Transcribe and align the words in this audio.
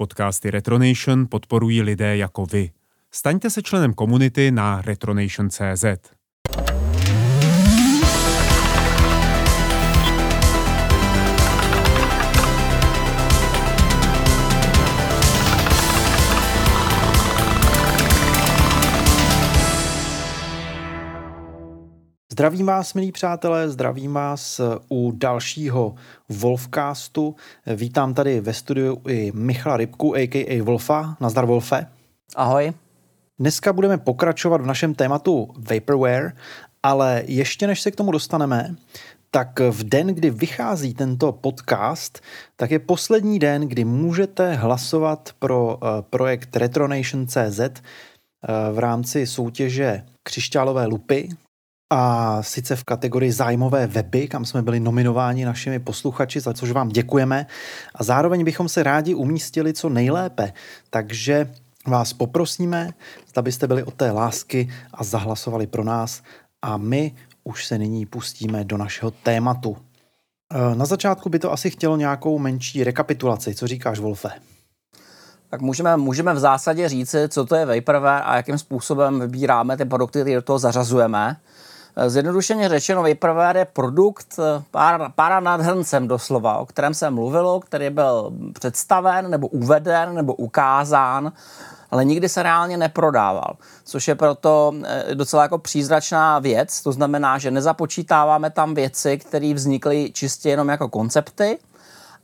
Podcasty 0.00 0.50
Retronation 0.50 1.26
podporují 1.30 1.82
lidé 1.82 2.16
jako 2.16 2.46
vy. 2.46 2.70
Staňte 3.10 3.50
se 3.50 3.62
členem 3.62 3.94
komunity 3.94 4.50
na 4.50 4.82
retronation.cz. 4.82 5.84
Zdravím 22.38 22.66
vás, 22.66 22.94
milí 22.94 23.12
přátelé, 23.12 23.68
zdravím 23.68 24.12
vás 24.12 24.60
u 24.88 25.12
dalšího 25.14 25.94
Wolfcastu. 26.28 27.36
Vítám 27.66 28.14
tady 28.14 28.40
ve 28.40 28.54
studiu 28.54 29.02
i 29.08 29.32
Michala 29.34 29.76
Rybku, 29.76 30.14
a.k.a. 30.16 30.62
Wolfa. 30.62 31.16
Nazdar, 31.20 31.46
Wolfe. 31.46 31.86
Ahoj. 32.36 32.72
Dneska 33.38 33.72
budeme 33.72 33.98
pokračovat 33.98 34.60
v 34.60 34.66
našem 34.66 34.94
tématu 34.94 35.48
Vaporware, 35.70 36.32
ale 36.82 37.22
ještě 37.26 37.66
než 37.66 37.80
se 37.80 37.90
k 37.90 37.96
tomu 37.96 38.12
dostaneme, 38.12 38.74
tak 39.30 39.60
v 39.60 39.84
den, 39.84 40.06
kdy 40.06 40.30
vychází 40.30 40.94
tento 40.94 41.32
podcast, 41.32 42.20
tak 42.56 42.70
je 42.70 42.78
poslední 42.78 43.38
den, 43.38 43.68
kdy 43.68 43.84
můžete 43.84 44.54
hlasovat 44.54 45.30
pro 45.38 45.78
eh, 45.82 45.86
projekt 46.10 46.56
Retronation.cz 46.56 47.60
eh, 47.60 47.72
v 48.72 48.78
rámci 48.78 49.26
soutěže 49.26 50.02
Křišťálové 50.22 50.86
lupy, 50.86 51.28
a 51.90 52.42
sice 52.42 52.76
v 52.76 52.84
kategorii 52.84 53.32
zájmové 53.32 53.86
weby, 53.86 54.28
kam 54.28 54.44
jsme 54.44 54.62
byli 54.62 54.80
nominováni 54.80 55.44
našimi 55.44 55.78
posluchači, 55.78 56.40
za 56.40 56.54
což 56.54 56.70
vám 56.70 56.88
děkujeme 56.88 57.46
a 57.94 58.04
zároveň 58.04 58.44
bychom 58.44 58.68
se 58.68 58.82
rádi 58.82 59.14
umístili 59.14 59.72
co 59.72 59.88
nejlépe, 59.88 60.52
takže 60.90 61.52
vás 61.86 62.12
poprosíme, 62.12 62.90
zda 63.28 63.42
byste 63.42 63.66
byli 63.66 63.82
od 63.82 63.94
té 63.94 64.10
lásky 64.10 64.68
a 64.94 65.04
zahlasovali 65.04 65.66
pro 65.66 65.84
nás 65.84 66.22
a 66.62 66.76
my 66.76 67.14
už 67.44 67.66
se 67.66 67.78
nyní 67.78 68.06
pustíme 68.06 68.64
do 68.64 68.76
našeho 68.76 69.10
tématu. 69.10 69.76
E, 70.52 70.74
na 70.74 70.86
začátku 70.86 71.28
by 71.28 71.38
to 71.38 71.52
asi 71.52 71.70
chtělo 71.70 71.96
nějakou 71.96 72.38
menší 72.38 72.84
rekapitulaci. 72.84 73.54
Co 73.54 73.66
říkáš, 73.66 73.98
Wolfe? 73.98 74.30
Tak 75.50 75.60
můžeme, 75.60 75.96
můžeme 75.96 76.34
v 76.34 76.38
zásadě 76.38 76.88
říci, 76.88 77.28
co 77.28 77.44
to 77.44 77.54
je 77.54 77.66
Vaporware 77.66 78.22
a 78.24 78.36
jakým 78.36 78.58
způsobem 78.58 79.20
vybíráme 79.20 79.76
ty 79.76 79.84
produkty, 79.84 80.20
které 80.20 80.34
do 80.34 80.42
toho 80.42 80.58
zařazujeme. 80.58 81.36
Zjednodušeně 82.06 82.68
řečeno, 82.68 83.06
je 83.06 83.16
produkt 83.72 84.38
eh, 84.38 84.62
pár, 84.70 85.12
pára 85.14 85.40
nadhrncem 85.40 86.08
doslova, 86.08 86.58
o 86.58 86.66
kterém 86.66 86.94
se 86.94 87.10
mluvilo, 87.10 87.60
který 87.60 87.90
byl 87.90 88.32
představen 88.52 89.30
nebo 89.30 89.48
uveden 89.48 90.14
nebo 90.14 90.34
ukázán, 90.34 91.32
ale 91.90 92.04
nikdy 92.04 92.28
se 92.28 92.42
reálně 92.42 92.76
neprodával, 92.76 93.56
což 93.84 94.08
je 94.08 94.14
proto 94.14 94.72
eh, 94.84 95.14
docela 95.14 95.42
jako 95.42 95.58
přízračná 95.58 96.38
věc, 96.38 96.82
to 96.82 96.92
znamená, 96.92 97.38
že 97.38 97.50
nezapočítáváme 97.50 98.50
tam 98.50 98.74
věci, 98.74 99.18
které 99.18 99.54
vznikly 99.54 100.10
čistě 100.12 100.48
jenom 100.48 100.68
jako 100.68 100.88
koncepty, 100.88 101.58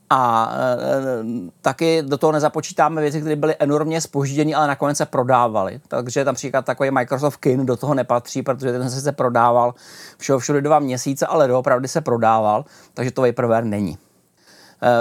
a 0.09 0.53
e, 0.53 1.51
taky 1.61 2.01
do 2.01 2.17
toho 2.17 2.31
nezapočítáme 2.31 3.01
věci, 3.01 3.19
které 3.19 3.35
byly 3.35 3.55
enormně 3.59 4.01
spožděny, 4.01 4.55
ale 4.55 4.67
nakonec 4.67 4.97
se 4.97 5.05
prodávaly. 5.05 5.79
Takže 5.87 6.25
například 6.25 6.65
takový 6.65 6.91
Microsoft 6.91 7.37
Kin 7.37 7.65
do 7.65 7.77
toho 7.77 7.93
nepatří, 7.93 8.41
protože 8.41 8.71
ten 8.71 8.89
se 8.89 9.11
prodával 9.11 9.73
všeho 10.17 10.39
všude 10.39 10.61
dva 10.61 10.79
měsíce, 10.79 11.25
ale 11.25 11.47
doopravdy 11.47 11.87
se 11.87 12.01
prodával, 12.01 12.65
takže 12.93 13.11
to 13.11 13.21
Vaporware 13.21 13.65
není. 13.65 13.97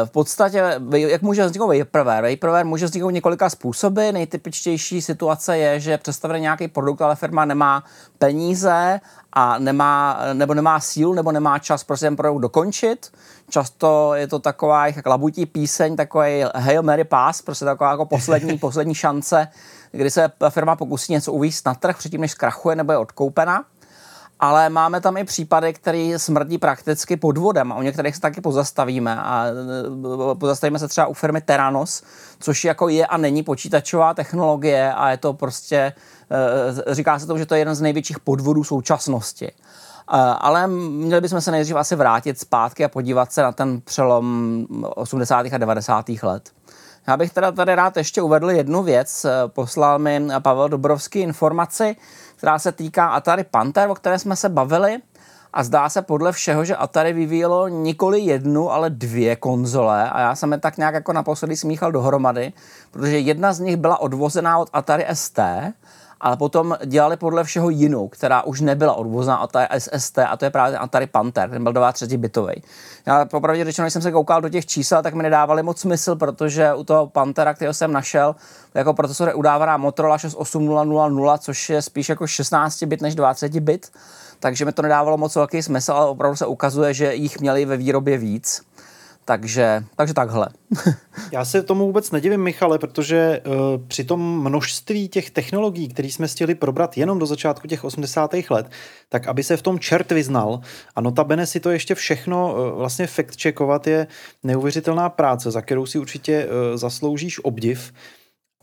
V 0.04 0.10
podstatě, 0.10 0.80
jak 0.92 1.22
může 1.22 1.44
vzniknout 1.44 1.78
vaporware? 1.78 2.30
Vaporware 2.30 2.66
může 2.66 2.86
vzniknout 2.86 3.10
několika 3.10 3.50
způsoby. 3.50 4.10
Nejtypičtější 4.12 5.02
situace 5.02 5.58
je, 5.58 5.80
že 5.80 5.98
představený 5.98 6.40
nějaký 6.40 6.68
produkt, 6.68 7.02
ale 7.02 7.16
firma 7.16 7.44
nemá 7.44 7.84
peníze 8.18 9.00
a 9.32 9.58
nemá, 9.58 10.20
nebo 10.32 10.54
nemá 10.54 10.80
sílu, 10.80 11.14
nebo 11.14 11.32
nemá 11.32 11.58
čas 11.58 11.84
prostě 11.84 12.06
ten 12.06 12.16
produkt 12.16 12.40
dokončit. 12.40 13.12
Často 13.50 14.14
je 14.14 14.28
to 14.28 14.38
taková 14.38 14.86
jak 14.86 15.06
labutí 15.06 15.46
píseň, 15.46 15.96
takový 15.96 16.44
Hail 16.54 16.82
Mary 16.82 17.04
Pass, 17.04 17.42
prostě 17.42 17.64
taková 17.64 17.90
jako 17.90 18.06
poslední, 18.06 18.58
poslední 18.68 18.94
šance, 18.94 19.48
kdy 19.92 20.10
se 20.10 20.30
firma 20.48 20.76
pokusí 20.76 21.12
něco 21.12 21.32
uvíct 21.32 21.66
na 21.66 21.74
trh 21.74 21.96
předtím, 21.98 22.20
než 22.20 22.30
zkrachuje 22.30 22.76
nebo 22.76 22.92
je 22.92 22.98
odkoupena 22.98 23.64
ale 24.44 24.70
máme 24.70 25.00
tam 25.00 25.16
i 25.16 25.24
případy, 25.24 25.72
které 25.72 26.14
smrdí 26.16 26.58
prakticky 26.58 27.16
podvodem 27.16 27.72
a 27.72 27.74
o 27.74 27.82
některých 27.82 28.14
se 28.14 28.20
taky 28.20 28.40
pozastavíme 28.40 29.16
a 29.20 29.46
e, 29.46 30.34
pozastavíme 30.34 30.78
se 30.78 30.88
třeba 30.88 31.06
u 31.06 31.12
firmy 31.12 31.40
Teranos, 31.40 32.02
což 32.40 32.64
jako 32.64 32.88
je 32.88 33.06
a 33.06 33.16
není 33.16 33.42
počítačová 33.42 34.14
technologie 34.14 34.92
a 34.94 35.10
je 35.10 35.16
to 35.16 35.32
prostě, 35.32 35.92
e, 36.86 36.94
říká 36.94 37.18
se 37.18 37.26
to, 37.26 37.38
že 37.38 37.46
to 37.46 37.54
je 37.54 37.60
jeden 37.60 37.74
z 37.74 37.80
největších 37.80 38.20
podvodů 38.20 38.64
současnosti. 38.64 39.46
E, 39.46 39.52
ale 40.38 40.66
měli 40.66 41.20
bychom 41.20 41.40
se 41.40 41.50
nejdřív 41.50 41.76
asi 41.76 41.96
vrátit 41.96 42.40
zpátky 42.40 42.84
a 42.84 42.88
podívat 42.88 43.32
se 43.32 43.42
na 43.42 43.52
ten 43.52 43.80
přelom 43.80 44.66
80. 44.94 45.46
a 45.52 45.58
90. 45.58 46.06
let. 46.22 46.50
Já 47.06 47.16
bych 47.16 47.32
teda 47.32 47.52
tady 47.52 47.74
rád 47.74 47.96
ještě 47.96 48.22
uvedl 48.22 48.50
jednu 48.50 48.82
věc. 48.82 49.26
Poslal 49.46 49.98
mi 49.98 50.28
Pavel 50.42 50.68
Dobrovský 50.68 51.18
informaci, 51.18 51.96
která 52.44 52.58
se 52.58 52.72
týká 52.72 53.06
Atari 53.06 53.44
Panther, 53.44 53.90
o 53.90 53.94
které 53.94 54.18
jsme 54.18 54.36
se 54.36 54.48
bavili. 54.48 54.98
A 55.52 55.62
zdá 55.64 55.88
se 55.88 56.02
podle 56.02 56.32
všeho, 56.32 56.64
že 56.64 56.76
Atari 56.76 57.12
vyvíjelo 57.12 57.68
nikoli 57.68 58.20
jednu, 58.20 58.72
ale 58.72 58.90
dvě 58.90 59.36
konzole 59.36 60.10
a 60.10 60.20
já 60.20 60.34
jsem 60.34 60.52
je 60.52 60.58
tak 60.58 60.76
nějak 60.76 60.94
jako 60.94 61.12
naposledy 61.12 61.56
smíchal 61.56 61.92
dohromady, 61.92 62.52
protože 62.90 63.18
jedna 63.18 63.52
z 63.52 63.60
nich 63.60 63.76
byla 63.76 64.00
odvozená 64.00 64.58
od 64.58 64.68
Atari 64.72 65.06
ST 65.12 65.38
ale 66.24 66.36
potom 66.36 66.76
dělali 66.86 67.16
podle 67.16 67.44
všeho 67.44 67.70
jinou, 67.70 68.08
která 68.08 68.42
už 68.42 68.60
nebyla 68.60 68.94
odvozná 68.94 69.40
od 69.40 69.50
SST 69.78 70.18
a 70.18 70.36
to 70.36 70.44
je 70.44 70.50
právě 70.50 70.78
Atari 70.78 71.06
Panther, 71.06 71.50
ten 71.50 71.62
byl 71.62 71.72
23 71.72 72.16
bitový. 72.16 72.62
Já 73.06 73.24
popravdě 73.24 73.64
řečeno, 73.64 73.84
když 73.84 73.92
jsem 73.92 74.02
se 74.02 74.12
koukal 74.12 74.40
do 74.40 74.48
těch 74.48 74.66
čísel, 74.66 75.02
tak 75.02 75.14
mi 75.14 75.22
nedávali 75.22 75.62
moc 75.62 75.80
smysl, 75.80 76.16
protože 76.16 76.74
u 76.74 76.84
toho 76.84 77.06
Panthera, 77.06 77.54
kterého 77.54 77.74
jsem 77.74 77.92
našel, 77.92 78.36
jako 78.74 78.94
procesor 78.94 79.28
je 79.28 79.34
udávaná 79.34 79.76
Motorola 79.76 80.18
68000, 80.18 81.38
což 81.38 81.70
je 81.70 81.82
spíš 81.82 82.08
jako 82.08 82.26
16 82.26 82.82
bit 82.82 83.02
než 83.02 83.14
20 83.14 83.56
bit, 83.56 83.92
takže 84.40 84.64
mi 84.64 84.72
to 84.72 84.82
nedávalo 84.82 85.16
moc 85.16 85.36
velký 85.36 85.62
smysl, 85.62 85.92
ale 85.92 86.06
opravdu 86.06 86.36
se 86.36 86.46
ukazuje, 86.46 86.94
že 86.94 87.14
jich 87.14 87.40
měli 87.40 87.64
ve 87.64 87.76
výrobě 87.76 88.18
víc. 88.18 88.62
Takže, 89.24 89.84
takže 89.96 90.14
takhle. 90.14 90.48
Já 91.32 91.44
se 91.44 91.62
tomu 91.62 91.86
vůbec 91.86 92.10
nedivím, 92.10 92.40
Michale, 92.40 92.78
protože 92.78 93.40
uh, 93.46 93.54
při 93.88 94.04
tom 94.04 94.42
množství 94.42 95.08
těch 95.08 95.30
technologií, 95.30 95.88
které 95.88 96.08
jsme 96.08 96.28
chtěli 96.28 96.54
probrat 96.54 96.98
jenom 96.98 97.18
do 97.18 97.26
začátku 97.26 97.68
těch 97.68 97.84
80. 97.84 98.34
let, 98.50 98.70
tak 99.08 99.26
aby 99.26 99.42
se 99.42 99.56
v 99.56 99.62
tom 99.62 99.78
čert 99.78 100.12
vyznal 100.12 100.60
a 100.96 101.00
notabene 101.00 101.46
si 101.46 101.60
to 101.60 101.70
ještě 101.70 101.94
všechno 101.94 102.54
uh, 102.54 102.78
vlastně 102.78 103.06
fact-checkovat 103.06 103.80
je 103.86 104.06
neuvěřitelná 104.42 105.08
práce, 105.08 105.50
za 105.50 105.60
kterou 105.60 105.86
si 105.86 105.98
určitě 105.98 106.46
uh, 106.46 106.76
zasloužíš 106.76 107.44
obdiv. 107.44 107.92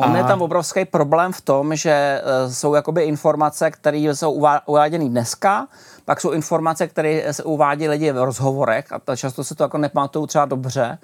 A... 0.01 0.17
je 0.17 0.23
tam 0.23 0.41
obrovský 0.41 0.85
problém 0.85 1.33
v 1.33 1.41
tom, 1.41 1.75
že 1.75 2.21
uh, 2.45 2.51
jsou 2.51 2.73
jakoby 2.73 3.03
informace, 3.03 3.71
které 3.71 3.97
jsou 3.97 4.31
uváděny 4.65 5.09
dneska, 5.09 5.67
pak 6.05 6.21
jsou 6.21 6.31
informace, 6.31 6.87
které 6.87 7.33
se 7.33 7.43
uvádí 7.43 7.87
lidi 7.87 8.11
v 8.11 8.23
rozhovorech 8.23 8.85
a 8.91 9.15
často 9.15 9.43
se 9.43 9.55
to 9.55 9.63
jako 9.63 9.77
nepamatují 9.77 10.27
třeba 10.27 10.45
dobře. 10.45 10.97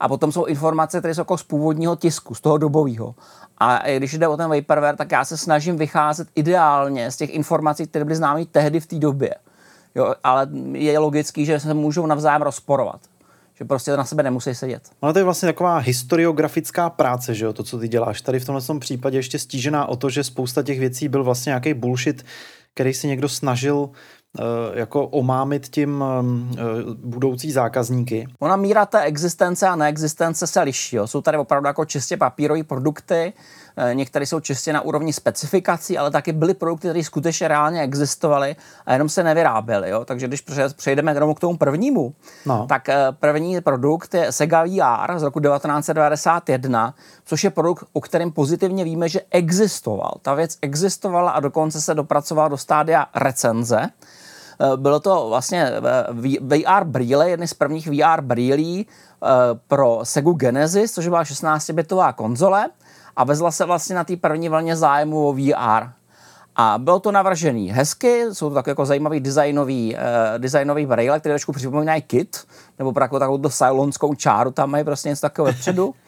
A 0.00 0.08
potom 0.08 0.32
jsou 0.32 0.44
informace, 0.44 0.98
které 0.98 1.14
jsou 1.14 1.20
jako 1.20 1.38
z 1.38 1.42
původního 1.42 1.96
tisku, 1.96 2.34
z 2.34 2.40
toho 2.40 2.58
dobového. 2.58 3.14
A 3.58 3.82
když 3.96 4.18
jde 4.18 4.28
o 4.28 4.36
ten 4.36 4.50
vaporware, 4.50 4.96
tak 4.96 5.12
já 5.12 5.24
se 5.24 5.36
snažím 5.36 5.76
vycházet 5.76 6.28
ideálně 6.34 7.10
z 7.10 7.16
těch 7.16 7.34
informací, 7.34 7.86
které 7.86 8.04
byly 8.04 8.16
známé 8.16 8.44
tehdy 8.44 8.80
v 8.80 8.86
té 8.86 8.98
době. 8.98 9.34
Jo, 9.94 10.14
ale 10.24 10.46
je 10.72 10.98
logický, 10.98 11.46
že 11.46 11.60
se 11.60 11.74
můžou 11.74 12.06
navzájem 12.06 12.42
rozporovat 12.42 13.00
že 13.54 13.64
prostě 13.64 13.96
na 13.96 14.04
sebe 14.04 14.22
nemusí 14.22 14.54
sedět. 14.54 14.90
Ale 15.02 15.12
to 15.12 15.18
je 15.18 15.24
vlastně 15.24 15.46
taková 15.46 15.78
historiografická 15.78 16.90
práce, 16.90 17.34
že 17.34 17.44
jo, 17.44 17.52
to, 17.52 17.62
co 17.62 17.78
ty 17.78 17.88
děláš. 17.88 18.20
Tady 18.20 18.40
v 18.40 18.44
tomhle 18.44 18.78
případě 18.78 19.18
ještě 19.18 19.38
stížená 19.38 19.86
o 19.86 19.96
to, 19.96 20.10
že 20.10 20.24
spousta 20.24 20.62
těch 20.62 20.80
věcí 20.80 21.08
byl 21.08 21.24
vlastně 21.24 21.50
nějaký 21.50 21.74
bullshit, 21.74 22.24
který 22.74 22.94
si 22.94 23.06
někdo 23.06 23.28
snažil 23.28 23.90
Eh, 24.38 24.78
jako 24.78 25.06
omámit 25.06 25.68
tím 25.68 26.04
eh, 26.04 26.62
budoucí 26.94 27.52
zákazníky. 27.52 28.28
Ona 28.38 28.56
míra 28.56 28.86
té 28.86 29.02
existence 29.02 29.68
a 29.68 29.76
neexistence 29.76 30.46
se 30.46 30.62
liší. 30.62 30.96
Jo. 30.96 31.06
Jsou 31.06 31.20
tady 31.20 31.38
opravdu 31.38 31.66
jako 31.66 31.84
čistě 31.84 32.16
papírové 32.16 32.64
produkty, 32.64 33.32
některé 33.92 34.26
jsou 34.26 34.40
čistě 34.40 34.72
na 34.72 34.80
úrovni 34.80 35.12
specifikací, 35.12 35.98
ale 35.98 36.10
taky 36.10 36.32
byly 36.32 36.54
produkty, 36.54 36.88
které 36.88 37.04
skutečně 37.04 37.48
reálně 37.48 37.82
existovaly 37.82 38.56
a 38.86 38.92
jenom 38.92 39.08
se 39.08 39.22
nevyráběly. 39.22 39.90
Jo? 39.90 40.04
Takže 40.04 40.28
když 40.28 40.44
přejdeme 40.76 41.14
k 41.34 41.40
tomu 41.40 41.56
prvnímu, 41.56 42.14
no. 42.46 42.66
tak 42.66 42.88
eh, 42.88 43.06
první 43.12 43.60
produkt 43.60 44.14
je 44.14 44.32
Sega 44.32 44.64
VR 44.64 45.18
z 45.18 45.22
roku 45.22 45.40
1991, 45.40 46.94
což 47.24 47.44
je 47.44 47.50
produkt, 47.50 47.84
o 47.92 48.00
kterém 48.00 48.32
pozitivně 48.32 48.84
víme, 48.84 49.08
že 49.08 49.20
existoval. 49.30 50.14
Ta 50.22 50.34
věc 50.34 50.58
existovala 50.62 51.30
a 51.30 51.40
dokonce 51.40 51.80
se 51.80 51.94
dopracovala 51.94 52.48
do 52.48 52.56
stádia 52.56 53.06
recenze. 53.14 53.88
Bylo 54.76 55.00
to 55.00 55.28
vlastně 55.28 55.72
VR 56.40 56.84
brýle, 56.84 57.30
jedny 57.30 57.48
z 57.48 57.54
prvních 57.54 57.88
VR 57.88 58.20
brýlí 58.20 58.86
pro 59.68 60.00
Sega 60.02 60.32
Genesis, 60.32 60.92
což 60.92 61.08
byla 61.08 61.22
16-bitová 61.22 62.12
konzole 62.12 62.70
a 63.16 63.24
vezla 63.24 63.50
se 63.50 63.64
vlastně 63.64 63.96
na 63.96 64.04
té 64.04 64.16
první 64.16 64.48
vlně 64.48 64.76
zájmu 64.76 65.28
o 65.28 65.32
VR. 65.32 65.88
A 66.56 66.78
bylo 66.78 67.00
to 67.00 67.12
navržený 67.12 67.70
hezky, 67.70 68.24
jsou 68.32 68.48
to 68.48 68.54
tak 68.54 68.66
jako 68.66 68.86
zajímavý 68.86 69.20
designový, 69.20 69.94
uh, 69.94 70.00
designový 70.38 70.86
brýle, 70.86 71.20
které 71.20 71.32
trošku 71.32 71.52
připomínají 71.52 72.02
kit, 72.02 72.46
nebo 72.78 72.92
jako 73.00 73.18
takovou 73.18 73.48
silonskou 73.48 74.14
čáru, 74.14 74.50
tam 74.50 74.70
mají 74.70 74.84
prostě 74.84 75.08
něco 75.08 75.20
takového 75.20 75.52
vepředu. 75.52 75.94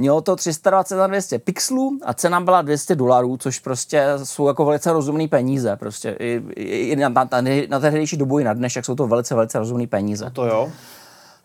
Mělo 0.00 0.20
to 0.20 0.36
320 0.36 0.96
na 0.96 1.06
200 1.06 1.38
pixelů 1.38 1.98
a 2.04 2.14
cena 2.14 2.40
byla 2.40 2.62
200 2.62 2.94
dolarů, 2.94 3.36
což 3.36 3.58
prostě 3.58 4.06
jsou 4.22 4.48
jako 4.48 4.64
velice 4.64 4.92
rozumné 4.92 5.28
peníze. 5.28 5.76
Prostě 5.76 6.16
i, 6.18 6.42
i 6.56 6.96
na, 6.96 7.08
na, 7.08 7.28
na, 7.30 7.50
na 7.68 7.80
tehdejší 7.80 8.16
dobu 8.16 8.38
i 8.38 8.44
na 8.44 8.52
dnešek 8.52 8.84
jsou 8.84 8.94
to 8.94 9.06
velice, 9.06 9.34
velice 9.34 9.58
rozumné 9.58 9.86
peníze. 9.86 10.24
No 10.24 10.30
to 10.30 10.46
jo. 10.46 10.72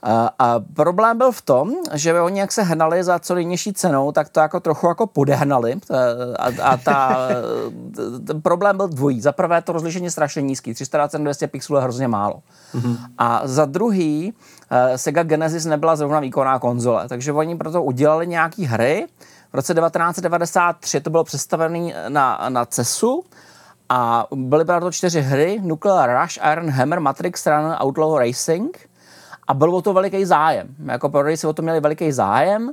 A, 0.04 0.30
a 0.40 0.60
problém 0.74 1.18
byl 1.18 1.32
v 1.32 1.42
tom, 1.42 1.74
že 1.94 2.22
oni 2.22 2.40
jak 2.40 2.52
se 2.52 2.64
hnali 2.64 3.04
za 3.04 3.20
co 3.20 3.36
nejnižší 3.36 3.74
cenou, 3.74 4.12
tak 4.12 4.30
to 4.30 4.40
jako 4.40 4.60
trochu 4.60 4.88
jako 4.88 5.08
podehnali 5.08 5.76
a, 6.40 6.46
a 6.62 6.78
ta, 6.78 7.18
ten 8.28 8.42
problém 8.44 8.78
byl 8.78 8.88
dvojí. 8.88 9.22
Za 9.22 9.32
prvé 9.32 9.62
to 9.62 9.72
rozlišení 9.72 10.12
strašně 10.12 10.42
nízký, 10.42 10.74
320-200 10.74 11.48
pixelů 11.48 11.78
je 11.78 11.84
hrozně 11.84 12.08
málo. 12.08 12.40
Mm-hmm. 12.76 12.98
A 13.18 13.42
za 13.44 13.66
druhý 13.66 14.34
uh, 14.34 14.78
Sega 14.96 15.24
Genesis 15.24 15.66
nebyla 15.66 15.96
zrovna 15.96 16.20
výkonná 16.20 16.60
konzole, 16.60 17.08
takže 17.08 17.32
oni 17.32 17.58
proto 17.58 17.84
udělali 17.84 18.28
nějaký 18.28 18.66
hry. 18.66 19.08
V 19.52 19.56
roce 19.56 19.74
1993 19.74 21.02
to 21.02 21.10
bylo 21.10 21.24
představené 21.24 22.10
na, 22.10 22.46
na 22.50 22.66
CESu 22.66 23.24
a 23.90 24.28
byly 24.36 24.66
to 24.66 24.92
čtyři 24.92 25.22
hry, 25.22 25.60
Nuclear 25.62 26.22
Rush, 26.22 26.40
Iron 26.52 26.70
Hammer, 26.70 27.00
Matrix 27.00 27.46
Run, 27.48 27.76
Outlaw 27.84 28.18
Racing– 28.18 28.78
a 29.48 29.54
byl 29.54 29.76
o 29.76 29.82
to 29.82 29.94
veliký 29.94 30.26
zájem. 30.26 30.68
Jako 30.86 31.10
prodejci 31.10 31.48
o 31.48 31.54
to 31.54 31.62
měli 31.62 31.80
veliký 31.80 32.12
zájem. 32.12 32.72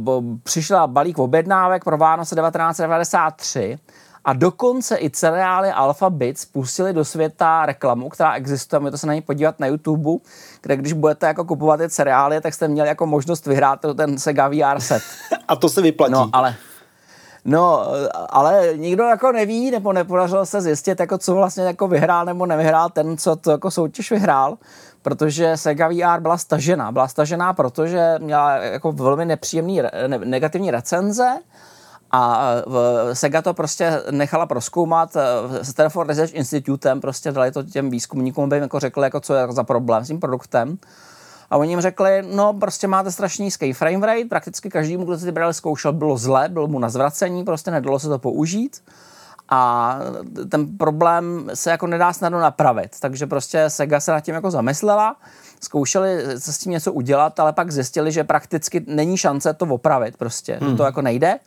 Uh, 0.00 0.24
přišla 0.42 0.86
balík 0.86 1.18
objednávek 1.18 1.84
pro 1.84 1.98
Vánoce 1.98 2.34
1993 2.34 3.78
a 4.24 4.32
dokonce 4.32 4.96
i 4.96 5.10
cereály 5.10 5.70
Alphabet 5.70 6.38
spustili 6.38 6.92
do 6.92 7.04
světa 7.04 7.66
reklamu, 7.66 8.08
která 8.08 8.34
existuje, 8.34 8.80
můžete 8.80 8.98
se 8.98 9.06
na 9.06 9.14
ní 9.14 9.22
podívat 9.22 9.60
na 9.60 9.66
YouTube, 9.66 10.10
kde 10.62 10.76
když 10.76 10.92
budete 10.92 11.26
jako 11.26 11.44
kupovat 11.44 11.80
ty 11.80 11.88
cereály, 11.88 12.40
tak 12.40 12.54
jste 12.54 12.68
měli 12.68 12.88
jako 12.88 13.06
možnost 13.06 13.46
vyhrát 13.46 13.80
ten 13.96 14.18
Sega 14.18 14.48
VR 14.48 14.80
set. 14.80 15.02
A 15.48 15.56
to 15.56 15.68
se 15.68 15.82
vyplatí. 15.82 16.12
No, 16.12 16.30
ale 16.32 16.54
No, 17.44 17.86
ale 18.28 18.68
nikdo 18.76 19.04
jako 19.04 19.32
neví, 19.32 19.70
nebo 19.70 19.92
nepodařilo 19.92 20.46
se 20.46 20.60
zjistit, 20.60 21.00
jako 21.00 21.18
co 21.18 21.34
vlastně 21.34 21.64
jako 21.64 21.88
vyhrál 21.88 22.24
nebo 22.24 22.46
nevyhrál 22.46 22.90
ten, 22.90 23.16
co 23.16 23.36
to 23.36 23.50
jako 23.50 23.70
soutěž 23.70 24.10
vyhrál 24.10 24.58
protože 25.02 25.56
Sega 25.56 25.88
VR 25.88 26.20
byla 26.20 26.38
stažená. 26.38 26.92
Byla 26.92 27.08
stažená, 27.08 27.52
protože 27.52 28.14
měla 28.18 28.56
jako 28.56 28.92
velmi 28.92 29.24
nepříjemný, 29.24 29.82
ne, 30.06 30.18
negativní 30.18 30.70
recenze 30.70 31.38
a 32.10 32.50
Sega 33.12 33.42
to 33.42 33.54
prostě 33.54 34.02
nechala 34.10 34.46
proskoumat 34.46 35.16
s 35.62 35.70
Stanford 35.70 36.08
Research 36.08 36.34
Institutem, 36.34 37.00
prostě 37.00 37.32
dali 37.32 37.52
to 37.52 37.62
těm 37.62 37.90
výzkumníkům, 37.90 38.44
aby 38.44 38.56
jim 38.56 38.62
jako 38.62 38.80
řekli, 38.80 39.02
jako 39.02 39.20
co 39.20 39.34
je 39.34 39.46
za 39.50 39.64
problém 39.64 40.04
s 40.04 40.06
tím 40.06 40.20
produktem. 40.20 40.78
A 41.50 41.56
oni 41.56 41.72
jim 41.72 41.80
řekli, 41.80 42.22
no 42.34 42.52
prostě 42.52 42.86
máte 42.86 43.12
strašně 43.12 43.44
nízký 43.44 43.72
frame 43.72 44.06
rate, 44.06 44.28
prakticky 44.28 44.70
každému, 44.70 45.04
kdo 45.04 45.18
si 45.18 45.24
ty 45.24 45.32
brali 45.32 45.54
zkoušel, 45.54 45.92
bylo 45.92 46.16
zle, 46.16 46.48
bylo 46.48 46.66
mu 46.66 46.78
na 46.78 46.88
zvracení, 46.88 47.44
prostě 47.44 47.70
nedalo 47.70 47.98
se 47.98 48.08
to 48.08 48.18
použít 48.18 48.80
a 49.50 49.98
ten 50.48 50.76
problém 50.78 51.50
se 51.54 51.70
jako 51.70 51.86
nedá 51.86 52.12
snadno 52.12 52.40
napravit. 52.40 53.00
Takže 53.00 53.26
prostě 53.26 53.70
Sega 53.70 54.00
se 54.00 54.12
nad 54.12 54.20
tím 54.20 54.34
jako 54.34 54.50
zamyslela, 54.50 55.16
zkoušeli 55.60 56.24
se 56.38 56.52
s 56.52 56.58
tím 56.58 56.72
něco 56.72 56.92
udělat, 56.92 57.40
ale 57.40 57.52
pak 57.52 57.70
zjistili, 57.70 58.12
že 58.12 58.24
prakticky 58.24 58.84
není 58.86 59.16
šance 59.16 59.54
to 59.54 59.66
opravit 59.66 60.16
prostě. 60.16 60.58
Hmm. 60.60 60.76
To 60.76 60.82
jako 60.82 61.02
nejde. 61.02 61.38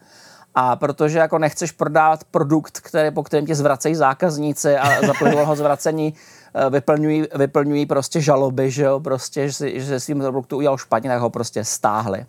A 0.55 0.75
protože 0.75 1.19
jako 1.19 1.39
nechceš 1.39 1.71
prodávat 1.71 2.23
produkt, 2.23 2.79
který, 2.79 3.11
po 3.11 3.23
kterém 3.23 3.45
tě 3.45 3.55
zvracejí 3.55 3.95
zákazníci 3.95 4.77
a 4.77 5.07
za 5.07 5.44
ho 5.44 5.55
zvracení 5.55 6.13
vyplňují, 6.69 7.27
vyplňují 7.35 7.85
prostě 7.85 8.21
žaloby, 8.21 8.71
že 8.71 8.83
jo, 8.83 9.00
prostě, 9.00 9.47
že 9.47 9.53
si, 9.53 9.81
že 9.81 10.00
si 10.00 10.05
tím 10.05 10.19
produktu 10.19 10.57
udělal 10.57 10.77
špatně, 10.77 11.09
tak 11.09 11.21
ho 11.21 11.29
prostě 11.29 11.63
stáhli. 11.63 12.25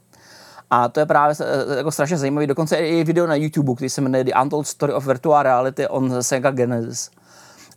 A 0.70 0.88
to 0.88 1.00
je 1.00 1.06
právě 1.06 1.36
eh, 1.40 1.76
jako 1.76 1.90
strašně 1.92 2.16
zajímavý. 2.16 2.46
Dokonce 2.46 2.76
i 2.76 3.04
video 3.04 3.26
na 3.26 3.34
YouTube, 3.34 3.74
který 3.74 3.90
se 3.90 4.00
jmenuje 4.00 4.24
The 4.24 4.32
Untold 4.42 4.66
Story 4.66 4.92
of 4.92 5.06
Virtual 5.06 5.42
Reality 5.42 5.88
on 5.88 6.22
Sega 6.22 6.50
Genesis. 6.50 7.10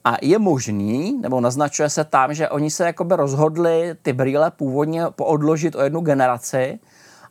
A 0.05 0.15
je 0.21 0.39
možný, 0.39 1.19
nebo 1.21 1.41
naznačuje 1.41 1.89
se 1.89 2.03
tam, 2.03 2.33
že 2.33 2.49
oni 2.49 2.71
se 2.71 2.85
jakoby 2.85 3.15
rozhodli 3.15 3.95
ty 4.01 4.13
brýle 4.13 4.51
původně 4.51 5.03
poodložit 5.15 5.75
o 5.75 5.81
jednu 5.81 6.01
generaci, 6.01 6.79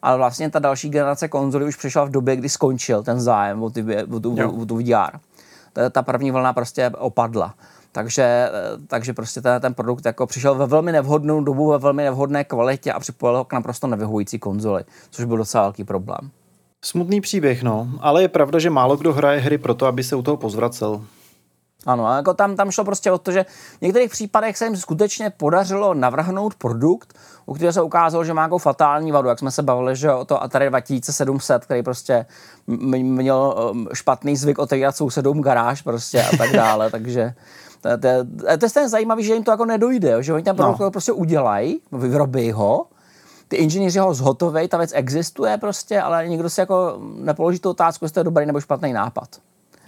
ale 0.03 0.17
vlastně 0.17 0.51
ta 0.51 0.59
další 0.59 0.91
generace 0.91 1.29
konzolí 1.29 1.65
už 1.65 1.77
přišla 1.77 2.05
v 2.05 2.11
době, 2.11 2.37
kdy 2.37 2.49
skončil 2.49 3.03
ten 3.03 3.21
zájem 3.21 3.63
o, 3.63 3.71
ty, 3.71 4.05
o, 4.07 4.21
tu, 4.21 4.37
o 4.63 4.67
tu 4.67 4.77
VR. 4.77 5.19
Ta, 5.73 5.91
ta 5.91 6.03
první 6.03 6.31
vlna 6.31 6.53
prostě 6.53 6.91
opadla. 6.99 7.55
Takže, 7.97 8.23
eh, 8.23 8.51
takže 8.87 9.13
prostě 9.13 9.41
ten, 9.41 9.61
ten 9.61 9.75
produkt 9.75 10.07
jako 10.07 10.27
přišel 10.27 10.55
ve 10.55 10.67
velmi 10.67 10.93
nevhodnou 10.93 11.45
dobu, 11.45 11.71
ve 11.71 11.79
velmi 11.79 12.03
nevhodné 12.03 12.45
kvalitě 12.45 12.93
a 12.93 13.01
připojil 13.01 13.37
ho 13.37 13.45
k 13.45 13.53
naprosto 13.53 13.87
nevyhovující 13.87 14.39
konzoli, 14.39 14.85
což 15.11 15.25
byl 15.25 15.37
docela 15.37 15.63
velký 15.63 15.85
problém. 15.85 16.31
Smutný 16.85 17.21
příběh, 17.21 17.63
no. 17.63 17.89
Ale 18.01 18.23
je 18.23 18.29
pravda, 18.29 18.59
že 18.59 18.71
málo 18.71 18.97
kdo 18.97 19.13
hraje 19.13 19.41
hry 19.41 19.59
proto, 19.59 19.87
aby 19.87 20.05
se 20.05 20.17
u 20.17 20.23
toho 20.23 20.37
pozvracel. 20.37 21.05
Ano, 21.87 22.17
jako 22.17 22.35
tam, 22.35 22.57
tam 22.57 22.71
šlo 22.71 22.85
prostě 22.85 23.13
o 23.13 23.19
to, 23.19 23.33
že 23.33 23.45
v 23.79 23.83
některých 23.83 24.11
případech 24.11 24.57
se 24.57 24.65
jim 24.65 24.77
skutečně 24.77 25.31
podařilo 25.31 25.95
navrhnout 25.95 26.55
produkt, 26.55 27.19
u 27.47 27.55
kterého 27.55 27.73
se 27.73 27.83
ukázalo, 27.83 28.25
že 28.25 28.35
má 28.35 28.43
jako 28.43 28.59
fatální 28.59 29.13
vadu, 29.13 29.29
jak 29.29 29.39
jsme 29.39 29.51
se 29.51 29.63
bavili, 29.63 29.97
že 29.97 30.13
o 30.13 30.25
to 30.25 30.43
Atari 30.43 30.69
2700, 30.69 31.65
který 31.65 31.83
prostě 31.83 32.27
měl 32.67 33.71
um, 33.71 33.89
špatný 33.93 34.37
zvyk 34.37 34.59
otevírat 34.59 34.97
sousedům 34.97 35.43
garáž 35.43 35.83
prostě 35.83 36.23
a 36.23 36.37
tak 36.37 36.53
dále, 36.53 36.91
takže 36.97 37.35
to, 37.87 37.99
to, 37.99 38.09
to, 38.47 38.59
to 38.59 38.65
je 38.65 38.69
stejně 38.69 38.89
zajímavé, 38.89 39.23
že 39.23 39.35
jim 39.35 39.45
to 39.45 39.51
jako 39.51 39.65
nedojde, 39.65 40.23
že 40.23 40.33
oni 40.33 40.43
ten 40.43 40.57
produkt 40.57 40.79
no. 40.79 40.91
prostě 40.91 41.13
udělají, 41.13 41.81
vyrobí 41.93 42.53
ho, 42.53 42.87
ty 43.49 43.57
inženýři 43.57 43.99
ho 43.99 44.15
zhotoví, 44.15 44.69
ta 44.69 44.79
věc 44.79 44.93
existuje 44.95 45.59
prostě, 45.59 46.01
ale 46.01 46.29
nikdo 46.29 46.51
si 46.51 46.61
jako 46.61 46.99
nepoloží 47.19 47.59
tu 47.59 47.71
otázku, 47.71 48.05
jestli 48.05 48.15
to 48.15 48.21
je 48.21 48.25
dobrý 48.25 48.47
nebo 48.47 48.61
špatný 48.61 48.93
nápad. 48.93 49.29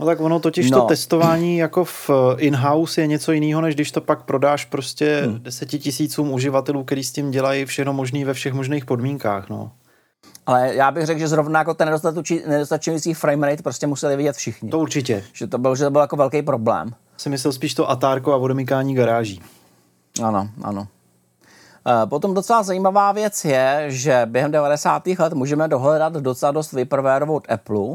No 0.00 0.06
tak 0.06 0.20
ono 0.20 0.40
totiž 0.40 0.70
no. 0.70 0.80
to 0.80 0.86
testování 0.86 1.58
jako 1.66 1.84
v 1.84 2.10
eh, 2.10 2.40
in-house 2.40 3.00
je 3.00 3.06
něco 3.06 3.32
jiného, 3.32 3.60
než 3.60 3.74
když 3.74 3.92
to 3.92 4.00
pak 4.00 4.22
prodáš 4.22 4.64
prostě 4.64 5.22
hmm. 5.24 5.38
deseti 5.42 5.78
tisícům 5.78 6.32
uživatelů, 6.32 6.84
který 6.84 7.04
s 7.04 7.12
tím 7.12 7.30
dělají 7.30 7.64
všechno 7.64 7.92
možný 7.92 8.24
ve 8.24 8.34
všech 8.34 8.52
možných 8.52 8.84
podmínkách, 8.84 9.48
no. 9.48 9.72
Ale 10.46 10.74
já 10.74 10.90
bych 10.90 11.06
řekl, 11.06 11.20
že 11.20 11.28
zrovna 11.28 11.60
jako 11.60 11.74
ten 11.74 11.96
nedostačující 12.46 13.14
framerate 13.14 13.62
prostě 13.62 13.86
museli 13.86 14.16
vidět 14.16 14.36
všichni. 14.36 14.70
To 14.70 14.78
určitě. 14.78 15.24
Že 15.32 15.46
to 15.46 15.58
byl, 15.58 15.76
že 15.76 15.84
to 15.84 15.90
byl 15.90 16.00
jako 16.00 16.16
velký 16.16 16.42
problém. 16.42 16.90
Jsem 17.18 17.30
myslel 17.30 17.52
spíš 17.52 17.74
to 17.74 17.90
atárko 17.90 18.32
a 18.32 18.36
odemykání 18.36 18.94
garáží. 18.94 19.42
Ano, 20.24 20.48
ano. 20.62 20.86
E, 22.02 22.06
potom 22.06 22.34
docela 22.34 22.62
zajímavá 22.62 23.12
věc 23.12 23.44
je, 23.44 23.84
že 23.88 24.22
během 24.26 24.50
90. 24.50 25.06
let 25.06 25.32
můžeme 25.32 25.68
dohledat 25.68 26.12
docela 26.12 26.52
dost 26.52 26.72
vyprvérovou 26.72 27.36
od 27.36 27.50
Apple. 27.50 27.94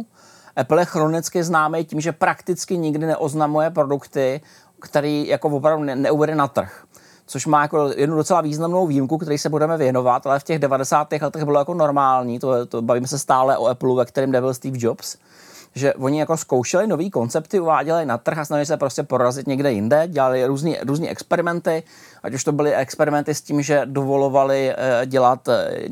Apple 0.56 0.82
je 0.82 0.86
chronicky 0.86 1.44
známý 1.44 1.86
tím, 1.86 2.02
že 2.02 2.12
prakticky 2.12 2.78
nikdy 2.78 3.06
neoznamuje 3.06 3.70
produkty, 3.70 4.42
který 4.82 5.28
jako 5.28 5.50
opravdu 5.50 5.84
ne- 5.84 5.96
neuvede 5.96 6.36
na 6.36 6.48
trh 6.48 6.86
což 7.26 7.46
má 7.46 7.62
jako 7.62 7.92
jednu 7.96 8.16
docela 8.16 8.42
významnou 8.42 8.88
výjimku, 8.88 9.18
který 9.18 9.38
se 9.38 9.50
budeme 9.50 9.78
věnovat, 9.78 10.28
ale 10.28 10.40
v 10.40 10.44
těch 10.44 10.60
90. 10.60 11.12
letech 11.22 11.44
bylo 11.44 11.60
jako 11.60 11.74
normální, 11.74 12.40
to, 12.40 12.66
to 12.66 12.82
bavíme 12.82 13.08
se 13.08 13.20
stále 13.20 13.58
o 13.58 13.66
Apple, 13.66 13.96
ve 13.96 14.06
kterém 14.06 14.32
nebyl 14.32 14.54
Steve 14.54 14.78
Jobs, 14.80 15.18
že 15.76 15.94
oni 15.94 16.20
jako 16.20 16.38
zkoušeli 16.38 16.88
nové 16.88 17.10
koncepty, 17.10 17.60
uváděli 17.60 18.06
na 18.06 18.18
trh 18.18 18.38
a 18.38 18.46
snažili 18.46 18.66
se 18.66 18.78
prostě 18.78 19.04
porazit 19.04 19.48
někde 19.48 19.72
jinde, 19.72 20.08
dělali 20.08 20.46
různé 20.46 20.76
různý 20.84 21.10
experimenty, 21.10 21.84
ať 22.24 22.34
už 22.34 22.44
to 22.44 22.52
byly 22.52 22.76
experimenty 22.76 23.36
s 23.36 23.42
tím, 23.42 23.62
že 23.62 23.82
dovolovali 23.86 24.74
uh, 24.74 25.06
dělat 25.06 25.50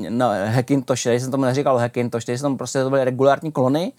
no, 0.09 0.29
Hackintosh, 0.45 1.07
když 1.07 1.21
jsem 1.21 1.31
tomu 1.31 1.43
neříkal 1.43 1.77
Hackintosh, 1.77 2.25
když 2.25 2.39
jsem 2.39 2.57
prostě 2.57 2.83
to 2.83 2.89
byly 2.89 3.03
regulární 3.03 3.51
klony, 3.51 3.93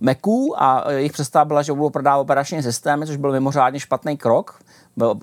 Maců 0.00 0.54
a 0.62 0.90
jejich 0.90 1.12
představa 1.12 1.44
byla, 1.44 1.62
že 1.62 1.72
budou 1.72 1.90
prodávat 1.90 2.20
operační 2.20 2.62
systémy, 2.62 3.06
což 3.06 3.16
byl 3.16 3.32
mimořádně 3.32 3.80
špatný 3.80 4.16
krok. 4.16 4.60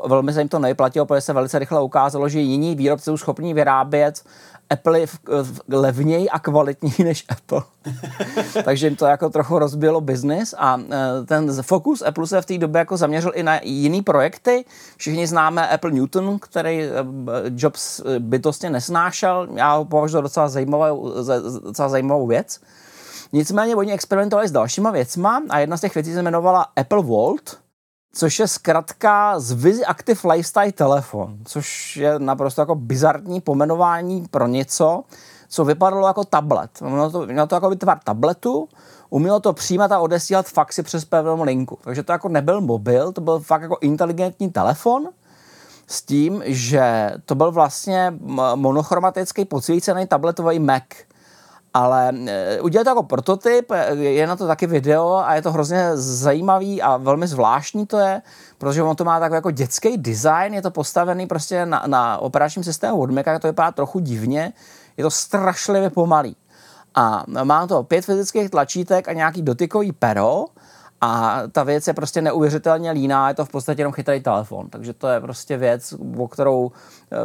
Velmi 0.08 0.34
se 0.34 0.42
jim 0.42 0.50
to 0.50 0.60
nevyplatilo, 0.60 1.06
protože 1.06 1.22
se 1.22 1.34
velice 1.34 1.60
rychle 1.60 1.82
ukázalo, 1.82 2.30
že 2.30 2.40
jiní 2.40 2.76
výrobci 2.76 3.06
jsou 3.06 3.18
schopni 3.18 3.54
vyrábět 3.54 4.24
Apple 4.70 5.06
v, 5.06 5.20
v, 5.44 5.62
levněji 5.70 6.30
a 6.30 6.40
kvalitněji 6.40 7.04
než 7.04 7.26
Apple. 7.30 7.62
Takže 8.64 8.88
jim 8.88 8.96
to 8.96 9.06
jako 9.06 9.30
trochu 9.30 9.60
rozbilo 9.60 10.02
biznis 10.02 10.56
a 10.58 10.82
e, 10.92 11.26
ten 11.26 11.64
fokus 11.64 12.02
Apple 12.02 12.28
se 12.28 12.42
v 12.42 12.46
té 12.46 12.58
době 12.58 12.80
jako 12.80 12.98
zaměřil 12.98 13.32
i 13.36 13.44
na 13.44 13.60
jiné 13.64 14.02
projekty. 14.04 14.66
Všichni 14.98 15.28
známe 15.28 15.70
Apple 15.70 15.92
Newton, 15.92 16.40
který 16.40 16.82
e, 16.82 16.92
Jobs 17.56 18.00
e, 18.00 18.20
bytostně 18.20 18.70
nesnášel. 18.70 19.48
Já 19.54 19.76
ho 19.76 19.86
považuji 19.86 20.22
docela 20.22 20.50
zajímavou, 20.50 21.14
docela 21.64 21.90
zajímavou 21.90 22.28
věc. 22.28 22.60
Nicméně 23.34 23.76
oni 23.76 23.94
experimentovali 23.94 24.48
s 24.48 24.52
dalšíma 24.52 24.92
věcma 24.92 25.44
a 25.50 25.60
jedna 25.60 25.78
z 25.78 25.82
těch 25.82 25.96
věcí 25.96 26.14
se 26.14 26.20
jmenovala 26.20 26.66
Apple 26.76 27.04
Vault, 27.04 27.58
což 28.18 28.40
je 28.40 28.48
zkrátka 28.48 29.40
Zwiz 29.40 29.82
Active 29.88 30.34
Lifestyle 30.34 30.72
telefon, 30.72 31.38
což 31.46 31.98
je 31.98 32.20
naprosto 32.20 32.62
jako 32.62 32.76
bizarní 32.76 33.42
pomenování 33.42 34.26
pro 34.32 34.48
něco, 34.48 35.04
co 35.50 35.66
vypadalo 35.66 36.08
jako 36.08 36.24
tablet. 36.24 36.82
Mělo 36.82 37.12
to, 37.12 37.26
mělo 37.26 37.48
to 37.48 37.56
jako 37.56 37.76
tvar 37.76 38.00
tabletu, 38.04 38.70
umělo 39.10 39.40
to 39.40 39.54
přijímat 39.54 39.92
a 39.92 40.00
odesílat 40.00 40.48
faxy 40.48 40.84
přes 40.84 41.06
pevnou 41.06 41.44
linku. 41.44 41.80
Takže 41.82 42.04
to 42.04 42.12
jako 42.12 42.30
nebyl 42.30 42.62
mobil, 42.62 43.12
to 43.12 43.22
byl 43.22 43.40
fakt 43.40 43.62
jako 43.62 43.78
inteligentní 43.82 44.50
telefon, 44.50 45.10
s 45.88 46.02
tím, 46.02 46.44
že 46.46 47.12
to 47.26 47.36
byl 47.36 47.52
vlastně 47.52 48.14
monochromatický 48.56 49.46
podsvícený 49.46 50.08
tabletový 50.08 50.60
Mac. 50.60 50.84
Ale 51.74 52.14
e, 52.28 52.62
udělat 52.62 52.84
to 52.84 52.90
jako 52.90 53.04
prototyp, 53.04 53.72
e, 53.72 53.96
je 53.96 54.28
na 54.28 54.36
to 54.36 54.48
taky 54.48 54.68
video 54.68 55.16
a 55.16 55.36
je 55.36 55.42
to 55.42 55.52
hrozně 55.52 55.90
zajímavý 55.98 56.82
a 56.82 56.98
velmi 56.98 57.28
zvláštní 57.28 57.86
to 57.86 57.98
je, 57.98 58.22
protože 58.58 58.84
on 58.84 58.96
to 58.96 59.04
má 59.04 59.20
takový 59.20 59.36
jako 59.36 59.52
dětský 59.52 59.98
design, 59.98 60.54
je 60.54 60.62
to 60.62 60.72
postavený 60.72 61.28
prostě 61.28 61.66
na, 61.66 61.84
na 61.88 62.18
operačním 62.18 62.64
systému 62.64 63.02
od 63.02 63.12
Maca, 63.12 63.40
to 63.40 63.48
vypadá 63.48 63.72
trochu 63.72 64.00
divně, 64.00 64.54
je 64.98 65.04
to 65.04 65.12
strašlivě 65.12 65.90
pomalý. 65.90 66.36
A 66.96 67.24
má 67.44 67.68
to 67.68 67.84
pět 67.84 68.06
fyzických 68.06 68.50
tlačítek 68.50 69.08
a 69.08 69.14
nějaký 69.14 69.42
dotykový 69.42 69.92
pero, 69.92 70.46
a 71.02 71.42
ta 71.52 71.64
věc 71.64 71.88
je 71.88 71.94
prostě 71.94 72.22
neuvěřitelně 72.22 72.92
líná, 72.92 73.30
je 73.30 73.36
to 73.36 73.46
v 73.46 73.50
podstatě 73.50 73.82
jenom 73.82 73.94
chytrý 73.94 74.22
telefon. 74.22 74.70
Takže 74.70 74.94
to 74.94 75.08
je 75.08 75.22
prostě 75.22 75.58
věc, 75.58 75.94
o 76.18 76.28
kterou 76.28 76.72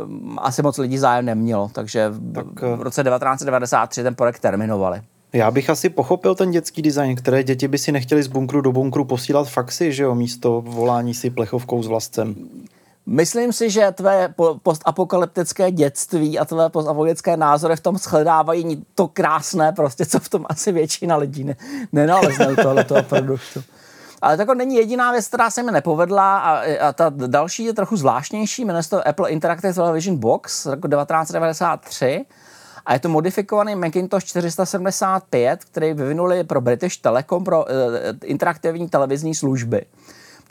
um, 0.05 0.39
asi 0.43 0.63
moc 0.63 0.79
lidí 0.79 0.99
zájem 0.99 1.25
nemělo. 1.25 1.71
Takže 1.73 2.13
tak, 2.35 2.47
v 2.61 2.81
eh, 2.81 2.85
roce 2.85 3.05
1993 3.05 4.03
ten 4.03 4.15
projekt 4.15 4.39
terminovali. 4.39 5.03
Já 5.33 5.51
bych 5.51 5.71
asi 5.71 5.89
pochopil 5.89 6.35
ten 6.35 6.51
dětský 6.51 6.83
design, 6.83 7.17
které 7.17 7.43
děti 7.43 7.69
by 7.69 7.79
si 7.79 7.93
nechtěli 7.93 8.23
z 8.23 8.27
bunkru 8.27 8.61
do 8.61 8.73
bunkru 8.73 9.05
posílat 9.05 9.49
faxy, 9.49 9.93
že 9.93 10.03
jo, 10.03 10.15
místo 10.15 10.61
volání 10.61 11.15
si 11.15 11.31
plechovkou 11.31 11.83
s 11.83 11.87
vlastcem. 11.87 12.35
Myslím 13.07 13.53
si, 13.53 13.71
že 13.71 13.93
tvé 13.93 14.35
postapokalyptické 14.63 15.71
dětství 15.71 16.39
a 16.39 16.45
tvé 16.45 16.71
postapokalyptické 16.71 17.37
názory 17.37 17.77
v 17.77 17.81
tom 17.81 17.99
shledávají 17.99 18.87
to 18.95 19.09
krásné, 19.09 19.73
prostě, 19.73 20.07
co 20.07 20.19
v 20.19 20.29
tom 20.29 20.47
asi 20.49 20.73
většina 20.73 21.17
lidí 21.17 21.45
ne, 21.45 21.57
nenalezne 21.93 22.49
u 22.49 22.57
tohle 22.57 22.85
toho 22.85 23.03
produktu. 23.03 23.63
Ale 24.23 24.47
to 24.47 24.55
není 24.55 24.75
jediná 24.75 25.13
věc, 25.13 25.29
která 25.29 25.51
se 25.51 25.63
mi 25.63 25.73
nepovedla 25.73 26.39
a, 26.39 26.63
a 26.89 26.93
ta 26.93 27.13
další 27.27 27.65
je 27.65 27.73
trochu 27.73 27.97
zvláštnější, 27.97 28.65
jmenuje 28.65 28.83
se 28.83 28.91
to 28.91 29.09
Apple 29.09 29.31
Interactive 29.31 29.75
Television 29.75 30.17
Box 30.17 30.63
z 30.63 30.67
roku 30.67 30.89
1993 30.89 32.25
a 32.87 32.95
je 32.95 33.01
to 33.01 33.09
modifikovaný 33.09 33.75
Macintosh 33.75 34.25
475, 34.25 35.65
který 35.65 35.95
vyvinuli 35.95 36.45
pro 36.45 36.61
British 36.61 36.97
Telecom 36.97 37.45
pro 37.45 37.65
uh, 37.65 37.71
interaktivní 38.25 38.89
televizní 38.89 39.35
služby. 39.35 39.85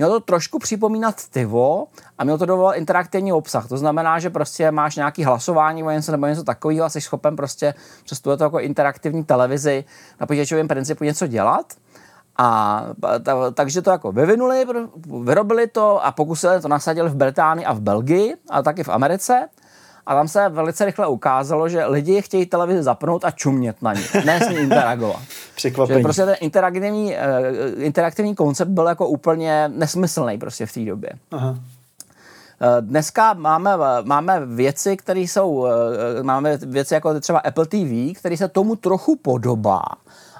Mělo 0.01 0.13
to 0.13 0.19
trošku 0.19 0.59
připomínat 0.59 1.15
Tivo 1.33 1.87
a 2.17 2.23
mělo 2.23 2.37
to 2.37 2.45
dovolat 2.45 2.73
interaktivní 2.73 3.33
obsah. 3.33 3.67
To 3.67 3.77
znamená, 3.77 4.19
že 4.19 4.29
prostě 4.29 4.71
máš 4.71 4.95
nějaký 4.95 5.23
hlasování 5.23 5.83
o 5.83 5.91
něco 5.91 6.11
nebo 6.11 6.25
něco 6.25 6.43
takového 6.43 6.85
a 6.85 6.89
jsi 6.89 7.01
schopen 7.01 7.35
prostě 7.35 7.73
přes 8.03 8.19
tu 8.19 8.29
jako 8.29 8.59
interaktivní 8.59 9.23
televizi 9.23 9.83
na 10.19 10.27
počítačovém 10.27 10.67
principu 10.67 11.03
něco 11.03 11.27
dělat. 11.27 11.73
A 12.37 12.83
ta, 13.23 13.51
takže 13.51 13.81
to 13.81 13.91
jako 13.91 14.11
vyvinuli, 14.11 14.65
vyrobili 15.23 15.67
to 15.67 16.05
a 16.05 16.11
pokusili 16.11 16.61
to 16.61 16.67
nasadili 16.67 17.09
v 17.09 17.15
Británii 17.15 17.65
a 17.65 17.73
v 17.73 17.81
Belgii, 17.81 18.35
ale 18.49 18.63
taky 18.63 18.83
v 18.83 18.89
Americe. 18.89 19.49
A 20.11 20.15
tam 20.15 20.27
se 20.27 20.49
velice 20.49 20.85
rychle 20.85 21.07
ukázalo, 21.07 21.69
že 21.69 21.85
lidi 21.85 22.21
chtějí 22.21 22.45
televizi 22.45 22.83
zapnout 22.83 23.25
a 23.25 23.31
čumět 23.31 23.81
na 23.81 23.93
ní, 23.93 24.01
ne 24.25 24.39
s 24.39 24.49
ní 24.49 24.55
interagovat. 24.55 25.21
Překvapení. 25.55 25.99
Že 25.99 26.03
prostě 26.03 26.25
ten 26.25 26.35
interaktivní, 26.41 27.13
uh, 27.13 27.83
interaktivní 27.83 28.35
koncept 28.35 28.69
byl 28.69 28.87
jako 28.87 29.07
úplně 29.07 29.71
nesmyslný 29.75 30.37
prostě 30.37 30.65
v 30.65 30.73
té 30.73 30.79
době. 30.79 31.09
Aha. 31.31 31.57
Eh, 32.61 32.81
dneska 32.81 33.33
máme, 33.33 33.71
máme 34.03 34.45
věci, 34.45 34.97
které 34.97 35.19
jsou, 35.19 35.65
eh, 35.65 36.23
máme 36.23 36.57
věci 36.57 36.93
jako 36.93 37.19
třeba 37.19 37.39
Apple 37.39 37.65
TV, 37.65 38.13
které 38.19 38.37
se 38.37 38.47
tomu 38.47 38.75
trochu 38.75 39.15
podobá, 39.15 39.81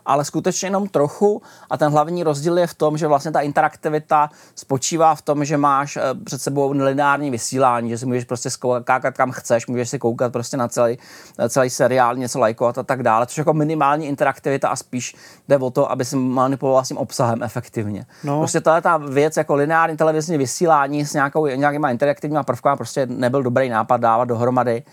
ale 0.06 0.26
skutečně 0.26 0.66
jenom 0.66 0.88
trochu 0.88 1.42
a 1.70 1.78
ten 1.78 1.92
hlavní 1.92 2.24
rozdíl 2.24 2.58
je 2.58 2.68
v 2.68 2.74
tom, 2.74 2.98
že 2.98 3.08
vlastně 3.08 3.32
ta 3.32 3.42
interaktivita 3.42 4.30
spočívá 4.56 5.16
v 5.16 5.22
tom, 5.22 5.46
že 5.46 5.58
máš 5.58 5.98
eh, 5.98 6.02
před 6.24 6.42
sebou 6.42 6.72
lineární 6.72 7.32
vysílání, 7.32 7.90
že 7.90 7.98
si 7.98 8.06
můžeš 8.06 8.24
prostě 8.24 8.50
skákat 8.50 9.18
kam 9.18 9.32
chceš, 9.32 9.68
můžeš 9.68 9.90
si 9.90 10.00
koukat 10.00 10.32
prostě 10.32 10.58
na 10.58 10.68
celý, 10.68 10.98
celý 11.50 11.70
seriál, 11.70 12.16
něco 12.16 12.40
lajkovat 12.40 12.78
a 12.78 12.84
tak 12.84 13.04
dále, 13.04 13.26
což 13.26 13.38
jako 13.38 13.54
minimální 13.54 14.08
interaktivita 14.08 14.70
a 14.70 14.76
spíš 14.76 15.16
jde 15.48 15.58
o 15.58 15.72
to, 15.72 15.92
aby 15.92 16.06
si 16.06 16.16
manipuloval 16.16 16.86
s 16.86 16.88
tím 16.88 16.98
obsahem 16.98 17.44
efektivně. 17.44 18.06
No. 18.24 18.38
Prostě 18.40 18.62
tahle 18.62 18.82
ta 18.82 18.98
věc 18.98 19.38
jako 19.38 19.56
lineární 19.56 19.98
televizní 19.98 20.38
vysílání 20.38 21.06
s 21.06 21.14
nějakou, 21.14 21.46
nějakýma 21.46 21.92
interaktivníma 21.92 22.44
prvkama 22.44 22.76
prostě 22.76 23.06
nebyl 23.06 23.44
dobrý 23.44 23.70
nápad 23.70 24.02
dávat 24.02 24.26
dohromady. 24.26 24.84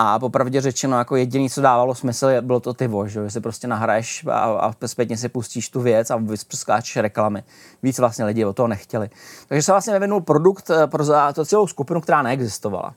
A 0.00 0.18
popravdě 0.18 0.60
řečeno, 0.60 0.98
jako 0.98 1.16
jediný, 1.16 1.50
co 1.50 1.60
dávalo 1.60 1.94
smysl, 1.94 2.28
bylo 2.40 2.60
to 2.60 2.74
ty 2.74 2.90
že 3.06 3.30
si 3.30 3.40
prostě 3.40 3.66
nahraješ 3.66 4.26
a, 4.26 4.40
a 4.40 4.72
zpětně 4.86 5.16
si 5.16 5.28
pustíš 5.28 5.68
tu 5.68 5.80
věc 5.80 6.10
a 6.10 6.16
vyskáčeš 6.16 6.96
reklamy. 6.96 7.42
Víc 7.82 7.98
vlastně 7.98 8.24
lidi 8.24 8.44
o 8.44 8.52
toho 8.52 8.68
nechtěli. 8.68 9.10
Takže 9.48 9.62
se 9.62 9.72
vlastně 9.72 9.92
vyvinul 9.92 10.20
produkt 10.20 10.70
eh, 10.70 10.86
pro 10.86 11.04
to 11.34 11.44
celou 11.44 11.66
skupinu, 11.66 12.00
která 12.00 12.22
neexistovala. 12.22 12.94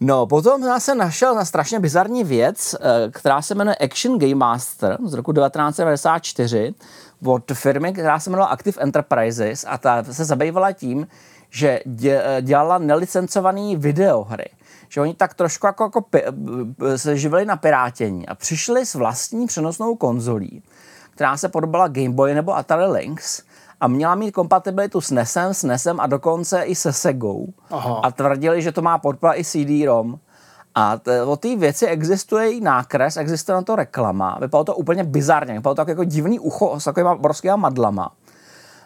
No, 0.00 0.26
potom 0.26 0.80
se 0.80 0.94
našel 0.94 1.34
na 1.34 1.44
strašně 1.44 1.80
bizarní 1.80 2.24
věc, 2.24 2.74
eh, 2.74 3.10
která 3.10 3.42
se 3.42 3.54
jmenuje 3.54 3.76
Action 3.76 4.18
Game 4.18 4.34
Master 4.34 4.98
z 5.04 5.14
roku 5.14 5.32
1994 5.32 6.74
od 7.24 7.52
firmy, 7.52 7.92
která 7.92 8.18
se 8.18 8.30
jmenovala 8.30 8.52
Active 8.52 8.82
Enterprises 8.82 9.64
a 9.68 9.78
ta 9.78 10.04
se 10.04 10.24
zabývala 10.24 10.72
tím, 10.72 11.06
že 11.50 11.80
dělala 12.40 12.78
nelicencované 12.78 13.76
videohry 13.76 14.44
že 14.88 15.00
oni 15.00 15.14
tak 15.14 15.34
trošku 15.34 15.66
jako, 15.66 15.84
jako 15.84 16.00
pi, 16.00 16.22
se 16.96 17.16
živili 17.16 17.44
na 17.44 17.56
pirátění 17.56 18.28
a 18.28 18.34
přišli 18.34 18.86
s 18.86 18.94
vlastní 18.94 19.46
přenosnou 19.46 19.94
konzolí, 19.94 20.62
která 21.10 21.36
se 21.36 21.48
podobala 21.48 21.88
Game 21.88 22.10
Boy 22.10 22.34
nebo 22.34 22.56
Atari 22.56 22.86
Lynx 22.86 23.42
a 23.80 23.88
měla 23.88 24.14
mít 24.14 24.32
kompatibilitu 24.32 25.00
s 25.00 25.10
NESem, 25.10 25.54
s 25.54 25.62
NESem 25.62 26.00
a 26.00 26.06
dokonce 26.06 26.62
i 26.62 26.74
se 26.74 26.92
Segou. 26.92 27.52
Aha. 27.70 28.00
A 28.02 28.10
tvrdili, 28.10 28.62
že 28.62 28.72
to 28.72 28.82
má 28.82 28.98
podpora 28.98 29.34
i 29.34 29.44
CD-ROM. 29.44 30.18
A 30.74 30.98
t- 30.98 31.22
o 31.22 31.36
té 31.36 31.56
věci 31.56 31.86
existuje 31.86 32.52
i 32.52 32.60
nákres, 32.60 33.16
existuje 33.16 33.56
na 33.56 33.62
to 33.62 33.76
reklama. 33.76 34.38
Vypadalo 34.40 34.64
to 34.64 34.76
úplně 34.76 35.04
bizarně, 35.04 35.54
vypadalo 35.54 35.74
to 35.74 35.90
jako 35.90 36.04
divný 36.04 36.38
ucho 36.38 36.80
s 36.80 36.84
takovými 36.84 37.10
obrovskými 37.10 37.56
madlama. 37.56 38.12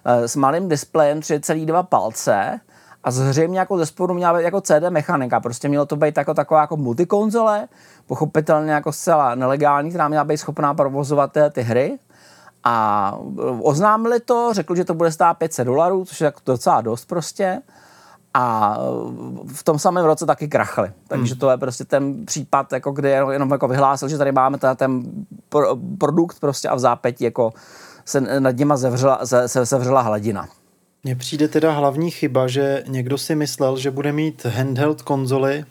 E, 0.04 0.28
s 0.28 0.37
malým 0.37 0.68
displejem 0.68 1.21
3,2 1.21 1.82
palce 1.82 2.61
a 3.04 3.11
zřejmě 3.11 3.59
jako 3.59 3.78
ze 3.78 3.87
spodu 3.87 4.14
měla 4.14 4.38
být 4.38 4.44
jako 4.44 4.61
CD 4.61 4.90
mechanika, 4.90 5.40
prostě 5.40 5.68
mělo 5.68 5.87
to 5.87 5.97
být 5.97 6.16
jako 6.16 6.35
taková 6.35 6.61
jako 6.61 6.76
multikonzole, 6.76 7.68
pochopitelně 8.06 8.73
jako 8.73 8.92
zcela 8.92 9.35
nelegální, 9.35 9.90
která 9.90 10.09
měla 10.09 10.25
být 10.25 10.37
schopná 10.37 10.75
provozovat 10.75 11.32
ty, 11.32 11.40
ty 11.52 11.62
hry. 11.62 11.99
A 12.64 13.16
oznámili 13.61 14.21
to, 14.21 14.49
řekli, 14.52 14.76
že 14.76 14.85
to 14.85 14.94
bude 14.94 15.12
stát 15.12 15.35
500 15.35 15.66
dolarů, 15.66 16.04
což 16.04 16.21
je 16.21 16.25
jako 16.25 16.40
docela 16.47 16.80
dost 16.80 17.04
prostě. 17.04 17.62
A 18.35 18.76
v 19.47 19.62
tom 19.62 19.78
samém 19.78 20.04
roce 20.04 20.26
taky 20.26 20.49
krachli. 20.49 20.92
Takže 21.09 21.35
hmm. 21.35 21.40
to 21.40 21.50
je 21.50 21.56
prostě 21.56 21.85
ten 21.85 22.26
případ, 22.26 22.73
jako 22.73 22.90
kde 22.90 23.11
jenom 23.11 23.50
jako 23.50 23.68
vyhlásil, 23.68 24.09
že 24.09 24.18
tady 24.18 24.32
máme 24.32 24.59
ten 24.76 25.02
pro, 25.49 25.76
produkt 25.99 26.40
prostě 26.40 26.68
a 26.68 26.75
v 26.75 26.78
zápětí 26.78 27.25
jako 27.25 27.52
se 28.04 28.21
nad 28.21 28.56
něma 28.56 28.76
zevřela, 28.76 29.26
se, 29.26 29.49
se, 29.49 29.66
sevřela 29.66 30.00
hladina. 30.00 30.49
Mně 31.04 31.16
přijde 31.16 31.49
teda 31.49 31.73
hlavní 31.73 32.11
chyba, 32.11 32.49
že 32.49 32.85
někdo 32.87 33.18
si 33.18 33.35
myslel, 33.35 33.78
že 33.78 33.90
bude 33.90 34.12
mít 34.12 34.44
handheld 34.44 35.02
konzoli 35.02 35.64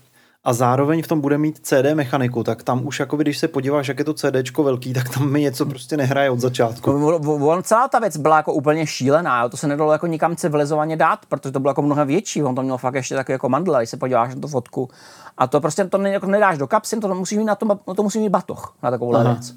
a 0.44 0.54
zároveň 0.54 1.04
v 1.04 1.08
tom 1.08 1.22
bude 1.22 1.38
mít 1.38 1.60
CD 1.64 1.94
mechaniku, 1.94 2.44
tak 2.44 2.64
tam 2.64 2.88
už 2.88 3.00
jako 3.00 3.18
když 3.18 3.38
se 3.38 3.48
podíváš, 3.48 3.88
jak 3.88 4.00
je 4.00 4.06
to 4.06 4.14
CD 4.14 4.58
velký, 4.58 4.94
tak 4.94 5.10
tam 5.10 5.32
mi 5.32 5.42
něco 5.42 5.66
prostě 5.66 5.98
nehraje 5.98 6.30
od 6.30 6.40
začátku. 6.40 6.92
On, 7.48 7.64
celá 7.64 7.88
ta 7.88 8.00
věc 8.00 8.18
byla 8.18 8.38
jako 8.38 8.54
úplně 8.54 8.88
šílená, 8.88 9.44
jo? 9.44 9.50
to 9.50 9.58
se 9.58 9.68
nedalo 9.68 9.92
jako 9.92 10.08
nikam 10.08 10.36
civilizovaně 10.36 10.98
dát, 10.98 11.20
protože 11.26 11.52
to 11.52 11.60
bylo 11.60 11.70
jako 11.70 11.82
mnohem 11.82 12.08
větší, 12.08 12.44
on 12.44 12.56
to 12.56 12.64
měl 12.64 12.78
fakt 12.78 12.96
ještě 12.96 13.16
takový 13.16 13.34
jako 13.34 13.50
mandle, 13.50 13.80
když 13.80 13.90
se 13.90 13.98
podíváš 13.98 14.36
na 14.36 14.42
tu 14.42 14.48
fotku. 14.48 14.90
A 15.38 15.48
to 15.48 15.62
prostě 15.62 15.86
to 15.86 15.98
ne, 15.98 16.10
jako 16.10 16.26
nedáš 16.28 16.58
do 16.58 16.68
kapsy, 16.68 17.00
to 17.00 17.16
musí 17.16 17.38
mít 17.38 17.46
na 17.46 17.56
to, 17.56 17.76
to 17.96 18.04
musí 18.04 18.20
mít 18.20 18.30
batoh 18.30 18.76
na 18.84 18.92
takovou 18.92 19.24
věc. 19.24 19.54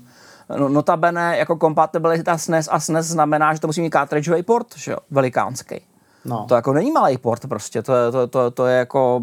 No, 0.59 0.69
notabene 0.69 1.39
jako 1.39 1.57
kompatibilita 1.57 2.39
SNES 2.39 2.69
a 2.73 2.81
SNES 2.81 3.07
znamená, 3.07 3.55
že 3.55 3.61
to 3.61 3.67
musí 3.67 3.81
mít 3.81 3.93
cartridgeový 3.93 4.43
port, 4.43 4.77
že 4.77 4.93
jo, 4.93 4.99
velikánský. 5.11 5.81
No. 6.25 6.47
To 6.49 6.55
jako 6.55 6.73
není 6.73 6.93
malý 6.93 7.19
port 7.19 7.47
prostě, 7.47 7.83
to, 7.83 7.95
je, 7.95 8.13
to, 8.13 8.27
to, 8.27 8.51
to 8.51 8.67
je 8.67 8.79
jako, 8.79 9.23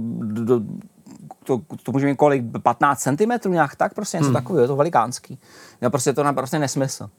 to, 1.43 1.61
to 1.83 1.91
může 1.91 2.05
mít 2.05 2.15
kolik, 2.15 2.43
15 2.63 3.01
cm 3.01 3.51
nějak 3.51 3.75
tak, 3.75 3.93
prostě 3.93 4.17
něco 4.17 4.25
hmm. 4.25 4.33
takového, 4.33 4.61
je 4.61 4.67
to 4.67 4.75
velikánský. 4.75 5.39
No 5.81 5.89
prostě 5.89 6.13
to 6.13 6.23
naprosto 6.23 6.59
nesmysl. 6.59 7.09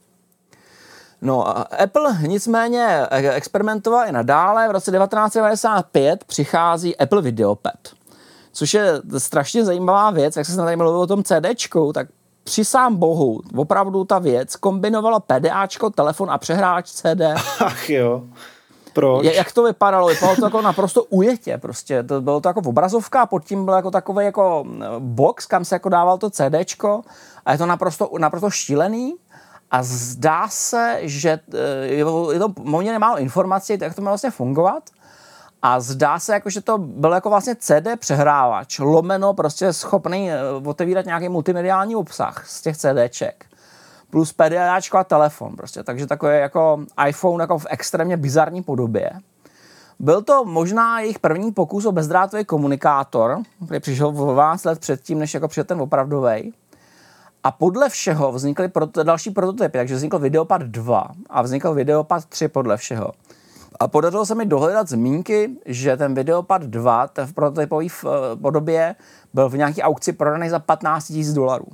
No, 1.21 1.57
Apple 1.81 2.17
nicméně 2.27 3.07
experimentoval 3.11 4.07
i 4.07 4.11
nadále. 4.11 4.67
V 4.67 4.71
roce 4.71 4.91
1995 4.91 6.23
přichází 6.23 6.97
Apple 6.97 7.21
Videopad, 7.21 7.77
což 8.51 8.73
je 8.73 9.01
strašně 9.17 9.65
zajímavá 9.65 10.11
věc, 10.11 10.37
jak 10.37 10.45
se 10.45 10.55
tady 10.55 10.75
mluvil 10.75 10.99
o 10.99 11.07
tom 11.07 11.23
CDčku, 11.23 11.93
tak 11.93 12.07
při 12.43 12.65
sám 12.65 12.95
bohu, 12.95 13.41
opravdu 13.55 14.05
ta 14.05 14.19
věc 14.19 14.55
kombinovala 14.55 15.19
PDAčko, 15.19 15.89
telefon 15.89 16.31
a 16.31 16.37
přehráč 16.37 16.91
CD. 16.91 17.21
Ach 17.59 17.89
jo. 17.89 18.23
Proč? 18.93 19.25
Jak 19.25 19.51
to 19.51 19.63
vypadalo? 19.63 20.07
Vypadalo 20.07 20.35
to 20.35 20.45
jako 20.45 20.61
naprosto 20.61 21.03
ujetě. 21.03 21.57
Prostě. 21.57 22.03
To 22.03 22.21
bylo 22.21 22.41
to 22.41 22.49
jako 22.49 22.61
obrazovka, 22.65 23.25
pod 23.25 23.43
tím 23.45 23.65
byl 23.65 23.73
jako 23.73 23.91
takový 23.91 24.25
jako 24.25 24.65
box, 24.99 25.45
kam 25.45 25.65
se 25.65 25.75
jako 25.75 25.89
dával 25.89 26.17
to 26.17 26.29
CDčko 26.29 27.01
a 27.45 27.51
je 27.51 27.57
to 27.57 27.65
naprosto, 27.65 28.09
naprosto 28.17 28.49
šílený. 28.49 29.15
A 29.71 29.83
zdá 29.83 30.47
se, 30.47 30.99
že 31.01 31.39
je 31.83 32.39
to 32.39 32.49
poměrně 32.49 32.99
málo 32.99 33.17
informací, 33.17 33.77
jak 33.81 33.95
to 33.95 34.01
má 34.01 34.11
vlastně 34.11 34.31
fungovat. 34.31 34.83
A 35.65 35.79
zdá 35.79 36.19
se, 36.19 36.33
jako, 36.33 36.49
že 36.49 36.61
to 36.61 36.77
byl 36.77 37.11
jako 37.11 37.29
vlastně 37.29 37.55
CD 37.55 37.87
přehrávač, 37.99 38.79
lomeno 38.79 39.33
prostě 39.33 39.73
schopný 39.73 40.31
eh, 40.31 40.37
otevírat 40.65 41.05
nějaký 41.05 41.29
multimediální 41.29 41.95
obsah 41.95 42.47
z 42.47 42.61
těch 42.61 42.77
CDček. 42.77 43.45
Plus 44.09 44.33
PDAčko 44.33 44.97
a 44.97 45.03
telefon 45.03 45.55
prostě. 45.55 45.83
Takže 45.83 46.07
takový 46.07 46.37
jako 46.37 46.85
iPhone 47.07 47.43
jako 47.43 47.57
v 47.57 47.65
extrémně 47.69 48.17
bizarní 48.17 48.63
podobě. 48.63 49.11
Byl 49.99 50.21
to 50.21 50.45
možná 50.45 50.99
jejich 50.99 51.19
první 51.19 51.51
pokus 51.51 51.85
o 51.85 51.91
bezdrátový 51.91 52.45
komunikátor, 52.45 53.41
který 53.65 53.79
přišel 53.79 54.11
v 54.11 54.15
12 54.15 54.65
let 54.65 54.79
předtím, 54.79 55.19
než 55.19 55.33
jako 55.33 55.47
přišel 55.47 55.63
ten 55.63 55.81
opravdový. 55.81 56.53
A 57.43 57.51
podle 57.51 57.89
všeho 57.89 58.31
vznikly 58.31 58.67
proto, 58.67 59.03
další 59.03 59.31
prototypy, 59.31 59.77
takže 59.77 59.95
vznikl 59.95 60.19
Videopad 60.19 60.61
2 60.61 61.07
a 61.29 61.41
vznikl 61.41 61.73
Videopad 61.73 62.25
3 62.25 62.47
podle 62.47 62.77
všeho. 62.77 63.11
A 63.79 63.87
podařilo 63.87 64.25
se 64.25 64.35
mi 64.35 64.45
dohledat 64.45 64.89
zmínky, 64.89 65.49
že 65.65 65.97
ten 65.97 66.13
Videopad 66.13 66.61
2 66.61 67.07
ten 67.07 67.27
v 67.27 67.33
prototypové 67.33 67.85
eh, 67.85 68.07
podobě 68.41 68.95
byl 69.33 69.49
v 69.49 69.57
nějaký 69.57 69.81
aukci 69.81 70.13
prodaný 70.13 70.49
za 70.49 70.59
15 70.59 71.09
000 71.09 71.33
dolarů. 71.33 71.67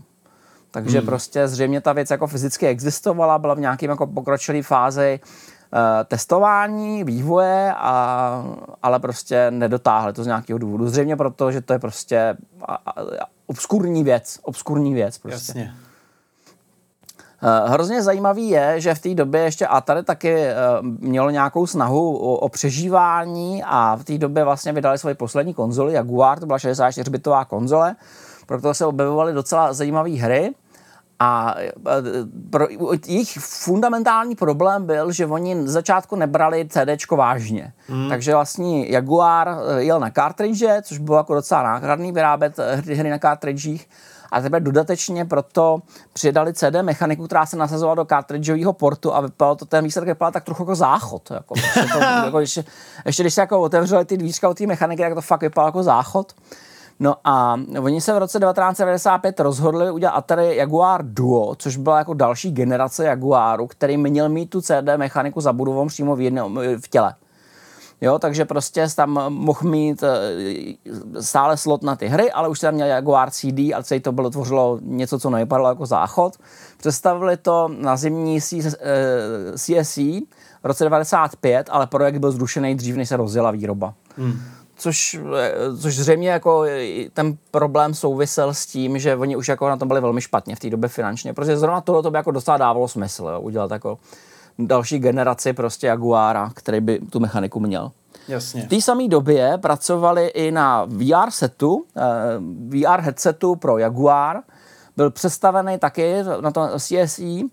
Takže 0.71 0.97
hmm. 0.97 1.05
prostě 1.05 1.47
zřejmě 1.47 1.81
ta 1.81 1.93
věc 1.93 2.09
jako 2.09 2.27
fyzicky 2.27 2.67
existovala, 2.67 3.39
byla 3.39 3.53
v 3.53 3.59
nějakém 3.59 3.89
jako 3.89 4.07
pokročilé 4.07 4.63
fázi 4.63 5.19
uh, 5.73 5.79
testování, 6.05 7.03
vývoje, 7.03 7.73
a, 7.77 8.43
ale 8.83 8.99
prostě 8.99 9.51
nedotáhli 9.51 10.13
to 10.13 10.23
z 10.23 10.27
nějakého 10.27 10.59
důvodu. 10.59 10.89
Zřejmě 10.89 11.15
proto, 11.15 11.51
že 11.51 11.61
to 11.61 11.73
je 11.73 11.79
prostě 11.79 12.37
obskurní 13.47 14.03
věc. 14.03 14.39
Obskurní 14.43 14.93
věc 14.93 15.17
prostě. 15.17 15.59
Jasně. 15.59 15.73
Eh, 17.43 17.69
hrozně 17.69 18.03
zajímavý 18.03 18.49
je, 18.49 18.81
že 18.81 18.95
v 18.95 18.99
té 18.99 19.13
době 19.13 19.41
ještě 19.41 19.67
Atari 19.67 20.03
taky 20.03 20.33
eh, 20.35 20.55
mělo 20.81 21.29
nějakou 21.29 21.67
snahu 21.67 22.17
o, 22.17 22.35
o 22.35 22.49
přežívání 22.49 23.63
a 23.65 23.95
v 23.95 24.03
té 24.03 24.17
době 24.17 24.43
vlastně 24.43 24.73
vydali 24.73 24.97
svoji 24.97 25.15
poslední 25.15 25.53
konzoli 25.53 25.93
Jaguar, 25.93 26.39
to 26.39 26.45
byla 26.45 26.57
64-bitová 26.57 27.45
konzole, 27.45 27.95
proto 28.45 28.73
se 28.73 28.85
objevovaly 28.85 29.33
docela 29.33 29.73
zajímavé 29.73 30.09
hry. 30.09 30.53
A 31.21 31.55
eh, 31.57 31.71
pro, 32.49 32.67
jejich 33.07 33.37
fundamentální 33.39 34.35
problém 34.35 34.85
byl, 34.85 35.11
že 35.11 35.25
oni 35.25 35.67
z 35.67 35.71
začátku 35.71 36.15
nebrali 36.15 36.67
CD 36.69 37.11
vážně. 37.11 37.73
Hmm. 37.87 38.09
Takže 38.09 38.33
vlastně 38.33 38.87
Jaguar 38.87 39.57
jel 39.77 39.99
na 39.99 40.09
cartridge, 40.09 40.63
což 40.81 40.97
bylo 40.97 41.17
jako 41.17 41.35
docela 41.35 41.63
nákladný 41.63 42.11
vyrábět 42.11 42.57
hry 42.85 43.09
na 43.09 43.19
cartridgech 43.19 43.85
a 44.31 44.41
teprve 44.41 44.59
dodatečně 44.59 45.25
proto 45.25 45.79
přidali 46.13 46.53
CD 46.53 46.81
mechaniku, 46.81 47.25
která 47.25 47.45
se 47.45 47.57
nasazovala 47.57 47.95
do 47.95 48.05
cartridgeového 48.05 48.73
portu 48.73 49.15
a 49.15 49.21
vypadalo 49.21 49.55
to, 49.55 49.65
ten 49.65 49.83
výsledek 49.83 50.07
vypadal 50.07 50.31
tak 50.31 50.43
trochu 50.43 50.63
jako 50.63 50.75
záchod. 50.75 51.31
Jako, 51.31 51.53
to, 51.93 51.99
jako, 52.25 52.39
ještě, 52.39 52.63
ještě, 53.05 53.23
když 53.23 53.33
se 53.33 53.41
jako 53.41 53.61
otevřeli 53.61 54.05
ty 54.05 54.17
dvířka 54.17 54.49
od 54.49 54.57
té 54.57 54.67
mechaniky, 54.67 55.01
tak 55.01 55.13
to 55.13 55.21
fakt 55.21 55.41
vypadalo 55.41 55.67
jako 55.67 55.83
záchod. 55.83 56.33
No 56.99 57.15
a 57.23 57.59
oni 57.81 58.01
se 58.01 58.13
v 58.13 58.17
roce 58.17 58.39
1995 58.39 59.39
rozhodli 59.39 59.91
udělat 59.91 60.11
Atari 60.11 60.55
Jaguar 60.55 61.01
Duo, 61.03 61.55
což 61.55 61.77
byla 61.77 61.97
jako 61.97 62.13
další 62.13 62.51
generace 62.51 63.05
Jaguaru, 63.05 63.67
který 63.67 63.97
měl 63.97 64.29
mít 64.29 64.49
tu 64.49 64.61
CD 64.61 64.97
mechaniku 64.97 65.41
zabudovanou 65.41 65.87
přímo 65.87 66.15
v, 66.15 66.21
jednom, 66.21 66.59
v 66.81 66.87
těle. 66.87 67.15
Jo, 68.01 68.19
takže 68.19 68.45
prostě 68.45 68.87
tam 68.95 69.33
mohl 69.33 69.69
mít 69.69 70.03
eh, 70.03 71.21
stále 71.21 71.57
slot 71.57 71.83
na 71.83 71.95
ty 71.95 72.07
hry, 72.07 72.31
ale 72.31 72.49
už 72.49 72.59
tam 72.59 72.73
měl 72.73 72.87
Jaguar 72.87 73.31
CD 73.31 73.59
a 73.75 73.83
celý 73.83 73.99
to 73.99 74.11
bylo 74.11 74.29
tvořilo 74.29 74.79
něco, 74.81 75.19
co 75.19 75.29
nevypadalo 75.29 75.69
jako 75.69 75.85
záchod. 75.85 76.37
Představili 76.77 77.37
to 77.37 77.69
na 77.77 77.97
zimní 77.97 78.41
CSE 78.41 80.01
eh, 80.01 80.21
v 80.63 80.65
roce 80.65 80.83
95, 80.83 81.67
ale 81.71 81.87
projekt 81.87 82.17
byl 82.17 82.31
zrušený 82.31 82.75
dřív, 82.75 82.95
než 82.95 83.09
se 83.09 83.17
rozjela 83.17 83.51
výroba. 83.51 83.93
Hmm. 84.17 84.39
Což, 84.75 85.19
eh, 85.37 85.77
což 85.77 85.95
zřejmě 85.95 86.29
jako 86.29 86.65
ten 87.13 87.37
problém 87.51 87.93
souvisel 87.93 88.53
s 88.53 88.65
tím, 88.65 88.99
že 88.99 89.15
oni 89.15 89.35
už 89.35 89.47
jako 89.47 89.69
na 89.69 89.77
tom 89.77 89.87
byli 89.87 90.01
velmi 90.01 90.21
špatně 90.21 90.55
v 90.55 90.59
té 90.59 90.69
době 90.69 90.89
finančně, 90.89 91.33
protože 91.33 91.57
zrovna 91.57 91.81
tohle 91.81 92.03
to 92.03 92.11
by 92.11 92.17
jako 92.17 92.31
docela 92.31 92.57
dávalo 92.57 92.87
smysl, 92.87 93.27
jo, 93.27 93.39
udělat 93.39 93.71
jako 93.71 93.97
další 94.59 94.99
generaci 94.99 95.53
prostě 95.53 95.87
Jaguara, 95.87 96.51
který 96.53 96.81
by 96.81 96.99
tu 96.99 97.19
mechaniku 97.19 97.59
měl. 97.59 97.91
Jasně. 98.27 98.61
V 98.61 98.67
té 98.67 98.81
samé 98.81 99.07
době 99.07 99.57
pracovali 99.57 100.27
i 100.27 100.51
na 100.51 100.85
VR 100.85 101.29
setu, 101.29 101.85
eh, 101.97 102.01
VR 102.69 103.01
headsetu 103.01 103.55
pro 103.55 103.77
Jaguar. 103.77 104.37
Byl 104.97 105.11
představený 105.11 105.77
taky 105.77 106.15
na 106.41 106.51
to 106.51 106.69
CSI 106.77 107.43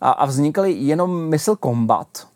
a, 0.00 0.10
a 0.10 0.26
vznikly 0.26 0.72
jenom 0.72 1.28
Missile 1.28 1.56
Combat. 1.64 2.26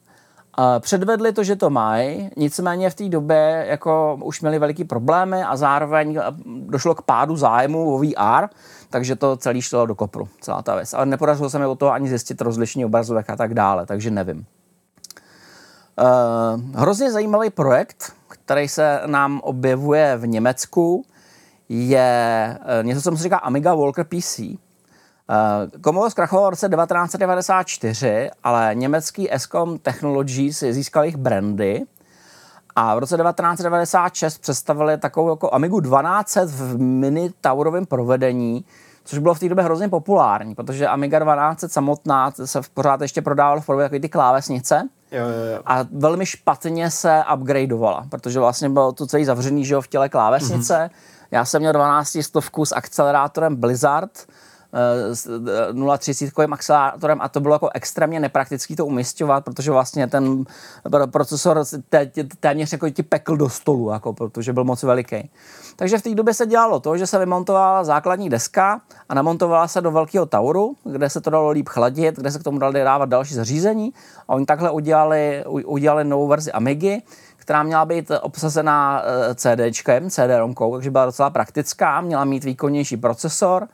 Předvedli 0.81 1.33
to, 1.33 1.45
že 1.45 1.57
to 1.57 1.71
mají, 1.71 2.31
nicméně 2.37 2.91
v 2.91 2.95
té 2.95 3.09
době 3.09 3.65
jako 3.69 4.19
už 4.23 4.41
měli 4.41 4.59
veliký 4.59 4.85
problémy 4.85 5.43
a 5.43 5.57
zároveň 5.57 6.17
eh, 6.17 6.23
došlo 6.45 6.95
k 6.95 7.03
pádu 7.03 7.37
zájmu 7.37 7.95
o 7.95 7.99
VR, 7.99 8.49
takže 8.91 9.17
to 9.17 9.37
celý 9.37 9.63
šlo 9.63 9.87
do 9.87 9.95
kopru, 9.95 10.29
celá 10.41 10.63
ta 10.63 10.75
věc. 10.75 10.95
Ale 10.95 11.07
nepodařilo 11.07 11.51
se 11.51 11.59
mi 11.59 11.67
o 11.67 11.75
toho 11.75 11.93
ani 11.93 12.09
zjistit 12.09 12.41
rozlišení 12.41 12.85
obrazovek 12.85 13.31
a 13.31 13.37
tak 13.37 13.55
dále, 13.55 13.87
takže 13.87 14.11
nevím. 14.11 14.47
Uh, 16.01 16.81
hrozně 16.81 17.13
zajímavý 17.13 17.51
projekt, 17.51 18.13
který 18.29 18.69
se 18.69 19.01
nám 19.07 19.41
objevuje 19.41 20.17
v 20.17 20.27
Německu, 20.27 21.05
je 21.69 22.59
uh, 22.61 22.87
něco, 22.87 23.03
co 23.03 23.17
se 23.17 23.23
říká 23.23 23.37
Amiga 23.37 23.75
Walker 23.75 24.05
PC. 24.05 24.39
Uh, 24.39 24.57
Commodore 25.85 26.11
zkrachoval 26.11 26.47
v 26.47 26.51
roce 26.51 26.69
1994, 26.69 28.31
ale 28.45 28.71
německý 28.75 29.35
Escom 29.35 29.79
Technologies 29.79 30.65
získal 30.71 31.03
jejich 31.03 31.17
brandy 31.17 31.83
a 32.77 32.95
v 32.95 32.99
roce 32.99 33.17
1996 33.17 34.39
představili 34.39 34.99
takovou 34.99 35.31
jako 35.31 35.55
Amigu 35.55 35.81
1200 35.81 36.45
v 36.45 36.79
mini 36.79 37.31
taurovém 37.41 37.87
provedení, 37.87 38.65
což 39.05 39.19
bylo 39.19 39.35
v 39.35 39.39
té 39.39 39.49
době 39.49 39.65
hrozně 39.65 39.89
populární, 39.89 40.55
protože 40.55 40.89
Amiga 40.89 41.19
1200 41.19 41.69
samotná 41.69 42.31
se 42.45 42.61
pořád 42.75 43.01
ještě 43.01 43.23
prodávala 43.23 43.61
v 43.61 43.67
podobě 43.67 43.85
takové 43.85 44.01
ty 44.01 44.09
klávesnice. 44.09 44.89
Jo, 45.13 45.25
jo, 45.25 45.55
jo. 45.55 45.63
A 45.67 45.85
velmi 45.93 46.27
špatně 46.27 46.91
se 46.91 47.23
upgradeovala, 47.35 48.07
protože 48.11 48.41
vlastně 48.41 48.69
bylo 48.69 48.93
to 48.93 49.07
celý 49.07 49.25
zavřený 49.25 49.65
že 49.65 49.75
jo, 49.75 49.81
v 49.81 49.89
těle 49.89 50.09
klávesnice. 50.09 50.75
Mm-hmm. 50.75 51.27
Já 51.31 51.45
jsem 51.45 51.63
měl 51.63 51.73
12 51.73 52.17
stovku 52.21 52.65
s 52.65 52.75
akcelerátorem 52.75 53.57
Blizzard, 53.57 54.11
0,30 54.73 56.31
eh, 56.39 56.53
akcelerátorem 56.53 57.19
a 57.21 57.29
to 57.29 57.41
bylo 57.41 57.55
jako 57.55 57.71
extrémně 57.75 58.21
nepraktický 58.21 58.77
to 58.77 58.87
umistovat, 58.87 59.45
protože 59.45 59.71
vlastně 59.71 60.07
ten 60.07 60.45
procesor 61.07 61.65
téměř 62.41 62.73
jako 62.73 62.91
ti 62.91 63.03
pekl 63.03 63.37
do 63.37 63.49
stolu, 63.49 63.91
jako, 63.91 64.13
protože 64.13 64.53
byl 64.53 64.65
moc 64.65 64.83
veliký. 64.83 65.31
Takže 65.77 65.99
v 65.99 66.03
té 66.03 66.15
době 66.15 66.35
se 66.35 66.47
dělalo 66.47 66.81
to, 66.81 66.97
že 66.97 67.07
se 67.07 67.19
vymontovala 67.19 67.85
základní 67.85 68.29
deska 68.29 68.81
a 69.09 69.15
namontovala 69.15 69.69
se 69.69 69.81
do 69.81 69.91
velkého 69.91 70.27
tauru, 70.27 70.77
kde 70.85 71.11
se 71.11 71.21
to 71.21 71.31
dalo 71.31 71.51
líp 71.51 71.69
chladit, 71.69 72.17
kde 72.17 72.31
se 72.31 72.39
k 72.39 72.43
tomu 72.43 72.59
dali 72.59 72.85
dávat 72.85 73.09
další 73.09 73.35
zařízení 73.35 73.93
a 74.29 74.35
oni 74.35 74.47
takhle 74.47 74.71
udělali, 74.71 75.45
udělali 75.47 76.05
novou 76.05 76.27
verzi 76.27 76.53
Amigy, 76.53 77.03
která 77.37 77.63
měla 77.63 77.85
být 77.85 78.11
obsazená 78.21 79.03
eh, 79.03 79.35
CDčkem, 79.35 80.09
CD-romkou, 80.09 80.75
takže 80.75 80.91
byla 80.91 81.07
docela 81.07 81.31
praktická, 81.31 82.01
měla 82.01 82.25
mít 82.25 82.45
výkonnější 82.45 82.97
procesor, 82.97 83.69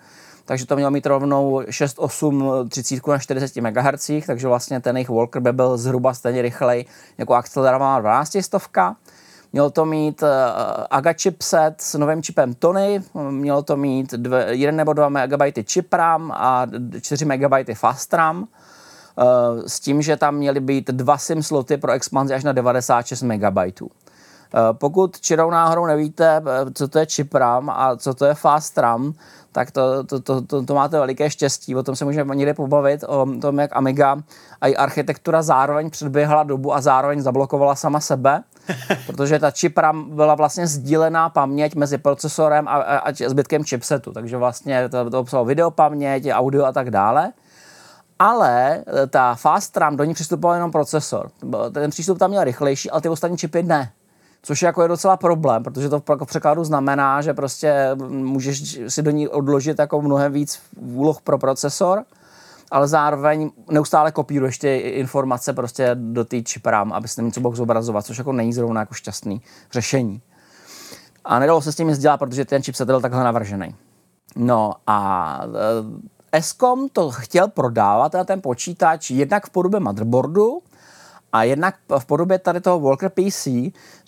takže 0.46 0.66
to 0.66 0.76
mělo 0.76 0.90
mít 0.90 1.06
rovnou 1.06 1.62
6, 1.70 1.98
8, 1.98 2.68
30 2.68 3.06
na 3.06 3.18
40 3.18 3.56
MHz, 3.56 4.10
takže 4.26 4.48
vlastně 4.48 4.80
ten 4.80 4.96
jejich 4.96 5.08
Walker 5.08 5.42
by 5.42 5.52
byl 5.52 5.78
zhruba 5.78 6.14
stejně 6.14 6.42
rychlej 6.42 6.84
jako 7.18 7.34
akcelerovaná 7.34 8.00
12 8.00 8.36
stovka. 8.40 8.96
Mělo 9.52 9.70
to 9.70 9.84
mít 9.84 10.22
uh, 10.22 10.28
AGA 10.90 11.12
chipset 11.12 11.80
s 11.80 11.98
novým 11.98 12.22
čipem 12.22 12.54
Tony, 12.54 13.02
mělo 13.30 13.62
to 13.62 13.76
mít 13.76 14.14
1 14.48 14.76
nebo 14.76 14.92
2 14.92 15.08
MB 15.08 15.42
chip 15.72 15.92
RAM 15.92 16.32
a 16.32 16.66
4 17.00 17.24
MB 17.24 17.54
fast 17.74 18.14
RAM. 18.14 18.48
Uh, 19.18 19.62
s 19.66 19.80
tím, 19.80 20.02
že 20.02 20.16
tam 20.16 20.34
měly 20.34 20.60
být 20.60 20.86
dva 20.90 21.18
SIM 21.18 21.42
sloty 21.42 21.76
pro 21.76 21.92
expanzi 21.92 22.34
až 22.34 22.44
na 22.44 22.52
96 22.52 23.22
MB. 23.22 23.58
Pokud 24.72 25.20
čirou 25.20 25.50
náhodou 25.50 25.86
nevíte, 25.86 26.42
co 26.74 26.88
to 26.88 26.98
je 26.98 27.06
chip 27.06 27.34
RAM 27.34 27.70
a 27.70 27.96
co 27.96 28.14
to 28.14 28.24
je 28.24 28.34
fast 28.34 28.78
RAM, 28.78 29.14
tak 29.52 29.70
to, 29.70 30.04
to, 30.04 30.20
to, 30.20 30.40
to, 30.40 30.62
to 30.62 30.74
máte 30.74 30.98
veliké 30.98 31.30
štěstí. 31.30 31.76
O 31.76 31.82
tom 31.82 31.96
se 31.96 32.04
můžeme 32.04 32.36
někde 32.36 32.54
pobavit, 32.54 33.04
o 33.04 33.26
tom, 33.40 33.58
jak 33.58 33.76
Amiga 33.76 34.16
a 34.60 34.68
i 34.68 34.76
architektura 34.76 35.42
zároveň 35.42 35.90
předběhla 35.90 36.42
dobu 36.42 36.74
a 36.74 36.80
zároveň 36.80 37.20
zablokovala 37.20 37.74
sama 37.74 38.00
sebe, 38.00 38.42
protože 39.06 39.38
ta 39.38 39.50
chip 39.50 39.78
RAM 39.78 40.16
byla 40.16 40.34
vlastně 40.34 40.66
sdílená 40.66 41.28
paměť 41.28 41.74
mezi 41.74 41.98
procesorem 41.98 42.68
a, 42.68 42.70
a, 42.70 42.98
a 42.98 43.12
zbytkem 43.12 43.64
chipsetu, 43.64 44.12
takže 44.12 44.36
vlastně 44.36 44.88
to, 44.88 45.10
to 45.10 45.20
obsahalo 45.20 45.44
videopaměť, 45.44 46.28
audio 46.32 46.64
a 46.64 46.72
tak 46.72 46.90
dále. 46.90 47.32
ale 48.18 48.84
eh, 48.86 49.06
ta 49.06 49.34
Fast 49.34 49.76
RAM, 49.76 49.96
do 49.96 50.04
ní 50.04 50.14
přistupoval 50.14 50.54
jenom 50.56 50.72
procesor. 50.72 51.30
Ten 51.72 51.90
přístup 51.90 52.18
tam 52.18 52.30
měl 52.30 52.44
rychlejší, 52.44 52.90
ale 52.90 53.00
ty 53.00 53.08
ostatní 53.08 53.38
čipy 53.38 53.62
ne. 53.62 53.92
Což 54.46 54.62
jako 54.62 54.82
je 54.82 54.88
docela 54.88 55.16
problém, 55.16 55.62
protože 55.62 55.88
to 55.88 56.02
v 56.20 56.26
překladu 56.26 56.64
znamená, 56.64 57.22
že 57.22 57.34
prostě 57.34 57.90
můžeš 58.08 58.80
si 58.88 59.02
do 59.02 59.10
ní 59.10 59.28
odložit 59.28 59.78
jako 59.78 60.02
mnohem 60.02 60.32
víc 60.32 60.60
úloh 60.76 61.20
pro 61.20 61.38
procesor, 61.38 62.04
ale 62.70 62.88
zároveň 62.88 63.50
neustále 63.70 64.12
kopíruješ 64.12 64.58
ty 64.58 64.76
informace 64.76 65.52
prostě 65.52 65.90
do 65.94 66.24
té 66.24 66.36
chip 66.48 66.66
RAM, 66.66 66.92
aby 66.92 67.08
si 67.08 67.22
něco 67.22 67.40
mohl 67.40 67.56
zobrazovat, 67.56 68.06
což 68.06 68.18
jako 68.18 68.32
není 68.32 68.52
zrovna 68.52 68.80
jako 68.80 68.94
šťastný 68.94 69.42
řešení. 69.72 70.22
A 71.24 71.38
nedalo 71.38 71.62
se 71.62 71.72
s 71.72 71.76
tím 71.76 71.88
nic 71.88 71.98
dělat, 71.98 72.16
protože 72.16 72.44
ten 72.44 72.62
chipset 72.62 72.86
byl 72.86 73.00
takhle 73.00 73.24
navržený. 73.24 73.74
No 74.36 74.72
a 74.86 75.40
e, 76.32 76.38
Escom 76.38 76.88
to 76.88 77.10
chtěl 77.10 77.48
prodávat, 77.48 78.12
teda 78.12 78.24
ten 78.24 78.42
počítač, 78.42 79.10
jednak 79.10 79.46
v 79.46 79.50
podobě 79.50 79.80
motherboardu, 79.80 80.62
a 81.32 81.42
jednak 81.44 81.74
v 81.98 82.06
podobě 82.06 82.38
tady 82.38 82.60
toho 82.60 82.80
Walker 82.80 83.10
PC, 83.10 83.48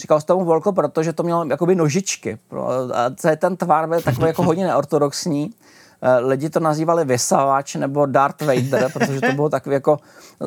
říkal 0.00 0.20
se 0.20 0.26
tomu 0.26 0.44
Walker, 0.44 0.72
protože 0.72 1.12
to 1.12 1.22
mělo 1.22 1.46
jakoby 1.50 1.74
nožičky. 1.74 2.38
A 2.94 3.36
ten 3.36 3.56
tvar 3.56 3.88
byl 3.88 4.00
takový 4.00 4.26
jako 4.26 4.42
hodně 4.42 4.66
neortodoxní. 4.66 5.50
Eh, 6.02 6.18
lidi 6.18 6.50
to 6.50 6.60
nazývali 6.60 7.04
vysavač 7.04 7.74
nebo 7.74 8.06
Darth 8.06 8.42
Vader, 8.42 8.90
protože 8.92 9.20
to 9.20 9.32
bylo 9.32 9.48
takový 9.48 9.74
jako 9.74 9.98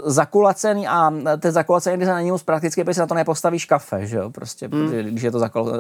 zakulacený 0.06 0.88
a 0.88 1.14
ty 1.40 1.52
zakulacený, 1.52 1.98
když 1.98 2.08
se 2.08 2.14
na 2.14 2.22
něj 2.22 2.32
moc 2.32 2.44
prakticky, 2.44 2.84
protože 2.84 2.94
se 2.94 3.02
na 3.02 3.08
to 3.08 3.14
nepostavíš 3.14 3.66
kafe, 3.66 4.08
že 4.08 4.18
jo, 4.18 4.30
prostě, 4.30 4.68
hmm. 4.68 4.90
když 4.90 5.24
je 5.24 5.32
to 5.32 5.40
zakul, 5.40 5.74
eh, 5.76 5.80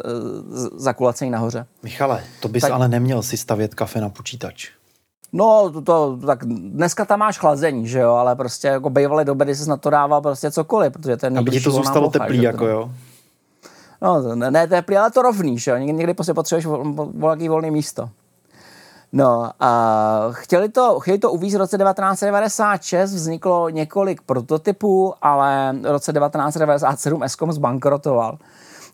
zakulacený 0.75 1.32
nahoře. 1.32 1.65
Michale, 1.84 2.23
to 2.39 2.47
bys 2.47 2.62
tak, 2.62 2.71
ale 2.71 2.88
neměl 2.88 3.21
si 3.21 3.38
stavět 3.38 3.75
kafe 3.75 4.01
na 4.01 4.10
počítač. 4.10 4.69
No, 5.34 5.70
to, 5.70 5.82
to, 5.82 6.17
tak 6.26 6.46
dneska 6.46 7.06
tam 7.06 7.20
máš 7.20 7.39
chlazení, 7.39 7.88
že 7.88 8.00
jo, 8.00 8.12
ale 8.12 8.36
prostě 8.36 8.67
jako 8.67 8.89
bývaly 8.89 9.26
doby, 9.26 9.46
kdy 9.46 9.56
jsi 9.56 9.70
na 9.70 9.78
to 9.78 9.89
dával 9.89 10.22
prostě 10.22 10.52
cokoliv, 10.52 10.94
protože 10.94 11.17
ten 11.17 11.38
Aby 11.38 11.52
ti 11.52 11.62
to 11.62 11.72
zůstalo 11.72 12.06
mocha, 12.06 12.20
teplý, 12.20 12.41
jako 12.41 12.67
jo. 12.67 12.91
No, 14.02 14.36
ne, 14.36 14.52
ne 14.52 14.67
teplý, 14.67 14.98
ale 14.98 15.12
to 15.12 15.22
rovný, 15.22 15.60
že 15.60 15.72
jo, 15.72 15.78
někdy, 15.78 15.94
někdy 15.94 16.13
prostě 16.13 16.34
potřebuješ 16.34 16.65
volný 16.65 17.50
volné 17.50 17.72
místo. 17.72 18.10
No 19.13 19.52
a 19.60 20.28
chtěli 20.32 20.70
to, 20.70 21.00
chtěli 21.00 21.17
to 21.17 21.32
uvíct 21.32 21.56
v 21.56 21.60
roce 21.60 21.78
1996, 21.78 23.13
vzniklo 23.13 23.70
několik 23.70 24.22
prototypů, 24.22 25.13
ale 25.22 25.76
v 25.82 25.86
roce 25.86 26.13
1997 26.13 27.24
Eskom 27.24 27.52
zbankrotoval. 27.52 28.38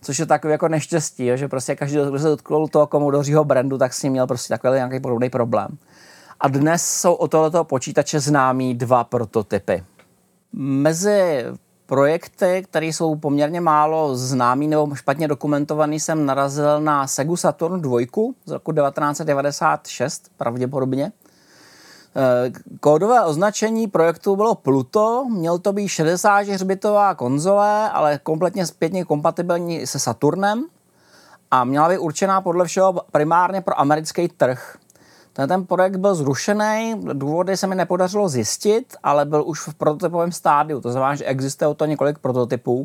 Což 0.01 0.19
je 0.19 0.25
takový 0.25 0.51
jako 0.51 0.67
neštěstí, 0.67 1.31
že 1.35 1.47
prostě 1.47 1.75
každý, 1.75 1.97
kdo 1.97 2.19
se 2.19 2.27
dotkl 2.27 2.67
toho 2.67 2.87
komodořího 2.87 3.43
brandu, 3.43 3.77
tak 3.77 3.93
si 3.93 4.09
měl 4.09 4.27
prostě 4.27 4.53
takový 4.53 4.73
nějaký 4.73 4.99
podobný 4.99 5.29
problém. 5.29 5.67
A 6.39 6.47
dnes 6.47 6.89
jsou 6.89 7.13
o 7.13 7.27
tohoto 7.27 7.63
počítače 7.63 8.19
známí 8.19 8.75
dva 8.75 9.03
prototypy. 9.03 9.83
Mezi 10.53 11.45
projekty, 11.85 12.63
které 12.69 12.85
jsou 12.85 13.15
poměrně 13.15 13.61
málo 13.61 14.15
známý 14.15 14.67
nebo 14.67 14.95
špatně 14.95 15.27
dokumentovaný, 15.27 15.99
jsem 15.99 16.25
narazil 16.25 16.81
na 16.81 17.07
Segu 17.07 17.35
Saturn 17.35 17.81
2 17.81 17.99
z 18.45 18.51
roku 18.51 18.73
1996 18.73 20.31
pravděpodobně. 20.37 21.11
Eh, 22.15 22.51
kódové 22.79 23.25
označení 23.25 23.87
projektu 23.87 24.35
bylo 24.35 24.55
Pluto, 24.55 25.25
měl 25.29 25.59
to 25.59 25.73
být 25.73 25.87
64-bitová 25.87 27.15
konzole, 27.15 27.89
ale 27.89 28.19
kompletně 28.23 28.65
zpětně 28.65 29.05
kompatibilní 29.05 29.87
se 29.87 29.99
Saturnem 29.99 30.65
a 31.51 31.63
měla 31.63 31.89
být 31.89 31.97
určená 31.97 32.41
podle 32.41 32.65
všeho 32.65 33.01
primárně 33.11 33.61
pro 33.61 33.79
americký 33.79 34.27
trh. 34.27 34.77
Ten, 35.45 35.65
projekt 35.65 35.97
byl 35.97 36.15
zrušený, 36.15 36.95
důvody 37.13 37.57
se 37.57 37.67
mi 37.67 37.75
nepodařilo 37.75 38.29
zjistit, 38.29 38.95
ale 39.03 39.25
byl 39.25 39.43
už 39.47 39.67
v 39.67 39.73
prototypovém 39.73 40.31
stádiu, 40.31 40.81
to 40.81 40.91
znamená, 40.91 41.15
že 41.15 41.25
existuje 41.25 41.67
o 41.67 41.73
to 41.73 41.85
několik 41.85 42.19
prototypů. 42.19 42.83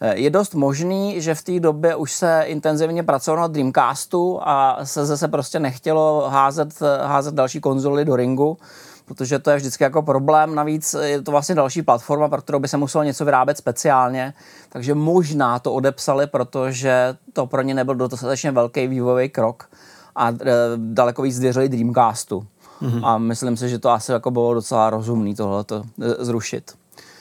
Eh, 0.00 0.18
je 0.18 0.30
dost 0.30 0.54
možný, 0.54 1.20
že 1.20 1.34
v 1.34 1.42
té 1.42 1.60
době 1.60 1.96
už 1.96 2.12
se 2.12 2.42
intenzivně 2.46 3.02
pracovalo 3.02 3.40
na 3.40 3.48
Dreamcastu 3.48 4.38
a 4.42 4.78
se 4.84 5.06
zase 5.06 5.28
prostě 5.28 5.60
nechtělo 5.60 6.28
házet, 6.30 6.82
házet 7.04 7.34
další 7.34 7.60
konzoly 7.60 8.04
do 8.04 8.16
ringu, 8.16 8.58
protože 9.04 9.38
to 9.38 9.50
je 9.50 9.56
vždycky 9.56 9.84
jako 9.84 10.02
problém. 10.02 10.54
Navíc 10.54 10.96
je 11.02 11.22
to 11.22 11.30
vlastně 11.30 11.54
další 11.54 11.82
platforma, 11.82 12.28
pro 12.28 12.42
kterou 12.42 12.58
by 12.58 12.68
se 12.68 12.76
muselo 12.76 13.04
něco 13.04 13.24
vyrábět 13.24 13.58
speciálně, 13.58 14.34
takže 14.68 14.94
možná 14.94 15.58
to 15.58 15.72
odepsali, 15.72 16.26
protože 16.26 17.16
to 17.32 17.46
pro 17.46 17.62
ně 17.62 17.74
nebyl 17.74 17.94
dostatečně 17.94 18.52
velký 18.52 18.86
vývojový 18.86 19.28
krok 19.28 19.68
a 20.16 20.30
e, 20.30 20.34
daleko 20.76 21.22
víc 21.22 21.38
věřili 21.38 21.68
Dreamcastu. 21.68 22.46
Mm-hmm. 22.82 23.06
A 23.06 23.18
myslím 23.18 23.56
si, 23.56 23.68
že 23.68 23.78
to 23.78 23.90
asi 23.90 24.12
jako 24.12 24.30
bylo 24.30 24.54
docela 24.54 24.90
rozumný 24.90 25.34
tohleto 25.34 25.82
e, 26.00 26.24
zrušit. 26.24 26.72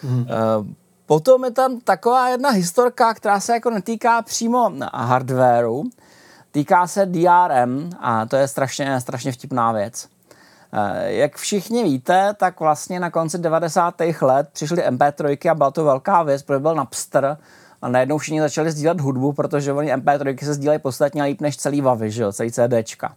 Mm-hmm. 0.03 0.25
Potom 1.05 1.45
je 1.45 1.51
tam 1.51 1.79
taková 1.79 2.29
jedna 2.29 2.49
historka, 2.49 3.13
která 3.13 3.39
se 3.39 3.53
jako 3.53 3.69
netýká 3.69 4.21
přímo 4.21 4.71
hardwareu, 4.93 5.83
týká 6.51 6.87
se 6.87 7.05
DRM 7.05 7.89
a 7.99 8.25
to 8.25 8.35
je 8.35 8.47
strašně, 8.47 9.01
strašně 9.01 9.31
vtipná 9.31 9.71
věc. 9.71 10.07
Jak 11.05 11.35
všichni 11.35 11.83
víte, 11.83 12.33
tak 12.37 12.59
vlastně 12.59 12.99
na 12.99 13.09
konci 13.09 13.37
90. 13.37 13.95
let 14.21 14.49
přišly 14.53 14.83
MP3 14.83 15.51
a 15.51 15.55
byla 15.55 15.71
to 15.71 15.83
velká 15.83 16.23
věc, 16.23 16.43
protože 16.43 16.59
byl 16.59 16.75
Napster, 16.75 17.37
a 17.81 17.89
najednou 17.89 18.17
všichni 18.17 18.41
začali 18.41 18.71
sdílet 18.71 19.01
hudbu, 19.01 19.33
protože 19.33 19.73
oni 19.73 19.95
MP3 19.95 20.45
se 20.45 20.53
sdílejí 20.53 20.79
podstatně 20.79 21.23
líp 21.23 21.41
než 21.41 21.57
celý 21.57 21.81
Vavy, 21.81 22.11
že 22.11 22.23
jo, 22.23 22.31
celý 22.31 22.51
CDčka. 22.51 23.15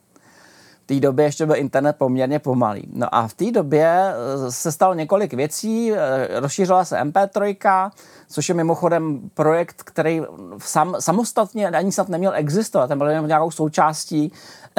V 0.84 0.94
té 0.94 1.00
době 1.00 1.24
ještě 1.24 1.46
byl 1.46 1.56
internet 1.56 1.96
poměrně 1.98 2.38
pomalý. 2.38 2.88
No 2.92 3.14
a 3.14 3.28
v 3.28 3.34
té 3.34 3.50
době 3.50 3.86
eh, 3.86 4.52
se 4.52 4.72
stalo 4.72 4.94
několik 4.94 5.34
věcí, 5.34 5.92
eh, 5.92 6.40
rozšířila 6.40 6.84
se 6.84 6.96
MP3, 6.96 7.90
což 8.28 8.48
je 8.48 8.54
mimochodem 8.54 9.20
projekt, 9.34 9.82
který 9.82 10.22
sam, 10.58 10.96
samostatně 11.00 11.68
ani 11.68 11.92
snad 11.92 12.08
neměl 12.08 12.32
existovat, 12.34 12.88
ten 12.88 12.98
byl 12.98 13.06
jenom 13.06 13.26
nějakou 13.26 13.50
součástí 13.50 14.32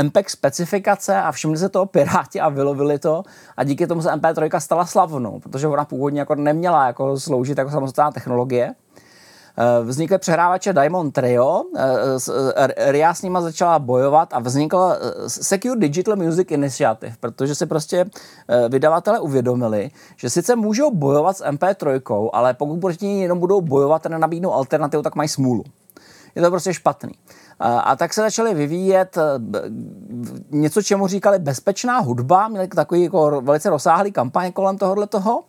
MPEG 0.04 0.30
specifikace 0.30 1.22
a 1.22 1.32
všimli 1.32 1.58
se 1.58 1.70
toho 1.70 1.86
Piráti 1.86 2.42
a 2.42 2.50
vylovili 2.50 3.00
to 3.00 3.24
a 3.58 3.64
díky 3.64 3.88
tomu 3.88 4.02
se 4.02 4.10
MP3 4.10 4.60
stala 4.60 4.86
slavnou, 4.86 5.40
protože 5.40 5.68
ona 5.68 5.86
původně 5.86 6.20
jako 6.20 6.36
neměla 6.36 6.88
jako 6.88 7.20
sloužit 7.20 7.58
jako 7.58 7.72
samostatná 7.72 8.12
technologie. 8.12 8.76
Eh, 9.58 9.84
vznikly 9.84 10.18
přehrávače 10.18 10.74
Diamond 10.74 11.14
Trio, 11.14 11.64
eh, 11.78 11.84
eh, 12.56 12.92
RIA 12.92 13.14
s 13.14 13.22
nima 13.22 13.42
začala 13.42 13.80
bojovat 13.80 14.34
a 14.34 14.40
vznikla 14.40 14.98
Secure 15.28 15.80
Digital 15.80 16.16
Music 16.16 16.52
Initiative, 16.52 17.16
protože 17.20 17.56
si 17.56 17.66
prostě 17.66 18.06
vydavatele 18.70 19.20
uvědomili, 19.20 19.92
že 20.18 20.30
sice 20.30 20.56
můžou 20.56 20.92
bojovat 20.92 21.38
s 21.38 21.44
MP3, 21.46 22.30
ale 22.34 22.54
pokud 22.54 22.80
proti 22.80 23.06
ní 23.06 23.22
jenom 23.22 23.40
budou 23.40 23.62
bojovat 23.62 24.06
a 24.06 24.10
nenabídnou 24.10 24.54
alternativu, 24.54 25.04
tak 25.04 25.16
mají 25.16 25.30
smůlu. 25.30 25.64
Je 26.36 26.42
to 26.42 26.50
prostě 26.50 26.74
špatný. 26.74 27.12
A 27.60 27.96
tak 27.96 28.14
se 28.14 28.22
začaly 28.22 28.54
vyvíjet 28.54 29.18
něco, 30.52 30.82
čemu 30.82 31.08
říkali 31.08 31.40
bezpečná 31.40 32.00
hudba, 32.00 32.48
měli 32.48 32.68
takový 32.68 33.04
jako 33.04 33.42
velice 33.42 33.70
rozsáhlý 33.70 34.12
kampaň 34.12 34.52
kolem 34.52 34.78
tohohle 34.78 35.08
toho. 35.08 35.44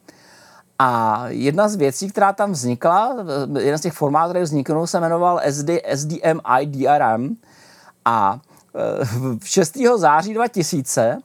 A 0.82 1.24
jedna 1.28 1.68
z 1.68 1.76
věcí, 1.76 2.08
která 2.08 2.32
tam 2.32 2.52
vznikla, 2.52 3.16
jeden 3.58 3.78
z 3.78 3.80
těch 3.80 3.92
formátů, 3.92 4.30
který 4.30 4.44
vzniknul, 4.44 4.86
se 4.86 5.00
jmenoval 5.00 5.40
SD, 5.50 5.70
SDMI 5.94 6.66
DRM 6.66 7.36
a 8.04 8.40
6. 9.44 9.76
E, 9.76 9.98
září 9.98 10.34
2000 10.34 11.02
e, 11.02 11.18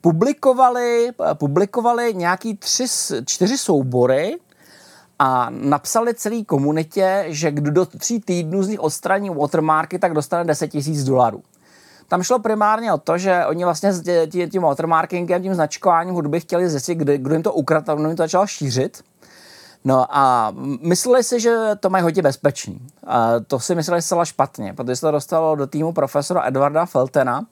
publikovali, 0.00 1.10
publikovali 1.34 2.14
nějaký 2.14 2.56
tři, 2.56 2.84
čtyři 3.26 3.58
soubory 3.58 4.38
a 5.18 5.50
napsali 5.50 6.14
celé 6.14 6.44
komunitě, 6.44 7.24
že 7.28 7.50
kdo 7.50 7.70
do 7.70 7.86
tří 7.86 8.20
týdnů 8.20 8.62
z 8.62 8.68
nich 8.68 8.80
odstraní 8.80 9.30
watermarky, 9.30 9.98
tak 9.98 10.14
dostane 10.14 10.44
10 10.44 10.74
000 10.74 10.86
dolarů. 11.06 11.42
Tam 12.10 12.22
šlo 12.22 12.38
primárně 12.38 12.92
o 12.92 12.98
to, 12.98 13.18
že 13.18 13.46
oni 13.46 13.64
vlastně 13.64 13.92
s 13.92 14.02
tím 14.50 14.62
watermarkingem, 14.62 15.42
tím 15.42 15.54
značkováním 15.54 16.14
hudby 16.14 16.40
chtěli 16.40 16.68
zjistit, 16.68 16.94
kdo, 16.94 17.18
kdo 17.18 17.34
jim 17.34 17.42
to 17.42 17.52
ukradl 17.52 17.96
kdo 17.96 18.08
jim 18.08 18.16
to 18.16 18.22
začal 18.22 18.46
šířit. 18.46 19.02
No 19.84 20.06
a 20.16 20.52
mysleli 20.82 21.24
si, 21.24 21.40
že 21.40 21.56
to 21.80 21.90
mají 21.90 22.02
hodně 22.02 22.22
bezpečný. 22.22 22.80
A 23.06 23.32
to 23.46 23.60
si 23.60 23.74
mysleli 23.74 24.02
zcela 24.02 24.24
špatně, 24.24 24.74
protože 24.74 24.96
se 24.96 25.00
to 25.00 25.10
dostalo 25.10 25.56
do 25.56 25.66
týmu 25.66 25.92
profesora 25.92 26.46
Edwarda 26.46 26.86
Feltena, 26.86 27.46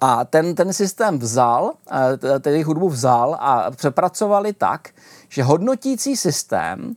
a 0.00 0.24
ten, 0.24 0.54
ten 0.54 0.72
systém 0.72 1.18
vzal, 1.18 1.72
tedy 2.40 2.62
hudbu 2.62 2.88
vzal 2.88 3.36
a 3.40 3.70
přepracovali 3.70 4.52
tak, 4.52 4.88
že 5.28 5.42
hodnotící 5.42 6.16
systém 6.16 6.94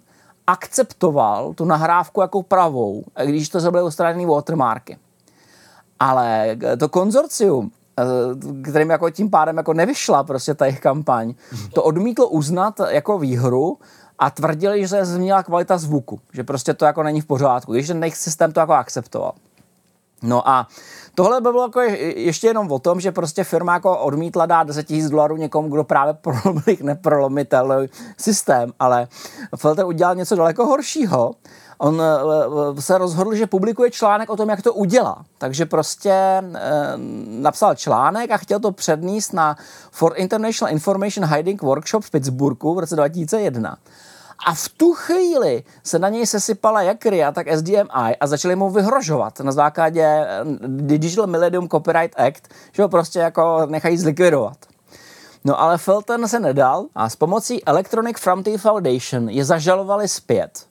akceptoval 0.48 1.54
tu 1.54 1.66
nahrávku 1.66 2.22
jako 2.22 2.44
pravou, 2.44 3.04
když 3.26 3.50
to 3.50 3.72
byly 3.72 3.84
odstraněny 3.84 4.26
watermarky. 4.26 4.98
Ale 6.00 6.58
to 6.80 6.90
konzorcium, 6.90 7.72
eh, 8.00 8.04
kterým 8.62 8.90
jako 8.90 9.10
tím 9.10 9.30
pádem 9.30 9.58
jako 9.58 9.74
nevyšla 9.74 10.24
prostě 10.24 10.54
ta 10.54 10.66
jejich 10.66 10.80
kampaň, 10.80 11.34
to 11.74 11.84
odmítlo 11.84 12.28
uznat 12.28 12.82
jako 12.90 13.20
výhru 13.20 13.78
a 14.20 14.30
tvrdili, 14.30 14.82
že 14.82 14.88
se 14.88 15.06
změnila 15.06 15.44
kvalita 15.44 15.78
zvuku, 15.78 16.20
že 16.34 16.44
prostě 16.44 16.74
to 16.74 16.86
jako 16.86 17.04
není 17.04 17.22
v 17.22 17.26
pořádku, 17.26 17.74
když 17.74 17.88
ten 17.88 18.04
jejich 18.04 18.18
systém 18.18 18.52
to 18.52 18.60
jako 18.60 18.74
akceptoval. 18.74 19.34
No 20.22 20.50
a 20.50 20.68
tohle 21.16 21.42
by 21.42 21.50
bylo 21.52 21.64
jako 21.64 21.82
ještě 22.16 22.48
jenom 22.48 22.72
o 22.72 22.80
tom, 22.80 23.00
že 23.00 23.12
prostě 23.12 23.44
firma 23.44 23.74
jako 23.74 23.98
odmítla 23.98 24.46
dát 24.46 24.68
10 24.68 24.90
000 24.90 25.10
dolarů 25.10 25.38
někomu, 25.38 25.70
kdo 25.70 25.84
právě 25.84 26.14
prolomil 26.22 26.78
neprolomitelný 26.82 27.88
systém, 28.18 28.74
ale 28.80 29.08
Felter 29.56 29.86
udělal 29.86 30.16
něco 30.16 30.36
daleko 30.36 30.66
horšího. 30.66 31.34
On 31.78 32.02
eh, 32.02 32.82
se 32.82 32.98
rozhodl, 32.98 33.36
že 33.36 33.48
publikuje 33.48 33.92
článek 33.92 34.30
o 34.30 34.38
tom, 34.38 34.50
jak 34.50 34.62
to 34.62 34.74
udělá. 34.74 35.26
Takže 35.38 35.66
prostě 35.66 36.12
eh, 36.12 36.44
napsal 37.28 37.76
článek 37.76 38.32
a 38.32 38.38
chtěl 38.38 38.60
to 38.60 38.72
předníst 38.72 39.34
na 39.34 39.58
For 39.92 40.14
International 40.16 40.74
Information 40.74 41.30
Hiding 41.36 41.62
Workshop 41.62 42.04
v 42.04 42.12
Pittsburghu 42.12 42.76
v 42.76 42.80
roce 42.80 42.96
2001. 42.96 43.78
A 44.46 44.54
v 44.54 44.70
tu 44.70 44.94
chvíli 44.94 45.64
se 45.84 46.00
na 46.00 46.10
něj 46.10 46.26
sesypala 46.26 46.82
jak 46.82 47.06
RIA, 47.06 47.32
tak 47.32 47.48
SDMI 47.56 48.16
a 48.20 48.28
začali 48.28 48.56
mu 48.56 48.70
vyhrožovat 48.70 49.40
na 49.40 49.52
základě 49.52 50.04
eh, 50.04 50.44
Digital 50.68 51.28
Millennium 51.28 51.70
Copyright 51.70 52.20
Act, 52.20 52.48
že 52.72 52.84
ho 52.84 52.90
prostě 52.90 53.20
jako 53.20 53.66
nechají 53.66 53.98
zlikvidovat. 53.98 54.58
No 55.46 55.62
ale 55.62 55.78
Felton 55.78 56.28
se 56.28 56.40
nedal 56.40 56.86
a 56.96 57.10
s 57.10 57.16
pomocí 57.16 57.66
Electronic 57.66 58.18
Frontier 58.20 58.60
Foundation 58.60 59.30
je 59.30 59.46
zažalovali 59.46 60.08
zpět 60.08 60.66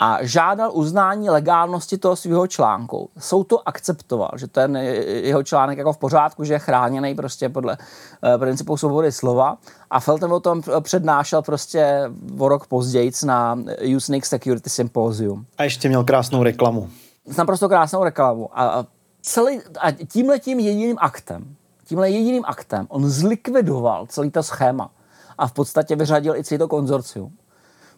a 0.00 0.18
žádal 0.20 0.70
uznání 0.72 1.30
legálnosti 1.30 1.98
toho 1.98 2.16
svého 2.16 2.46
článku. 2.46 3.10
Soud 3.18 3.44
to 3.44 3.68
akceptoval, 3.68 4.30
že 4.36 4.46
ten 4.46 4.76
jeho 4.76 5.42
článek 5.42 5.78
jako 5.78 5.92
v 5.92 5.98
pořádku, 5.98 6.44
že 6.44 6.54
je 6.54 6.58
chráněný 6.58 7.14
prostě 7.14 7.48
podle 7.48 7.76
uh, 7.78 8.40
principu 8.40 8.76
svobody 8.76 9.12
slova 9.12 9.58
a 9.90 10.00
Felton 10.00 10.32
o 10.32 10.40
tom 10.40 10.62
přednášel 10.80 11.42
prostě 11.42 12.10
o 12.38 12.48
rok 12.48 12.66
později 12.66 13.12
na 13.24 13.58
Usenix 13.96 14.28
Security 14.28 14.70
Symposium. 14.70 15.46
A 15.58 15.64
ještě 15.64 15.88
měl 15.88 16.04
krásnou 16.04 16.42
reklamu. 16.42 16.90
Naprosto 17.38 17.68
krásnou 17.68 18.04
reklamu. 18.04 18.48
A, 18.52 18.86
celý, 19.22 19.60
a 19.80 19.90
tímhletím 19.90 20.60
jediným 20.60 20.96
aktem, 21.00 21.56
tímhle 21.84 22.10
jediným 22.10 22.42
aktem 22.46 22.86
on 22.88 23.10
zlikvidoval 23.10 24.06
celý 24.06 24.30
to 24.30 24.42
schéma 24.42 24.90
a 25.38 25.46
v 25.46 25.52
podstatě 25.52 25.96
vyřadil 25.96 26.36
i 26.36 26.44
celý 26.44 26.58
to 26.58 26.68
konzorcium 26.68 27.32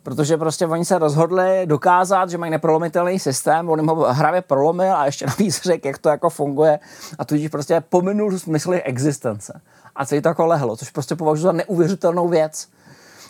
protože 0.06 0.36
prostě 0.36 0.66
oni 0.66 0.84
se 0.84 0.98
rozhodli 0.98 1.62
dokázat, 1.64 2.30
že 2.30 2.38
mají 2.38 2.50
neprolomitelný 2.50 3.18
systém, 3.18 3.68
on 3.68 3.78
jim 3.78 3.88
ho 3.88 4.12
hravě 4.12 4.42
prolomil 4.42 4.96
a 4.96 5.06
ještě 5.06 5.26
navíc 5.38 5.62
řekl, 5.62 5.86
jak 5.86 5.98
to 5.98 6.08
jako 6.08 6.30
funguje 6.30 6.78
a 7.18 7.24
tudíž 7.24 7.48
prostě 7.48 7.82
pominul 7.88 8.38
smysl 8.38 8.72
existence. 8.84 9.60
A 9.96 10.06
celý 10.06 10.22
to 10.22 10.28
jako 10.28 10.46
lehlo, 10.46 10.76
což 10.76 10.90
prostě 10.90 11.16
považuji 11.16 11.42
za 11.42 11.52
neuvěřitelnou 11.52 12.28
věc. 12.28 12.68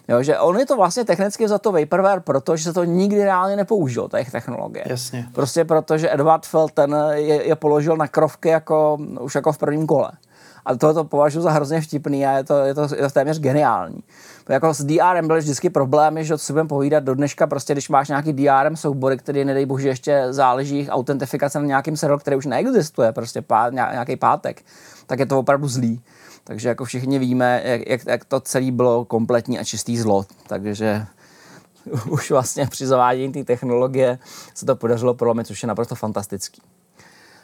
Jo, 0.08 0.22
že 0.22 0.38
on 0.38 0.58
je 0.58 0.66
to 0.66 0.76
vlastně 0.76 1.04
technicky 1.04 1.48
za 1.48 1.58
to 1.58 1.72
vaporware, 1.72 2.20
protože 2.20 2.64
se 2.64 2.72
to 2.72 2.84
nikdy 2.84 3.24
reálně 3.24 3.56
nepoužilo, 3.56 4.08
těch 4.08 4.30
technologie. 4.30 4.84
Jasně. 4.88 5.28
Prostě 5.32 5.64
protože 5.64 6.12
Edward 6.12 6.46
Felton 6.46 6.96
je, 7.12 7.46
je 7.46 7.56
položil 7.56 7.96
na 7.96 8.08
krovky 8.08 8.48
jako, 8.48 8.98
už 9.20 9.34
jako 9.34 9.52
v 9.52 9.58
prvním 9.58 9.86
kole. 9.86 10.10
A 10.66 10.76
to 10.76 11.04
považuji 11.04 11.40
za 11.40 11.50
hrozně 11.50 11.80
vtipný 11.80 12.26
a 12.26 12.32
je 12.32 12.44
to, 12.44 12.58
je 12.58 12.74
to, 12.74 12.82
je 12.82 13.02
to 13.02 13.10
téměř 13.10 13.40
geniální 13.40 14.02
jako 14.48 14.74
s 14.74 14.84
DRM 14.84 15.26
byly 15.26 15.40
vždycky 15.40 15.70
problémy, 15.70 16.24
že 16.24 16.38
si 16.38 16.52
budeme 16.52 16.68
povídat 16.68 17.04
do 17.04 17.14
dneška, 17.14 17.46
prostě 17.46 17.72
když 17.72 17.88
máš 17.88 18.08
nějaký 18.08 18.32
DRM 18.32 18.76
soubory, 18.76 19.16
který 19.16 19.44
nedej 19.44 19.66
bože 19.66 19.88
ještě 19.88 20.26
záleží 20.30 20.76
jich 20.76 20.88
autentifikace 20.88 21.58
na 21.60 21.66
nějakým 21.66 21.96
serveru, 21.96 22.18
který 22.18 22.36
už 22.36 22.46
neexistuje, 22.46 23.12
prostě 23.12 23.42
pá, 23.42 23.70
nějaký 23.70 24.16
pátek, 24.16 24.62
tak 25.06 25.18
je 25.18 25.26
to 25.26 25.38
opravdu 25.38 25.68
zlý. 25.68 26.02
Takže 26.44 26.68
jako 26.68 26.84
všichni 26.84 27.18
víme, 27.18 27.62
jak, 27.64 27.88
jak, 27.88 28.06
jak 28.06 28.24
to 28.24 28.40
celé 28.40 28.70
bylo 28.70 29.04
kompletní 29.04 29.58
a 29.58 29.64
čistý 29.64 29.98
zlo. 29.98 30.26
Takže 30.46 31.06
už 32.10 32.30
vlastně 32.30 32.66
při 32.66 32.86
zavádění 32.86 33.32
té 33.32 33.44
technologie 33.44 34.18
se 34.54 34.66
to 34.66 34.76
podařilo 34.76 35.14
prolomit, 35.14 35.46
což 35.46 35.62
je 35.62 35.66
naprosto 35.66 35.94
fantastický. 35.94 36.62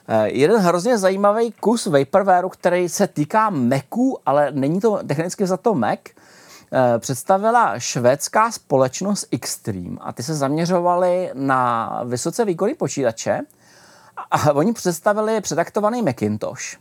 Eh, 0.09 0.29
jeden 0.29 0.61
hrozně 0.61 0.99
zajímavý 0.99 1.53
kus 1.53 1.87
vaporwareu, 1.87 2.49
který 2.49 2.88
se 2.88 3.07
týká 3.07 3.51
Macu, 3.51 4.19
ale 4.27 4.53
není 4.53 4.81
to 4.81 5.01
technicky 5.07 5.47
za 5.47 5.57
to 5.57 5.75
Mac, 5.75 6.01
Eh, 6.75 6.99
představila 6.99 7.79
švédská 7.79 8.51
společnost 8.51 9.27
Xtreme 9.41 9.97
a 10.01 10.12
ty 10.12 10.23
se 10.23 10.35
zaměřovali 10.35 11.31
na 11.35 12.01
vysoce 12.05 12.45
výkonný 12.45 12.75
počítače 12.75 13.41
a 14.31 14.53
oni 14.53 14.73
představili 14.73 15.41
přetaktovaný 15.41 16.03
Macintosh. 16.03 16.77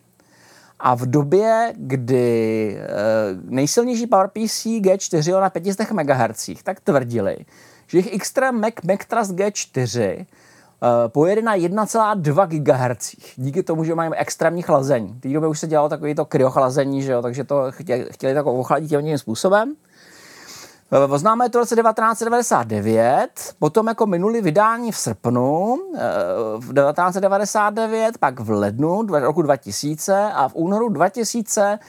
A 0.80 0.96
v 0.96 1.06
době, 1.06 1.74
kdy 1.78 2.78
eh, 2.80 2.88
nejsilnější 3.44 4.08
PowerPC 4.08 4.66
G4 4.66 5.42
na 5.42 5.50
500 5.50 5.92
MHz, 5.92 6.50
tak 6.64 6.80
tvrdili, 6.80 7.38
že 7.88 7.98
jejich 7.98 8.22
Xtreme 8.22 8.60
Mac, 8.60 8.74
Mac 8.84 9.06
Trust 9.08 9.32
G4 9.32 10.00
eh, 10.02 10.26
pojede 11.08 11.42
na 11.42 11.56
1,2 11.56 12.48
GHz. 12.48 13.16
Díky 13.36 13.64
tomu, 13.64 13.84
že 13.84 13.96
mají 13.96 14.12
extrémní 14.16 14.62
chlazení. 14.62 15.14
V 15.14 15.20
té 15.20 15.30
době 15.30 15.50
už 15.50 15.60
se 15.60 15.68
dělalo 15.68 15.90
takový 15.90 16.16
to 16.16 16.26
kryochlazení, 16.26 17.02
že 17.04 17.12
jo, 17.12 17.22
takže 17.22 17.44
to 17.44 17.66
chtěli, 17.70 18.06
chtěli 18.12 18.34
tak 18.34 18.46
ochladit 18.46 18.90
tím 18.90 19.18
způsobem. 19.18 19.76
Oznámili 21.10 21.50
to 21.50 21.58
v 21.58 21.62
roce 21.62 21.76
1999, 21.76 23.56
potom 23.60 23.88
jako 23.88 24.06
minuli 24.06 24.42
vydání 24.42 24.92
v 24.92 24.98
srpnu 24.98 25.78
eh, 25.96 26.00
v 26.58 26.74
1999, 26.74 28.18
pak 28.18 28.40
v 28.40 28.50
lednu 28.50 29.08
roku 29.10 29.42
2000 29.42 30.32
a 30.34 30.48
v 30.48 30.56
únoru 30.56 30.90
2000 30.90 31.80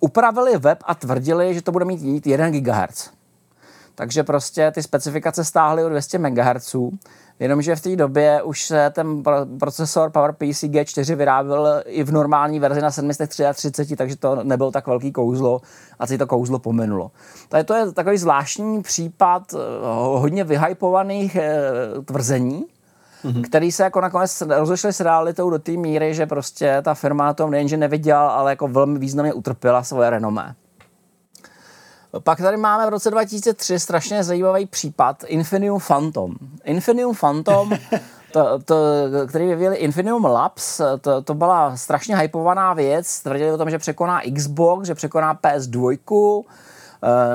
upravili 0.00 0.58
web 0.58 0.78
a 0.84 0.94
tvrdili, 0.94 1.54
že 1.54 1.62
to 1.62 1.72
bude 1.72 1.84
mít 1.84 2.26
1 2.26 2.50
GHz. 2.50 3.10
Takže 3.94 4.22
prostě 4.22 4.70
ty 4.70 4.82
specifikace 4.82 5.44
stáhly 5.44 5.84
o 5.84 5.88
200 5.88 6.18
MHz 6.18 6.76
Jenomže 7.42 7.76
v 7.76 7.80
té 7.80 7.96
době 7.96 8.42
už 8.42 8.64
se 8.64 8.90
ten 8.90 9.22
procesor 9.58 10.10
PowerPC 10.10 10.62
G4 10.62 11.14
vyráběl 11.14 11.82
i 11.86 12.04
v 12.04 12.12
normální 12.12 12.60
verzi 12.60 12.80
na 12.80 12.90
733, 12.90 13.96
takže 13.96 14.16
to 14.16 14.44
nebyl 14.44 14.70
tak 14.70 14.86
velký 14.86 15.12
kouzlo 15.12 15.60
a 15.98 16.06
si 16.06 16.18
to 16.18 16.26
kouzlo 16.26 16.58
pominulo. 16.58 17.10
Takže 17.48 17.64
to 17.64 17.74
je 17.74 17.92
takový 17.92 18.18
zvláštní 18.18 18.82
případ 18.82 19.54
eh, 19.54 19.58
hodně 20.18 20.44
vyhypovaných 20.44 21.36
eh, 21.36 21.60
tvrzení, 22.04 22.66
mm-hmm. 23.24 23.42
který 23.42 23.72
se 23.72 23.82
jako 23.82 24.00
nakonec 24.00 24.42
rozešli 24.48 24.92
s 24.92 25.00
realitou 25.00 25.50
do 25.50 25.58
té 25.58 25.72
míry, 25.72 26.14
že 26.14 26.26
prostě 26.26 26.76
ta 26.82 26.94
firma 26.94 27.34
tom 27.34 27.50
nejenže 27.50 27.76
neviděla, 27.76 28.30
ale 28.30 28.52
jako 28.52 28.68
velmi 28.68 28.98
významně 28.98 29.32
utrpěla 29.32 29.82
svoje 29.82 30.10
renomé. 30.10 30.54
Pak 32.20 32.40
tady 32.40 32.56
máme 32.56 32.86
v 32.86 32.88
roce 32.88 33.10
2003 33.10 33.78
strašně 33.78 34.24
zajímavý 34.24 34.66
případ 34.66 35.24
Infinium 35.26 35.80
Phantom. 35.88 36.34
Infinium 36.64 37.16
Phantom, 37.16 37.70
to, 38.32 38.58
to, 38.64 38.76
který 39.28 39.46
vyvíjeli 39.46 39.76
Infinium 39.76 40.24
Labs, 40.24 40.80
to, 41.00 41.22
to 41.22 41.34
byla 41.34 41.76
strašně 41.76 42.16
hypovaná 42.16 42.74
věc. 42.74 43.20
Tvrdili 43.20 43.52
o 43.52 43.58
tom, 43.58 43.70
že 43.70 43.78
překoná 43.78 44.20
Xbox, 44.34 44.86
že 44.86 44.94
překoná 44.94 45.34
PS2, 45.34 45.98
Um, 46.10 46.44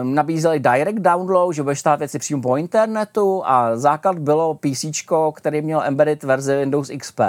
nabízeli 0.03 0.59
direct 0.59 0.99
download, 0.99 1.55
že 1.55 1.63
budeš 1.63 1.79
stát 1.79 1.99
věci 1.99 2.19
přímo 2.19 2.41
po 2.41 2.57
internetu 2.57 3.41
a 3.45 3.77
základ 3.77 4.19
bylo 4.19 4.53
PC, 4.53 4.85
který 5.33 5.61
měl 5.61 5.81
embedded 5.83 6.23
verzi 6.23 6.57
Windows 6.57 6.91
XP. 6.97 7.19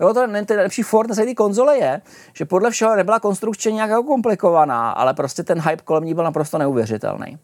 Jo, 0.00 0.08
to 0.08 0.14
ten 0.14 0.32
nejlepší 0.32 0.82
fort 0.82 1.08
na 1.08 1.14
té 1.14 1.34
konzole 1.34 1.78
je, 1.78 2.00
že 2.32 2.44
podle 2.44 2.70
všeho 2.70 2.96
nebyla 2.96 3.20
konstrukce 3.20 3.72
nějak 3.72 3.90
jako 3.90 4.02
komplikovaná, 4.02 4.90
ale 4.90 5.14
prostě 5.14 5.42
ten 5.42 5.60
hype 5.60 5.82
kolem 5.84 6.04
ní 6.04 6.14
byl 6.14 6.24
naprosto 6.24 6.58
neuvěřitelný. 6.58 7.38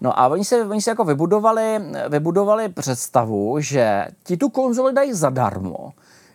No 0.00 0.20
a 0.20 0.28
oni 0.28 0.44
se, 0.44 0.64
oni 0.64 0.82
se 0.82 0.90
jako 0.90 1.04
vybudovali, 1.04 1.80
vybudovali 2.08 2.68
představu, 2.68 3.56
že 3.60 4.06
ti 4.24 4.36
tu 4.36 4.48
konzoli 4.48 4.92
dají 4.92 5.12
zadarmo, 5.12 5.92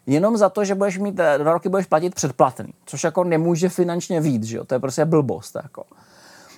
jenom 0.08 0.38
za 0.38 0.50
to, 0.50 0.66
že 0.66 0.76
budeš 0.76 0.98
mít, 0.98 1.16
dva 1.38 1.54
roky 1.54 1.70
budeš 1.70 1.86
platit 1.86 2.16
předplatný, 2.16 2.74
což 2.86 3.04
jako 3.04 3.24
nemůže 3.24 3.70
finančně 3.70 4.22
vít, 4.22 4.44
že 4.44 4.58
jo? 4.58 4.66
to 4.66 4.76
je 4.76 4.80
prostě 4.80 5.06
blbost. 5.06 5.56
Jako. 5.64 5.84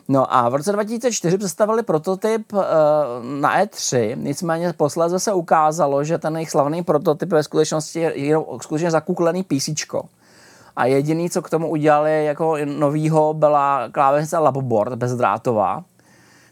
No 0.07 0.35
a 0.35 0.49
v 0.49 0.55
roce 0.55 0.71
2004 0.71 1.37
představili 1.37 1.83
prototyp 1.83 2.53
uh, 2.53 2.59
na 3.39 3.63
E3, 3.63 4.17
nicméně 4.17 4.73
posléze 4.73 5.19
se 5.19 5.33
ukázalo, 5.33 6.03
že 6.03 6.17
ten 6.17 6.35
jejich 6.35 6.49
slavný 6.51 6.83
prototyp 6.83 7.29
ve 7.29 7.43
skutečnosti 7.43 7.99
je 7.99 8.17
jenom 8.17 8.45
skutečně 8.61 8.91
zakuklený 8.91 9.43
PC. 9.43 9.69
A 10.75 10.85
jediný, 10.85 11.29
co 11.29 11.41
k 11.41 11.49
tomu 11.49 11.69
udělali 11.69 12.25
jako 12.25 12.57
novýho, 12.65 13.33
byla 13.33 13.89
klávesnice 13.91 14.37
Laboboard 14.37 14.93
bezdrátová, 14.93 15.83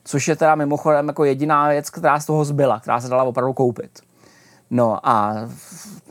což 0.06 0.28
je 0.28 0.36
teda 0.36 0.56
mimochodem 0.56 1.08
jako 1.08 1.24
jediná 1.24 1.70
věc, 1.70 1.90
která 1.90 2.20
z 2.20 2.26
toho 2.26 2.46
zbyla, 2.46 2.80
která 2.80 3.02
se 3.02 3.10
dala 3.10 3.24
opravdu 3.24 3.54
koupit. 3.54 4.09
No 4.72 5.08
a 5.10 5.36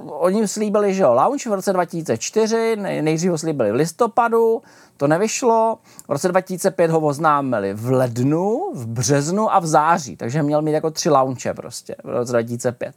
oni 0.04 0.48
slíbili, 0.48 0.94
že 0.94 1.02
jo, 1.02 1.14
launch 1.14 1.46
v 1.46 1.52
roce 1.52 1.72
2004, 1.72 2.76
nejdřív 2.76 3.30
ho 3.30 3.38
slíbili 3.38 3.72
v 3.72 3.74
listopadu, 3.74 4.62
to 4.96 5.06
nevyšlo. 5.06 5.78
V 6.08 6.12
roce 6.12 6.28
2005 6.28 6.90
ho 6.90 7.00
oznámili 7.00 7.74
v 7.74 7.90
lednu, 7.90 8.70
v 8.74 8.86
březnu 8.86 9.54
a 9.54 9.58
v 9.58 9.66
září, 9.66 10.16
takže 10.16 10.42
měl 10.42 10.62
mít 10.62 10.72
jako 10.72 10.90
tři 10.90 11.10
launche 11.10 11.54
prostě 11.54 11.96
v 12.04 12.08
roce 12.08 12.32
2005. 12.32 12.94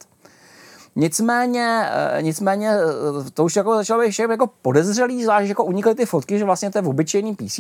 Nicméně, 0.95 1.89
eh, 1.91 2.21
nicméně 2.21 2.69
eh, 2.69 3.31
to 3.33 3.43
už 3.43 3.55
jako 3.55 3.75
začalo 3.75 4.03
být 4.03 4.19
jako 4.19 4.49
podezřelý, 4.61 5.23
zvlášť 5.23 5.49
jako 5.49 5.63
unikly 5.63 5.95
ty 5.95 6.05
fotky, 6.05 6.39
že 6.39 6.45
vlastně 6.45 6.71
to 6.71 6.77
je 6.77 6.81
v 6.81 6.89
obyčejný 6.89 7.35
PC, 7.35 7.59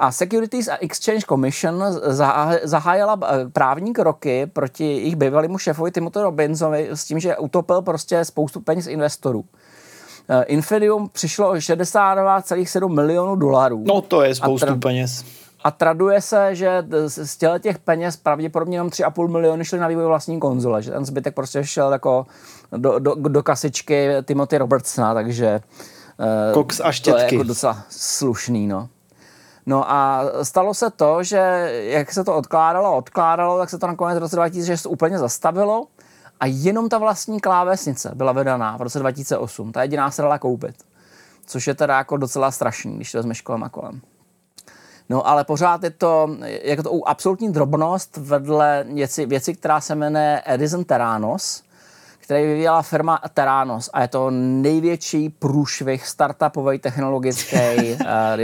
a 0.00 0.12
Securities 0.12 0.68
a 0.68 0.76
Exchange 0.80 1.26
Commission 1.28 1.84
zahájila 2.62 3.18
eh, 3.22 3.48
právní 3.52 3.92
kroky 3.92 4.46
proti 4.46 4.84
jejich 4.84 5.16
bývalému 5.16 5.58
šéfovi 5.58 5.90
Timothy 5.90 6.20
Robinsovi 6.20 6.88
s 6.92 7.04
tím, 7.04 7.20
že 7.20 7.36
utopil 7.36 7.82
prostě 7.82 8.24
spoustu 8.24 8.60
peněz 8.60 8.86
investorů. 8.86 9.44
Eh, 10.28 10.42
Infidium 10.42 11.08
přišlo 11.08 11.50
o 11.50 11.54
62,7 11.54 12.88
milionů 12.88 13.36
dolarů. 13.36 13.84
No 13.86 14.00
to 14.00 14.22
je 14.22 14.34
spoustu 14.34 14.66
tra- 14.66 14.80
peněz. 14.80 15.24
A 15.64 15.70
traduje 15.70 16.20
se, 16.20 16.54
že 16.54 16.84
z 17.06 17.38
těch 17.60 17.78
peněz 17.78 18.16
pravděpodobně 18.16 18.76
jenom 18.76 18.88
3,5 18.88 19.28
miliony 19.28 19.64
šly 19.64 19.78
na 19.78 19.88
vývoj 19.88 20.04
vlastní 20.04 20.40
konzole, 20.40 20.82
že 20.82 20.90
ten 20.90 21.04
zbytek 21.04 21.34
prostě 21.34 21.64
šel 21.64 21.92
jako 21.92 22.26
do, 22.76 22.98
do, 22.98 23.14
do 23.14 23.42
kasičky 23.42 24.08
Timothy 24.24 24.58
Robertsona, 24.58 25.14
takže 25.14 25.60
Cox 26.54 26.80
a 26.84 26.92
štětky. 26.92 27.10
to 27.10 27.18
je 27.18 27.34
jako 27.34 27.48
docela 27.48 27.78
slušný, 27.88 28.66
no. 28.66 28.88
No 29.70 29.90
a 29.90 30.22
stalo 30.42 30.74
se 30.74 30.90
to, 30.90 31.22
že 31.22 31.38
jak 31.82 32.12
se 32.12 32.24
to 32.24 32.36
odkládalo, 32.36 32.96
odkládalo, 32.96 33.58
tak 33.58 33.70
se 33.70 33.78
to 33.78 33.86
nakonec 33.86 34.18
v 34.18 34.20
roce 34.20 34.36
2006 34.36 34.86
úplně 34.86 35.18
zastavilo 35.18 35.86
a 36.40 36.46
jenom 36.46 36.88
ta 36.88 36.98
vlastní 36.98 37.40
klávesnice 37.40 38.10
byla 38.14 38.32
vydaná 38.32 38.76
v 38.76 38.82
roce 38.82 38.98
2008. 38.98 39.72
Ta 39.72 39.82
jediná 39.82 40.10
se 40.10 40.22
dala 40.22 40.38
koupit. 40.38 40.76
Což 41.46 41.66
je 41.66 41.74
teda 41.74 41.96
jako 41.96 42.16
docela 42.16 42.50
strašný, 42.50 42.96
když 42.96 43.12
to 43.12 43.18
vezmeš 43.18 43.40
kolem 43.40 43.64
a 43.64 43.68
kolem. 43.68 44.00
No 45.08 45.26
ale 45.26 45.44
pořád 45.44 45.82
je 45.82 45.90
to, 45.90 46.36
jako 46.62 46.82
to 46.82 47.08
absolutní 47.08 47.52
drobnost 47.52 48.16
vedle 48.16 48.84
věci, 48.88 49.26
věci, 49.26 49.54
která 49.54 49.80
se 49.80 49.94
jmenuje 49.94 50.42
Edison 50.44 50.84
Terranos, 50.84 51.62
který 52.30 52.46
vyvíjela 52.46 52.82
firma 52.82 53.20
Terranos 53.34 53.90
a 53.92 54.02
je 54.02 54.08
to 54.08 54.30
největší 54.30 55.28
průšvih 55.28 56.06
startupový 56.06 56.78
technologický 56.78 57.56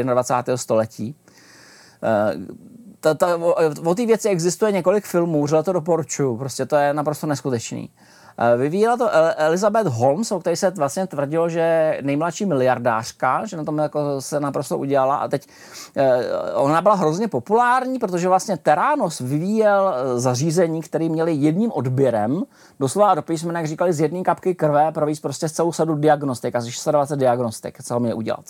21. 0.02 0.56
století. 0.56 1.16
Ta, 3.00 3.14
ta, 3.14 3.36
o, 3.36 3.54
o 3.84 3.94
té 3.94 4.06
věci 4.06 4.28
existuje 4.28 4.72
několik 4.72 5.04
filmů, 5.04 5.46
že 5.46 5.62
to 5.62 5.72
doporučuju, 5.72 6.36
prostě 6.36 6.66
to 6.66 6.76
je 6.76 6.94
naprosto 6.94 7.26
neskutečný. 7.26 7.90
Eh, 8.38 8.56
vyvíjela 8.56 8.96
to 8.96 9.10
Elizabeth 9.36 9.86
Holmes, 9.86 10.32
o 10.32 10.40
které 10.40 10.56
se 10.56 10.70
vlastně 10.70 11.06
tvrdilo, 11.06 11.48
že 11.48 11.98
nejmladší 12.02 12.46
miliardářka, 12.46 13.46
že 13.46 13.56
na 13.56 13.64
tom 13.64 13.78
jako 13.78 14.20
se 14.20 14.40
naprosto 14.40 14.78
udělala 14.78 15.16
a 15.16 15.28
teď 15.28 15.46
eh, 15.96 16.24
ona 16.54 16.82
byla 16.82 16.94
hrozně 16.94 17.28
populární, 17.28 17.98
protože 17.98 18.28
vlastně 18.28 18.56
Terános 18.56 19.20
vyvíjel 19.20 19.94
eh, 19.94 20.20
zařízení, 20.20 20.82
které 20.82 21.08
měli 21.08 21.32
jedním 21.32 21.72
odběrem, 21.72 22.42
doslova 22.80 23.14
do 23.14 23.22
písmene, 23.22 23.60
jak 23.60 23.68
říkali, 23.68 23.92
z 23.92 24.00
jedné 24.00 24.22
kapky 24.22 24.54
krve 24.54 24.92
provést 24.92 25.20
prostě 25.20 25.48
celou 25.48 25.72
sadu 25.72 25.94
diagnostik, 25.94 26.56
asi 26.56 26.90
26 26.90 27.18
diagnostik, 27.18 27.82
co 27.82 28.00
mě 28.00 28.14
udělat. 28.14 28.44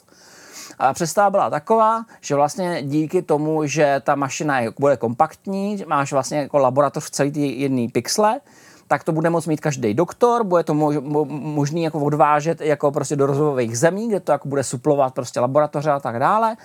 A 0.79 0.93
představa 0.93 1.31
byla 1.31 1.51
taková, 1.51 2.05
že 2.21 2.35
vlastně 2.35 2.83
díky 2.83 3.23
tomu, 3.23 3.67
že 3.67 4.01
ta 4.05 4.15
mašina 4.15 4.61
je, 4.61 4.73
bude 4.79 4.97
kompaktní, 4.97 5.85
máš 5.87 6.13
vlastně 6.13 6.39
jako 6.39 6.59
laboratoř 6.59 7.05
v 7.05 7.11
celý 7.11 7.33
ty 7.33 7.61
jedný 7.61 7.89
pixle, 7.89 8.41
tak 8.89 9.05
to 9.05 9.13
bude 9.13 9.31
moct 9.31 9.47
mít 9.47 9.61
každý 9.61 9.95
doktor, 9.95 10.45
bude 10.45 10.65
to 10.65 10.75
mo, 10.75 10.93
možný 11.29 11.83
jako 11.83 12.01
odvážet 12.01 12.61
jako 12.61 12.91
prostě 12.91 13.17
do 13.17 13.27
rozvojových 13.27 13.79
zemí, 13.79 14.09
kde 14.09 14.21
to 14.21 14.33
jako 14.33 14.49
bude 14.49 14.65
suplovat 14.65 15.15
prostě 15.15 15.41
laboratoře 15.41 15.91
a 15.91 16.01
tak 16.01 16.19
dále. 16.19 16.57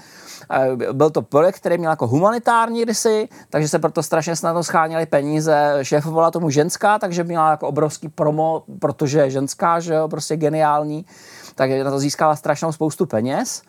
Byl 0.94 1.10
to 1.10 1.22
projekt, 1.22 1.56
který 1.56 1.78
měl 1.78 1.92
jako 1.92 2.08
humanitární 2.08 2.86
rysy, 2.86 3.30
takže 3.50 3.68
se 3.68 3.80
proto 3.80 4.04
strašně 4.04 4.36
snadno 4.36 4.64
scháněly 4.64 5.06
peníze. 5.06 5.80
Šéfovala 5.82 6.32
tomu 6.32 6.50
ženská, 6.50 7.00
takže 7.00 7.24
měla 7.24 7.52
jako 7.52 7.68
obrovský 7.68 8.10
promo, 8.10 8.64
protože 8.80 9.30
ženská, 9.30 9.80
že 9.80 9.94
jo, 9.94 10.08
prostě 10.08 10.38
geniální. 10.38 11.06
Takže 11.56 11.84
na 11.84 11.92
to 11.92 12.00
získala 12.00 12.36
strašnou 12.36 12.72
spoustu 12.72 13.06
peněz. 13.06 13.62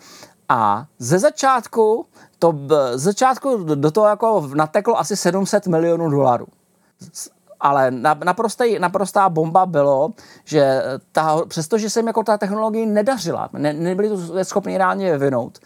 A 0.49 0.87
ze 0.99 1.19
začátku 1.19 2.07
to 2.39 2.55
ze 2.93 2.99
začátku 2.99 3.57
do 3.57 3.91
toho 3.91 4.07
jako 4.07 4.49
nateklo 4.55 4.99
asi 4.99 5.17
700 5.17 5.67
milionů 5.67 6.11
dolarů 6.11 6.47
ale 7.63 7.91
naprostý, 8.25 8.79
naprostá 8.79 9.29
bomba 9.29 9.67
bylo, 9.67 10.13
že 10.45 10.83
ta, 11.13 11.45
přestože 11.49 11.91
se 11.91 11.99
jim 11.99 12.07
jako 12.07 12.23
ta 12.23 12.39
technologie 12.39 12.87
nedařila, 12.87 13.49
ne, 13.53 13.73
nebyli 13.73 14.09
to 14.09 14.45
schopni 14.45 14.79
reálně 14.79 15.13
vyvinout, 15.13 15.59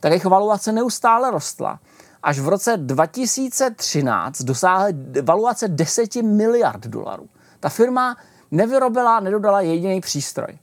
tak 0.00 0.12
jejich 0.12 0.24
valuace 0.24 0.72
neustále 0.72 1.30
rostla. 1.30 1.78
Až 2.22 2.38
v 2.38 2.48
roce 2.48 2.76
2013 2.76 4.42
dosáhly 4.42 4.94
valuace 5.22 5.68
10 5.68 6.16
miliard 6.16 6.86
dolarů. 6.86 7.28
Ta 7.60 7.68
firma 7.68 8.16
nevyrobila, 8.50 9.20
nedodala 9.20 9.60
jediný 9.60 10.00
přístroj. 10.00 10.58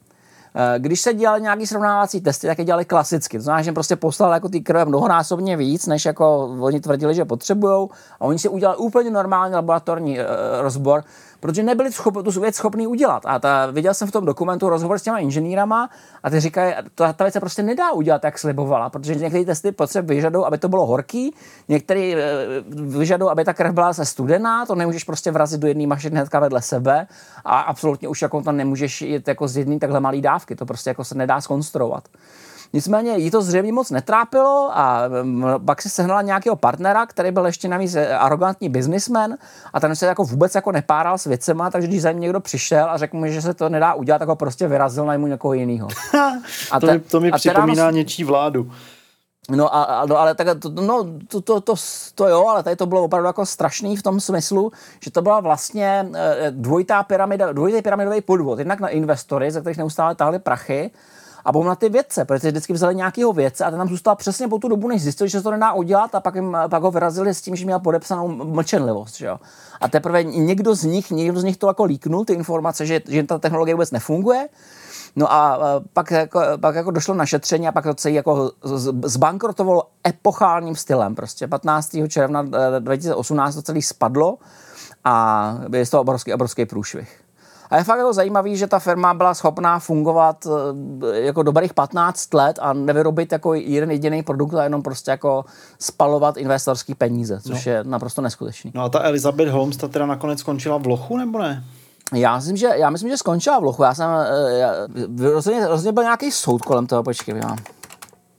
Eh, 0.60 0.80
když 0.80 1.02
se 1.02 1.14
dělali 1.14 1.42
nějaký 1.42 1.68
srovnávací 1.68 2.22
testy, 2.22 2.48
tak 2.48 2.60
je 2.60 2.66
dělali 2.66 2.86
klasicky. 2.86 3.38
To 3.38 3.44
znamená, 3.44 3.62
že 3.62 3.72
prostě 3.72 3.96
poslali 3.96 4.34
jako 4.34 4.50
ty 4.50 4.62
krve 4.62 4.86
mnohonásobně 4.86 5.58
víc, 5.58 5.88
než 5.88 6.06
jako 6.06 6.56
oni 6.60 6.80
tvrdili, 6.80 7.16
že 7.16 7.26
potřebují. 7.26 7.88
A 8.20 8.22
oni 8.22 8.40
si 8.40 8.50
udělali 8.50 8.78
úplně 8.78 9.12
normální 9.12 9.56
laboratorní 9.56 10.20
uh, 10.20 10.26
rozbor, 10.62 11.04
protože 11.40 11.64
nebyli 11.64 11.92
schop, 11.92 12.14
tu 12.24 12.42
věc 12.42 12.56
schopni 12.56 12.88
udělat. 12.88 13.24
A 13.26 13.40
ta, 13.40 13.66
viděl 13.66 13.94
jsem 13.94 14.08
v 14.08 14.12
tom 14.12 14.26
dokumentu 14.26 14.70
rozhovor 14.70 15.00
s 15.00 15.02
těma 15.02 15.20
inženýrama 15.20 15.90
a 16.24 16.30
ty 16.30 16.40
říkají, 16.40 16.74
ta, 16.96 17.14
ta 17.14 17.24
věc 17.24 17.34
se 17.34 17.40
prostě 17.40 17.64
nedá 17.64 17.92
udělat, 17.92 18.24
jak 18.24 18.40
slibovala, 18.40 18.90
protože 18.90 19.16
některé 19.16 19.46
testy 19.46 19.72
potřeby 19.72 20.16
vyžadují, 20.16 20.46
aby 20.46 20.58
to 20.58 20.70
bylo 20.70 20.86
horký, 20.86 21.36
některé 21.68 22.14
uh, 22.14 22.98
vyžadují, 22.98 23.32
aby 23.32 23.46
ta 23.46 23.54
krev 23.54 23.74
byla 23.74 23.94
se 23.94 24.06
studená, 24.06 24.66
to 24.66 24.76
nemůžeš 24.76 25.04
prostě 25.04 25.32
vrazit 25.32 25.62
do 25.62 25.68
jedné 25.68 25.88
mašiny 25.88 26.16
hnedka 26.16 26.40
vedle 26.40 26.62
sebe 26.62 27.08
a 27.46 27.60
absolutně 27.60 28.08
už 28.08 28.22
jako 28.22 28.42
to 28.42 28.52
nemůžeš 28.52 29.02
jít 29.02 29.28
jako 29.28 29.48
z 29.48 29.58
jedné 29.58 29.80
takhle 29.80 30.00
malý 30.00 30.22
dávky, 30.22 30.56
to 30.56 30.66
prostě 30.66 30.90
jako 30.90 31.04
se 31.04 31.16
nedá 31.16 31.42
skonstruovat. 31.42 32.04
Nicméně 32.74 33.18
jí 33.18 33.32
to 33.32 33.42
zřejmě 33.42 33.74
moc 33.74 33.92
netrápilo 33.92 34.70
a 34.74 35.04
mm, 35.24 35.46
pak 35.66 35.82
si 35.82 35.90
sehnala 35.90 36.22
nějakého 36.22 36.56
partnera, 36.56 37.06
který 37.06 37.32
byl 37.32 37.46
ještě 37.46 37.68
navíc 37.68 37.96
eh, 37.96 38.18
arrogantní 38.18 38.70
businessman 38.70 39.38
a 39.74 39.80
ten 39.80 39.96
se 39.96 40.06
jako 40.06 40.24
vůbec 40.24 40.56
jako 40.56 40.72
nepáral 40.72 41.18
s 41.18 41.26
věcema, 41.26 41.70
takže 41.70 41.88
když 41.88 42.02
za 42.02 42.12
ním 42.12 42.22
někdo 42.22 42.40
přišel 42.40 42.90
a 42.90 42.98
řekl 42.98 43.18
mu, 43.18 43.28
že 43.28 43.42
se 43.42 43.54
to 43.54 43.70
nedá 43.70 43.94
udělat, 43.94 44.20
tak 44.20 44.28
ho 44.28 44.36
prostě 44.36 44.68
vyrazil 44.68 45.06
na 45.06 45.14
němu 45.14 45.28
někoho 45.28 45.54
jiného. 45.54 45.88
A 46.72 46.80
to, 46.80 46.88
mi, 46.88 47.00
to 47.00 47.20
mi 47.20 47.32
připomíná 47.32 47.86
nos... 47.86 47.96
něčí 47.96 48.24
vládu. 48.24 48.72
No, 49.50 49.76
a, 49.76 49.84
a, 49.84 50.06
no 50.06 50.18
ale 50.18 50.36
tak 50.36 50.48
to, 50.60 50.70
no, 50.70 51.06
to, 51.28 51.42
to, 51.42 51.62
to, 51.62 51.76
to, 52.16 52.28
jo, 52.28 52.48
ale 52.48 52.64
tady 52.64 52.76
to 52.76 52.86
bylo 52.86 53.04
opravdu 53.04 53.28
jako 53.28 53.46
strašný 53.46 53.98
v 53.98 54.04
tom 54.04 54.20
smyslu, 54.20 54.72
že 55.00 55.12
to 55.12 55.22
byla 55.22 55.40
vlastně 55.40 56.10
eh, 56.16 56.52
dvojitá 56.52 57.04
pyramida, 57.04 57.52
dvojitý 57.54 57.82
pyramidový 57.82 58.22
podvod. 58.22 58.60
Jednak 58.60 58.80
na 58.80 58.88
investory, 58.88 59.52
ze 59.52 59.62
kterých 59.62 59.78
neustále 59.78 60.16
táhli 60.16 60.40
prachy, 60.40 60.92
a 61.48 61.52
potom 61.52 61.68
na 61.68 61.76
ty 61.76 61.90
vědce, 61.90 62.26
protože 62.26 62.52
vždycky 62.52 62.74
vzali 62.74 62.96
nějakého 62.96 63.34
vědce 63.34 63.66
a 63.66 63.70
ten 63.70 63.80
tam 63.80 63.90
zůstal 63.90 64.16
přesně 64.16 64.48
po 64.48 64.58
tu 64.58 64.68
dobu, 64.68 64.88
než 64.88 65.02
zjistil, 65.02 65.28
že 65.28 65.38
se 65.38 65.44
to 65.44 65.52
nedá 65.52 65.74
udělat 65.74 66.16
a 66.16 66.20
pak, 66.20 66.36
jim, 66.36 66.58
pak 66.70 66.84
ho 66.84 66.92
vyrazili 66.92 67.34
s 67.34 67.42
tím, 67.42 67.56
že 67.56 67.66
měl 67.66 67.80
podepsanou 67.80 68.28
mlčenlivost. 68.28 69.18
Že 69.18 69.26
jo? 69.26 69.40
A 69.82 69.88
teprve 69.88 70.24
někdo 70.24 70.76
z 70.76 70.84
nich, 70.84 71.12
někdo 71.12 71.40
z 71.40 71.44
nich 71.44 71.58
to 71.58 71.68
jako 71.68 71.84
líknul, 71.84 72.26
ty 72.26 72.34
informace, 72.34 72.86
že, 72.86 73.02
že 73.08 73.24
ta 73.24 73.40
technologie 73.40 73.76
vůbec 73.76 73.92
nefunguje. 73.92 74.50
No 75.16 75.34
a 75.34 75.60
pak 75.94 76.12
jako, 76.12 76.42
pak 76.62 76.76
jako 76.76 76.92
došlo 76.92 77.16
na 77.16 77.26
šetření 77.26 77.68
a 77.68 77.72
pak 77.72 77.84
to 77.84 77.94
celé 77.94 78.14
jako 78.14 78.52
zbankrotovalo 79.04 79.84
epochálním 80.08 80.76
stylem. 80.76 81.16
Prostě 81.16 81.48
15. 81.48 81.98
června 82.08 82.46
2018 82.80 83.56
to 83.56 83.62
celé 83.62 83.82
spadlo 83.82 84.38
a 85.04 85.56
je 85.76 85.86
to 85.86 86.02
obrovský, 86.02 86.34
obrovský 86.34 86.66
průšvih. 86.66 87.27
A 87.70 87.78
je 87.78 87.84
fakt 87.84 87.98
jako 87.98 88.14
zajímavý, 88.14 88.58
že 88.58 88.68
ta 88.68 88.80
firma 88.80 89.14
byla 89.14 89.34
schopná 89.34 89.80
fungovat 89.80 90.48
eh, 91.14 91.20
jako 91.20 91.44
dobrých 91.44 91.74
15 91.74 92.34
let 92.34 92.60
a 92.62 92.74
nevyrobit 92.74 93.32
jako 93.32 93.54
jeden 93.54 93.92
jediný 93.92 94.24
produkt 94.24 94.54
a 94.54 94.64
jenom 94.64 94.82
prostě 94.82 95.12
jako 95.12 95.46
spalovat 95.80 96.38
investorský 96.38 96.96
peníze, 96.96 97.40
což 97.42 97.66
no. 97.66 97.72
je 97.72 97.84
naprosto 97.84 98.22
neskutečný. 98.22 98.72
No 98.76 98.84
a 98.84 98.90
ta 98.90 99.00
Elizabeth 99.00 99.50
Holmes, 99.50 99.78
ta 99.78 99.88
teda 99.88 100.06
nakonec 100.06 100.40
skončila 100.40 100.78
v 100.78 100.88
lochu, 100.88 101.18
nebo 101.18 101.40
ne? 101.40 101.64
Já 102.14 102.36
myslím, 102.36 102.58
že, 102.58 102.68
já 102.76 102.90
myslím, 102.90 103.10
že 103.10 103.18
skončila 103.18 103.60
v 103.60 103.64
lochu. 103.64 103.84
Já 103.84 103.94
jsem, 103.94 104.10
eh, 104.10 104.58
já, 104.58 104.72
rozhodně, 105.20 105.68
rozhodně 105.68 105.92
byl 105.92 106.04
nějaký 106.04 106.32
soud 106.32 106.62
kolem 106.62 106.88
toho, 106.88 107.04
počkej, 107.04 107.36
já. 107.36 107.56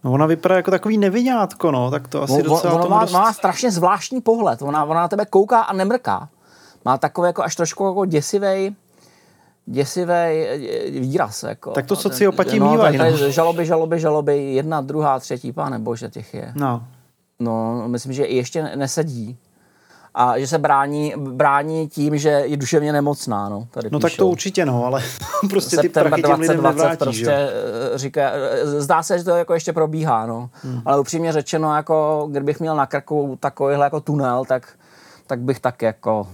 No 0.05 0.13
ona 0.13 0.27
vypadá 0.27 0.57
jako 0.57 0.71
takový 0.71 0.99
nevinátko, 0.99 1.71
no, 1.71 1.91
tak 1.91 2.09
to 2.09 2.23
asi 2.23 2.33
no, 2.33 2.43
docela 2.43 2.73
ona 2.73 2.87
má, 2.87 3.01
dost... 3.01 3.13
má 3.13 3.33
strašně 3.33 3.71
zvláštní 3.71 4.21
pohled, 4.21 4.63
ona, 4.63 4.85
ona 4.85 5.01
na 5.01 5.09
tebe 5.09 5.27
kouká 5.27 5.61
a 5.61 5.73
nemrká. 5.73 6.29
Má 6.85 6.99
takový 6.99 7.27
jako 7.27 7.43
až 7.43 7.57
trošku 7.57 7.87
jako 7.87 8.05
děsivej, 8.05 8.75
děsivý 9.71 10.47
výraz. 10.91 11.43
Jako. 11.43 11.71
Tak 11.71 11.87
to 11.87 11.97
sociopati 11.97 12.61
no, 12.61 12.71
mývají. 12.71 12.99
No. 12.99 13.31
Žaloby, 13.31 13.67
žaloby, 13.67 14.01
žaloby, 14.01 14.53
jedna, 14.53 14.81
druhá, 14.81 15.21
třetí, 15.21 15.53
pane 15.53 15.79
bože, 15.79 16.09
těch 16.09 16.35
je. 16.35 16.53
No. 16.55 16.85
No, 17.41 17.89
myslím, 17.89 18.13
že 18.13 18.25
i 18.25 18.37
ještě 18.37 18.63
nesedí. 18.77 19.39
A 20.15 20.39
že 20.39 20.47
se 20.47 20.59
brání, 20.59 21.15
brání 21.17 21.89
tím, 21.89 22.19
že 22.19 22.29
je 22.29 22.57
duševně 22.57 22.93
nemocná. 22.93 23.49
No, 23.49 23.69
tady 23.71 23.89
no 23.93 23.99
tak 23.99 24.17
to 24.17 24.27
určitě 24.27 24.67
no, 24.67 24.85
ale 24.85 25.03
prostě 25.51 25.77
ty 25.77 25.89
prachy 25.89 26.23
těm 26.23 26.41
lidem 26.41 26.63
nevrátí, 26.63 26.97
prostě 26.97 27.25
že? 27.25 27.51
Eh, 27.95 27.99
říká, 27.99 28.31
eh, 28.31 28.67
zdá 28.81 29.03
se, 29.03 29.19
že 29.19 29.25
to 29.25 29.31
jako 29.31 29.55
ještě 29.55 29.73
probíhá, 29.73 30.27
no. 30.27 30.51
Hmm. 30.63 30.83
Ale 30.85 31.01
upřímně 31.01 31.33
řečeno, 31.33 31.77
jako 31.77 32.29
kdybych 32.31 32.61
měl 32.61 32.77
na 32.77 32.87
krku 32.87 33.37
takovýhle 33.41 33.87
jako 33.87 34.01
tunel, 34.01 34.45
tak, 34.49 34.69
tak 35.27 35.41
bych 35.41 35.61
tak 35.61 35.83
jako 35.83 36.27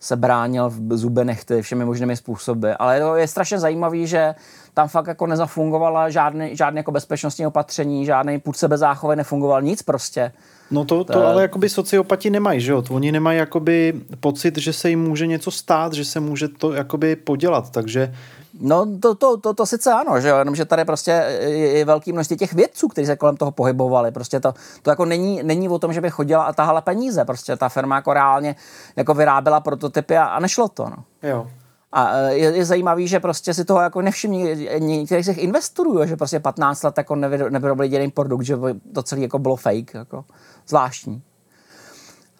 se 0.00 0.16
bránil 0.16 0.70
v 0.70 0.96
zube 0.96 1.24
nechty 1.24 1.62
všemi 1.62 1.84
možnými 1.84 2.16
způsoby. 2.16 2.70
Ale 2.78 3.00
to 3.00 3.16
je 3.16 3.28
strašně 3.28 3.58
zajímavý, 3.58 4.06
že 4.06 4.34
tam 4.74 4.88
fakt 4.88 5.06
jako 5.06 5.26
nezafungovala 5.26 6.10
žádný, 6.10 6.56
žádný 6.56 6.76
jako 6.76 6.92
bezpečnostní 6.92 7.46
opatření, 7.46 8.06
žádný 8.06 8.40
půd 8.40 8.56
sebezáchovy 8.56 9.16
nefungoval, 9.16 9.62
nic 9.62 9.82
prostě. 9.82 10.32
No 10.70 10.84
to, 10.84 11.04
to, 11.04 11.12
to 11.12 11.26
ale 11.26 11.42
jakoby 11.42 11.68
sociopati 11.68 12.30
nemají, 12.30 12.60
že 12.60 12.72
jo? 12.72 12.84
Oni 12.90 13.12
nemají 13.12 13.38
jakoby 13.38 14.00
pocit, 14.20 14.58
že 14.58 14.72
se 14.72 14.90
jim 14.90 15.02
může 15.02 15.26
něco 15.26 15.50
stát, 15.50 15.92
že 15.92 16.04
se 16.04 16.20
může 16.20 16.48
to 16.48 16.72
jakoby 16.72 17.16
podělat, 17.16 17.70
takže 17.70 18.14
No 18.60 18.98
to, 19.00 19.14
to, 19.14 19.36
to, 19.36 19.54
to 19.54 19.66
sice 19.66 19.92
ano, 19.92 20.20
že 20.20 20.28
jo, 20.28 20.38
jenomže 20.38 20.64
tady 20.64 20.84
prostě 20.84 21.10
je, 21.40 21.84
velký 21.84 22.12
množství 22.12 22.36
těch 22.36 22.52
vědců, 22.52 22.88
kteří 22.88 23.06
se 23.06 23.16
kolem 23.16 23.36
toho 23.36 23.50
pohybovali. 23.50 24.10
Prostě 24.10 24.40
to, 24.40 24.54
to 24.82 24.90
jako 24.90 25.04
není, 25.04 25.42
není 25.42 25.68
o 25.68 25.78
tom, 25.78 25.92
že 25.92 26.00
by 26.00 26.10
chodila 26.10 26.44
a 26.44 26.52
tahala 26.52 26.80
peníze. 26.80 27.24
Prostě 27.24 27.56
ta 27.56 27.68
firma 27.68 27.96
jako 27.96 28.12
reálně 28.12 28.56
jako 28.96 29.14
vyráběla 29.14 29.60
prototypy 29.60 30.16
a, 30.16 30.24
a 30.24 30.40
nešlo 30.40 30.68
to. 30.68 30.84
No. 30.84 31.04
Jo. 31.22 31.46
A 31.92 32.12
e, 32.12 32.34
je, 32.34 32.56
je 32.56 32.64
zajímavý, 32.64 33.08
že 33.08 33.20
prostě 33.20 33.54
si 33.54 33.64
toho 33.64 33.80
jako 33.80 34.02
nevšimní 34.02 34.68
některých 34.78 35.24
z 35.24 35.28
těch 35.28 35.38
investorů, 35.38 36.06
že 36.06 36.16
prostě 36.16 36.40
15 36.40 36.82
let 36.82 36.98
jako 36.98 37.16
nevyrobili 37.16 37.88
jediný 37.88 38.10
produkt, 38.10 38.42
že 38.42 38.56
to 38.94 39.02
celé 39.02 39.20
jako 39.20 39.38
bylo 39.38 39.56
fake, 39.56 39.94
jako 39.94 40.24
zvláštní. 40.68 41.22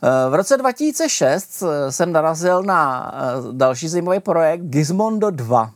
E, 0.03 0.31
v 0.31 0.35
roce 0.35 0.57
2006 0.57 1.63
jsem 1.91 2.13
narazil 2.13 2.63
na 2.63 3.13
e, 3.15 3.53
další 3.53 3.89
zajímavý 3.89 4.21
projekt 4.21 4.63
Gizmondo 4.63 5.31
2. 5.31 5.71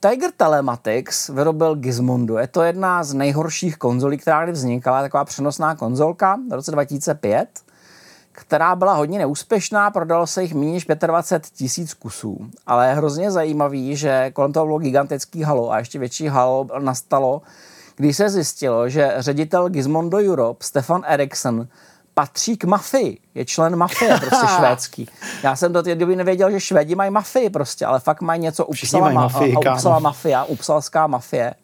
Tiger 0.00 0.30
Telematics 0.36 1.28
vyrobil 1.28 1.74
Gizmondo. 1.74 2.38
Je 2.38 2.46
to 2.46 2.62
jedna 2.62 3.04
z 3.04 3.14
nejhorších 3.14 3.76
konzolí, 3.76 4.18
která 4.18 4.44
kdy 4.44 4.52
vznikala, 4.52 5.02
taková 5.02 5.24
přenosná 5.24 5.74
konzolka 5.74 6.38
v 6.50 6.52
roce 6.52 6.70
2005 6.70 7.48
která 8.36 8.76
byla 8.76 8.94
hodně 8.94 9.18
neúspěšná, 9.18 9.90
prodalo 9.90 10.26
se 10.26 10.42
jich 10.42 10.54
méně 10.54 10.72
než 10.72 10.86
25 11.06 11.52
tisíc 11.52 11.94
kusů. 11.94 12.50
Ale 12.66 12.88
je 12.88 12.94
hrozně 12.94 13.30
zajímavý, 13.30 13.96
že 13.96 14.30
kolem 14.30 14.52
toho 14.52 14.66
bylo 14.66 14.78
gigantický 14.78 15.42
halo 15.42 15.72
a 15.72 15.78
ještě 15.78 15.98
větší 15.98 16.28
halo 16.28 16.66
nastalo, 16.78 17.42
když 17.96 18.16
se 18.16 18.30
zjistilo, 18.30 18.88
že 18.88 19.14
ředitel 19.18 19.68
Gizmondo 19.68 20.18
Europe, 20.18 20.64
Stefan 20.64 21.02
Eriksson, 21.06 21.68
patří 22.18 22.56
k 22.56 22.64
mafii, 22.64 23.18
je 23.34 23.44
člen 23.44 23.76
mafie, 23.76 24.16
prostě 24.20 24.46
švédský. 24.56 25.08
Já 25.42 25.56
jsem 25.56 25.72
do 25.72 25.82
té 25.82 25.94
doby 25.94 26.16
nevěděl, 26.16 26.50
že 26.50 26.60
Švédi 26.60 26.94
mají 26.94 27.10
mafii 27.10 27.50
prostě, 27.50 27.86
ale 27.86 28.00
fakt 28.00 28.20
mají 28.20 28.40
něco 28.40 28.66
Upsala, 28.66 29.10
ma- 29.10 29.14
mafii, 29.14 29.56
Upsala 29.56 29.98
mafia, 29.98 30.44
Upsalská 30.44 31.06
mafie. 31.06 31.54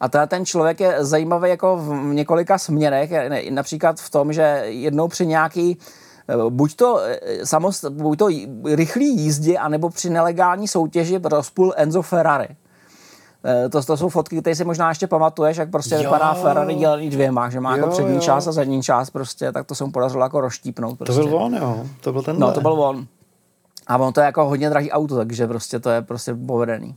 A 0.00 0.08
teda 0.08 0.26
ten 0.26 0.46
člověk 0.46 0.80
je 0.80 1.04
zajímavý 1.04 1.50
jako 1.50 1.76
v 1.76 1.94
několika 2.14 2.58
směrech, 2.58 3.10
například 3.50 4.00
v 4.00 4.10
tom, 4.10 4.32
že 4.32 4.62
jednou 4.64 5.08
při 5.08 5.26
nějaký 5.26 5.78
eh, 6.28 6.34
buď 6.48 6.76
to, 6.76 7.00
eh, 7.00 7.46
samost, 7.46 7.84
buď 7.84 8.18
to 8.18 8.28
rychlý 8.74 9.16
jízdě, 9.22 9.58
anebo 9.58 9.90
při 9.90 10.10
nelegální 10.10 10.68
soutěži 10.68 11.20
rozpůl 11.24 11.74
Enzo 11.76 12.02
Ferrari. 12.02 12.48
Eh, 13.44 13.68
to, 13.68 13.82
to 13.82 13.96
jsou 13.96 14.08
fotky, 14.08 14.40
které 14.40 14.56
si 14.56 14.64
možná 14.64 14.88
ještě 14.88 15.06
pamatuješ, 15.06 15.56
jak 15.56 15.70
prostě 15.70 15.94
jo. 15.94 16.00
vypadá 16.00 16.34
Ferrari 16.34 16.74
dělaný 16.74 17.10
dvěma, 17.10 17.50
že 17.50 17.60
má 17.60 17.70
jako 17.70 17.80
jo, 17.80 17.86
jako 17.86 18.02
přední 18.02 18.14
jo. 18.14 18.20
část 18.20 18.46
a 18.46 18.52
zadní 18.52 18.82
část 18.82 19.10
prostě, 19.10 19.52
tak 19.52 19.66
to 19.66 19.74
se 19.74 19.84
mu 19.84 19.92
podařilo 19.92 20.22
jako 20.22 20.40
roštípnout. 20.40 20.98
Prostě. 20.98 21.22
To 21.22 21.28
byl 21.28 21.36
on, 21.36 21.54
jo. 21.54 21.86
To 22.00 22.12
byl 22.12 22.22
ten. 22.22 22.38
No, 22.38 22.52
to 22.52 22.60
byl 22.60 22.72
on. 22.72 23.06
A 23.86 23.96
on 23.96 24.12
to 24.12 24.20
je 24.20 24.24
jako 24.26 24.44
hodně 24.44 24.70
drahý 24.70 24.90
auto, 24.90 25.16
takže 25.16 25.46
prostě 25.46 25.80
to 25.80 25.90
je 25.90 26.02
prostě 26.02 26.34
povedený. 26.34 26.96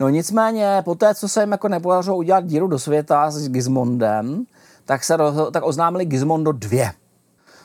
No 0.00 0.08
nicméně, 0.08 0.82
po 0.84 0.94
té, 0.94 1.14
co 1.14 1.28
se 1.28 1.40
jim 1.42 1.52
jako 1.52 1.68
nepodařilo 1.68 2.16
udělat 2.16 2.44
díru 2.46 2.66
do 2.66 2.78
světa 2.78 3.30
s 3.30 3.48
Gizmondem, 3.48 4.44
tak, 4.84 5.04
se 5.04 5.16
rozho- 5.16 5.50
tak 5.50 5.66
oznámili 5.66 6.04
Gizmondo 6.04 6.52
2. 6.52 6.92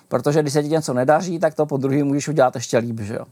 Protože 0.07 0.41
když 0.41 0.53
se 0.53 0.63
ti 0.63 0.69
něco 0.69 0.93
nedaří, 0.93 1.39
tak 1.39 1.53
to 1.53 1.65
po 1.65 1.77
druhý 1.77 2.03
můžeš 2.03 2.27
udělat 2.27 2.55
ještě 2.55 2.77
líp, 2.77 2.99
že 2.99 3.13
jo. 3.15 3.25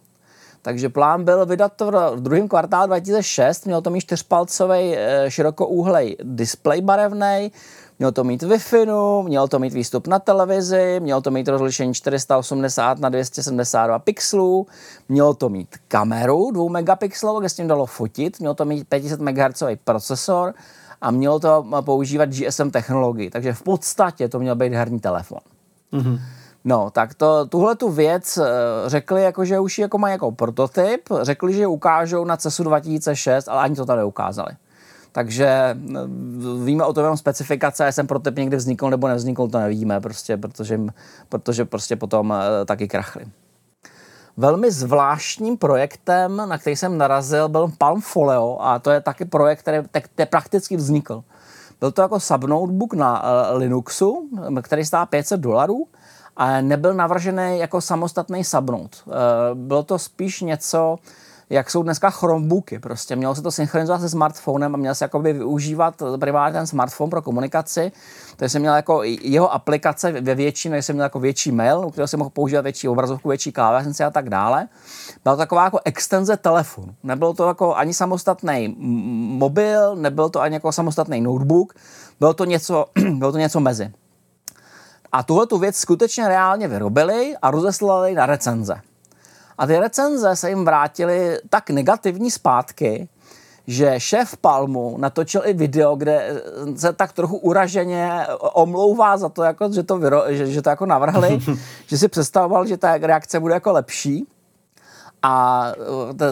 Takže 0.61 0.89
plán 0.89 1.23
byl 1.23 1.45
vydat 1.45 1.73
to 1.75 1.91
v 2.15 2.21
druhém 2.21 2.47
kvartálu 2.47 2.87
2006, 2.87 3.65
měl 3.65 3.81
to 3.81 3.89
mít 3.89 4.01
čtyřpalcový 4.01 4.95
eh, 4.97 5.25
širokouhlej 5.27 6.17
display 6.23 6.81
barevný, 6.81 7.51
Mělo 7.99 8.11
to 8.11 8.23
mít 8.23 8.43
Wi-Fi, 8.43 9.23
mělo 9.23 9.47
to 9.47 9.59
mít 9.59 9.73
výstup 9.73 10.07
na 10.07 10.19
televizi, 10.19 10.99
mělo 10.99 11.21
to 11.21 11.31
mít 11.31 11.47
rozlišení 11.47 11.93
480 11.93 12.99
na 12.99 13.09
272 13.09 13.99
pixelů, 13.99 14.67
mělo 15.09 15.33
to 15.33 15.49
mít 15.49 15.75
kameru 15.87 16.51
2 16.51 16.69
megapixelovou, 16.69 17.39
kde 17.39 17.49
s 17.49 17.53
tím 17.53 17.67
dalo 17.67 17.85
fotit, 17.85 18.39
mělo 18.39 18.53
to 18.55 18.65
mít 18.65 18.87
500 18.87 19.19
MHz 19.21 19.63
procesor 19.83 20.53
a 21.01 21.11
mělo 21.11 21.39
to 21.39 21.65
používat 21.81 22.29
GSM 22.29 22.69
technologii, 22.69 23.29
takže 23.29 23.53
v 23.53 23.61
podstatě 23.61 24.29
to 24.29 24.39
měl 24.39 24.55
být 24.55 24.73
herní 24.73 24.99
telefon. 24.99 25.39
Mm-hmm. 25.93 26.19
No, 26.65 26.89
tak 26.89 27.13
to, 27.13 27.45
tuhle 27.45 27.75
tu 27.75 27.89
věc 27.89 28.37
eh, 28.37 28.43
řekli, 28.85 29.23
jako, 29.23 29.45
že 29.45 29.59
už 29.59 29.79
jako 29.79 29.97
mají 29.97 30.11
jako 30.11 30.31
prototyp, 30.31 31.01
řekli, 31.21 31.53
že 31.53 31.67
ukážou 31.67 32.25
na 32.25 32.37
CESu 32.37 32.63
2006, 32.63 33.47
ale 33.47 33.61
ani 33.61 33.75
to 33.75 33.85
tady 33.85 34.03
ukázali. 34.03 34.51
Takže 35.11 35.47
eh, 35.47 35.75
víme 36.63 36.85
o 36.85 36.93
tom 36.93 37.03
jenom 37.03 37.17
specifikace, 37.17 37.85
jestli 37.85 38.03
prototyp 38.03 38.37
někdy 38.37 38.57
vznikl 38.57 38.89
nebo 38.89 39.07
nevznikl, 39.07 39.47
to 39.47 39.59
nevíme, 39.59 39.99
prostě, 40.01 40.37
protože, 40.37 40.79
protože 41.29 41.65
prostě 41.65 41.95
potom 41.95 42.33
eh, 42.33 42.65
taky 42.65 42.87
krachli. 42.87 43.25
Velmi 44.37 44.71
zvláštním 44.71 45.57
projektem, 45.57 46.37
na 46.37 46.57
který 46.57 46.75
jsem 46.75 46.97
narazil, 46.97 47.49
byl 47.49 47.71
Palm 47.77 48.01
Folio 48.01 48.57
a 48.61 48.79
to 48.79 48.91
je 48.91 49.01
taky 49.01 49.25
projekt, 49.25 49.59
který 49.59 49.77
te 50.15 50.25
prakticky 50.25 50.77
vznikl. 50.77 51.23
Byl 51.79 51.91
to 51.91 52.01
jako 52.01 52.19
subnotebook 52.19 52.93
na 52.93 53.23
uh, 53.23 53.57
Linuxu, 53.57 54.29
který 54.61 54.85
stál 54.85 55.05
500 55.05 55.39
dolarů 55.39 55.87
a 56.37 56.61
nebyl 56.61 56.93
navržený 56.93 57.59
jako 57.59 57.81
samostatný 57.81 58.43
subnote. 58.43 58.97
Uh, 59.05 59.13
bylo 59.53 59.83
to 59.83 59.99
spíš 59.99 60.41
něco, 60.41 60.97
jak 61.49 61.71
jsou 61.71 61.83
dneska 61.83 62.09
Chromebooky. 62.09 62.79
Prostě 62.79 63.15
mělo 63.15 63.35
se 63.35 63.41
to 63.41 63.51
synchronizovat 63.51 64.01
se 64.01 64.09
smartphonem 64.09 64.75
a 64.75 64.77
měl 64.77 64.95
se 64.95 65.05
jakoby 65.05 65.33
využívat 65.33 66.03
primárně 66.19 66.59
ten 66.59 66.67
smartphone 66.67 67.09
pro 67.09 67.21
komunikaci. 67.21 67.91
Takže 68.35 68.49
jsem 68.49 68.61
měl 68.61 68.75
jako 68.75 69.03
jeho 69.03 69.53
aplikace 69.53 70.21
ve 70.21 70.35
větší, 70.35 70.69
než 70.69 70.85
jsem 70.85 70.95
měl 70.95 71.03
jako 71.03 71.19
větší 71.19 71.51
mail, 71.51 71.85
u 71.85 71.91
kterého 71.91 72.07
jsem 72.07 72.19
mohl 72.19 72.29
používat 72.29 72.61
větší 72.61 72.87
obrazovku, 72.87 73.29
větší 73.29 73.51
klávesnici 73.51 74.03
a 74.03 74.09
tak 74.09 74.29
dále. 74.29 74.67
Byla 75.23 75.35
to 75.35 75.39
taková 75.39 75.63
jako 75.63 75.79
extenze 75.85 76.37
telefonu. 76.37 76.95
Nebylo 77.03 77.33
to 77.33 77.47
jako 77.47 77.75
ani 77.75 77.93
samostatný 77.93 78.75
mobil, 79.37 79.95
nebyl 79.95 80.29
to 80.29 80.41
ani 80.41 80.53
jako 80.53 80.71
samostatný 80.71 81.21
notebook, 81.21 81.73
bylo 82.19 82.33
to 82.33 82.45
něco, 82.45 82.85
bylo 83.17 83.31
to 83.31 83.37
něco 83.37 83.59
mezi. 83.59 83.91
A 85.11 85.23
tuhle 85.23 85.47
tu 85.47 85.57
věc 85.57 85.75
skutečně 85.75 86.27
reálně 86.27 86.67
vyrobili 86.67 87.35
a 87.41 87.51
rozeslali 87.51 88.13
na 88.15 88.25
recenze. 88.25 88.81
A 89.57 89.67
ty 89.67 89.79
recenze 89.79 90.35
se 90.35 90.49
jim 90.49 90.65
vrátily 90.65 91.39
tak 91.49 91.69
negativní 91.69 92.31
zpátky, 92.31 93.09
že 93.67 93.95
šéf 93.97 94.37
Palmu 94.37 94.97
natočil 94.97 95.41
i 95.45 95.53
video, 95.53 95.95
kde 95.95 96.41
se 96.75 96.93
tak 96.93 97.13
trochu 97.13 97.37
uraženě 97.37 98.27
omlouvá 98.39 99.17
za 99.17 99.29
to, 99.29 99.43
jako, 99.43 99.71
že, 99.73 99.83
to 99.83 99.97
vyro, 99.97 100.23
že, 100.27 100.47
že 100.47 100.61
to 100.61 100.69
jako 100.69 100.85
navrhli, 100.85 101.39
že 101.87 101.97
si 101.97 102.07
představoval, 102.07 102.65
že 102.65 102.77
ta 102.77 102.97
reakce 102.97 103.39
bude 103.39 103.53
jako 103.53 103.71
lepší 103.71 104.27
a 105.23 105.65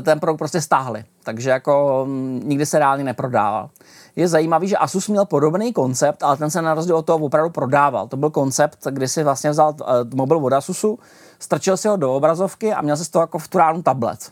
ten 0.03 0.19
produkt 0.19 0.37
prostě 0.37 0.61
stáhli. 0.61 1.05
Takže 1.23 1.49
jako 1.49 2.05
mm, 2.07 2.41
nikdy 2.43 2.65
se 2.65 2.79
reálně 2.79 3.03
neprodával. 3.03 3.69
Je 4.15 4.27
zajímavý, 4.27 4.67
že 4.67 4.77
Asus 4.77 5.07
měl 5.07 5.25
podobný 5.25 5.73
koncept, 5.73 6.23
ale 6.23 6.37
ten 6.37 6.49
se 6.49 6.61
na 6.61 6.73
rozdíl 6.73 6.95
od 6.95 7.05
toho 7.05 7.25
opravdu 7.25 7.49
prodával. 7.49 8.07
To 8.07 8.17
byl 8.17 8.29
koncept, 8.29 8.87
kdy 8.89 9.07
si 9.07 9.23
vlastně 9.23 9.49
vzal 9.49 9.75
uh, 9.79 9.87
mobil 10.15 10.37
od 10.37 10.53
Asusu, 10.53 10.99
strčil 11.39 11.77
si 11.77 11.87
ho 11.87 11.97
do 11.97 12.13
obrazovky 12.13 12.73
a 12.73 12.81
měl 12.81 12.97
se 12.97 13.05
z 13.05 13.09
toho 13.09 13.23
jako 13.23 13.39
v 13.39 13.47
tu 13.47 13.57
ránu 13.57 13.81
tablet. 13.81 14.31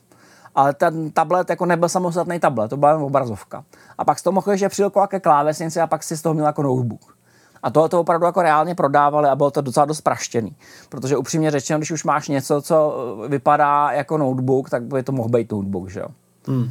Ale 0.55 0.73
ten 0.73 1.11
tablet 1.11 1.49
jako 1.49 1.65
nebyl 1.65 1.89
samostatný 1.89 2.39
tablet, 2.39 2.69
to 2.69 2.77
byla 2.77 2.91
jen 2.91 3.01
obrazovka. 3.01 3.63
A 3.97 4.05
pak 4.05 4.19
z 4.19 4.21
toho 4.21 4.31
mohl 4.31 4.51
ještě 4.51 4.69
přilkovat 4.69 5.09
ke 5.09 5.19
klávesnici 5.19 5.81
a 5.81 5.87
pak 5.87 6.03
si 6.03 6.17
z 6.17 6.21
toho 6.21 6.33
měl 6.33 6.45
jako 6.45 6.63
notebook. 6.63 7.15
A 7.63 7.69
tohle 7.69 7.89
to 7.89 7.99
opravdu 7.99 8.25
jako 8.25 8.41
reálně 8.41 8.75
prodávali 8.75 9.29
a 9.29 9.35
bylo 9.35 9.51
to 9.51 9.61
docela 9.61 9.85
dost 9.85 10.01
praštěný. 10.01 10.55
Protože 10.89 11.17
upřímně 11.17 11.51
řečeno, 11.51 11.79
když 11.79 11.91
už 11.91 12.03
máš 12.03 12.27
něco, 12.27 12.61
co 12.61 12.95
vypadá 13.27 13.91
jako 13.91 14.17
notebook, 14.17 14.69
tak 14.69 14.83
by 14.83 15.03
to 15.03 15.11
mohl 15.11 15.29
být 15.29 15.51
notebook, 15.51 15.89
že 15.89 15.99
jo? 15.99 16.07
Hmm. 16.47 16.69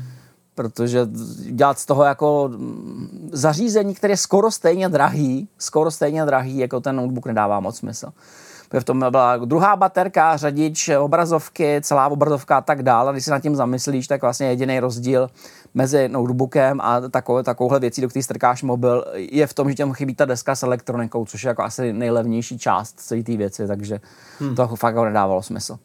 Protože 0.55 1.07
dělat 1.50 1.78
z 1.78 1.86
toho 1.86 2.05
jako 2.05 2.50
zařízení, 3.32 3.94
které 3.94 4.12
je 4.12 4.16
skoro 4.16 4.50
stejně 4.50 4.88
drahý, 4.88 5.48
skoro 5.59 5.90
stejně 5.90 6.24
drahý, 6.24 6.59
jako 6.59 6.80
ten 6.80 6.96
notebook 6.96 7.26
nedává 7.26 7.61
moc 7.61 7.76
smysl 7.76 8.12
v 8.80 8.84
tom 8.84 9.05
byla 9.11 9.36
druhá 9.36 9.76
baterka, 9.76 10.36
řadič, 10.36 10.88
obrazovky, 10.88 11.80
celá 11.82 12.09
obrazovka 12.09 12.57
a 12.57 12.61
tak 12.61 12.82
dále. 12.82 13.12
Když 13.12 13.24
si 13.24 13.30
nad 13.30 13.40
tím 13.40 13.57
zamyslíš, 13.57 14.07
tak 14.07 14.22
vlastně 14.22 14.46
jediný 14.46 14.80
rozdíl 14.80 15.30
mezi 15.74 16.09
notebookem 16.09 16.80
a 16.80 17.00
takovou, 17.00 17.42
takovouhle 17.42 17.80
věcí, 17.80 18.00
do 18.00 18.09
které 18.09 18.22
strkáš 18.22 18.62
mobil, 18.62 19.05
je 19.14 19.46
v 19.46 19.55
tom, 19.55 19.68
že 19.68 19.74
těm 19.74 19.92
chybí 19.92 20.14
ta 20.14 20.24
deska 20.24 20.55
s 20.55 20.62
elektronikou, 20.62 21.24
což 21.24 21.44
je 21.44 21.48
jako 21.48 21.62
asi 21.62 21.92
nejlevnější 21.92 22.59
část 22.59 23.00
celé 23.00 23.22
té 23.22 23.36
věci, 23.36 23.66
takže 23.66 24.00
hmm. 24.38 24.55
to 24.55 24.76
fakt 24.76 24.94
jako 24.94 25.05
nedávalo 25.05 25.42
smysl. 25.42 25.78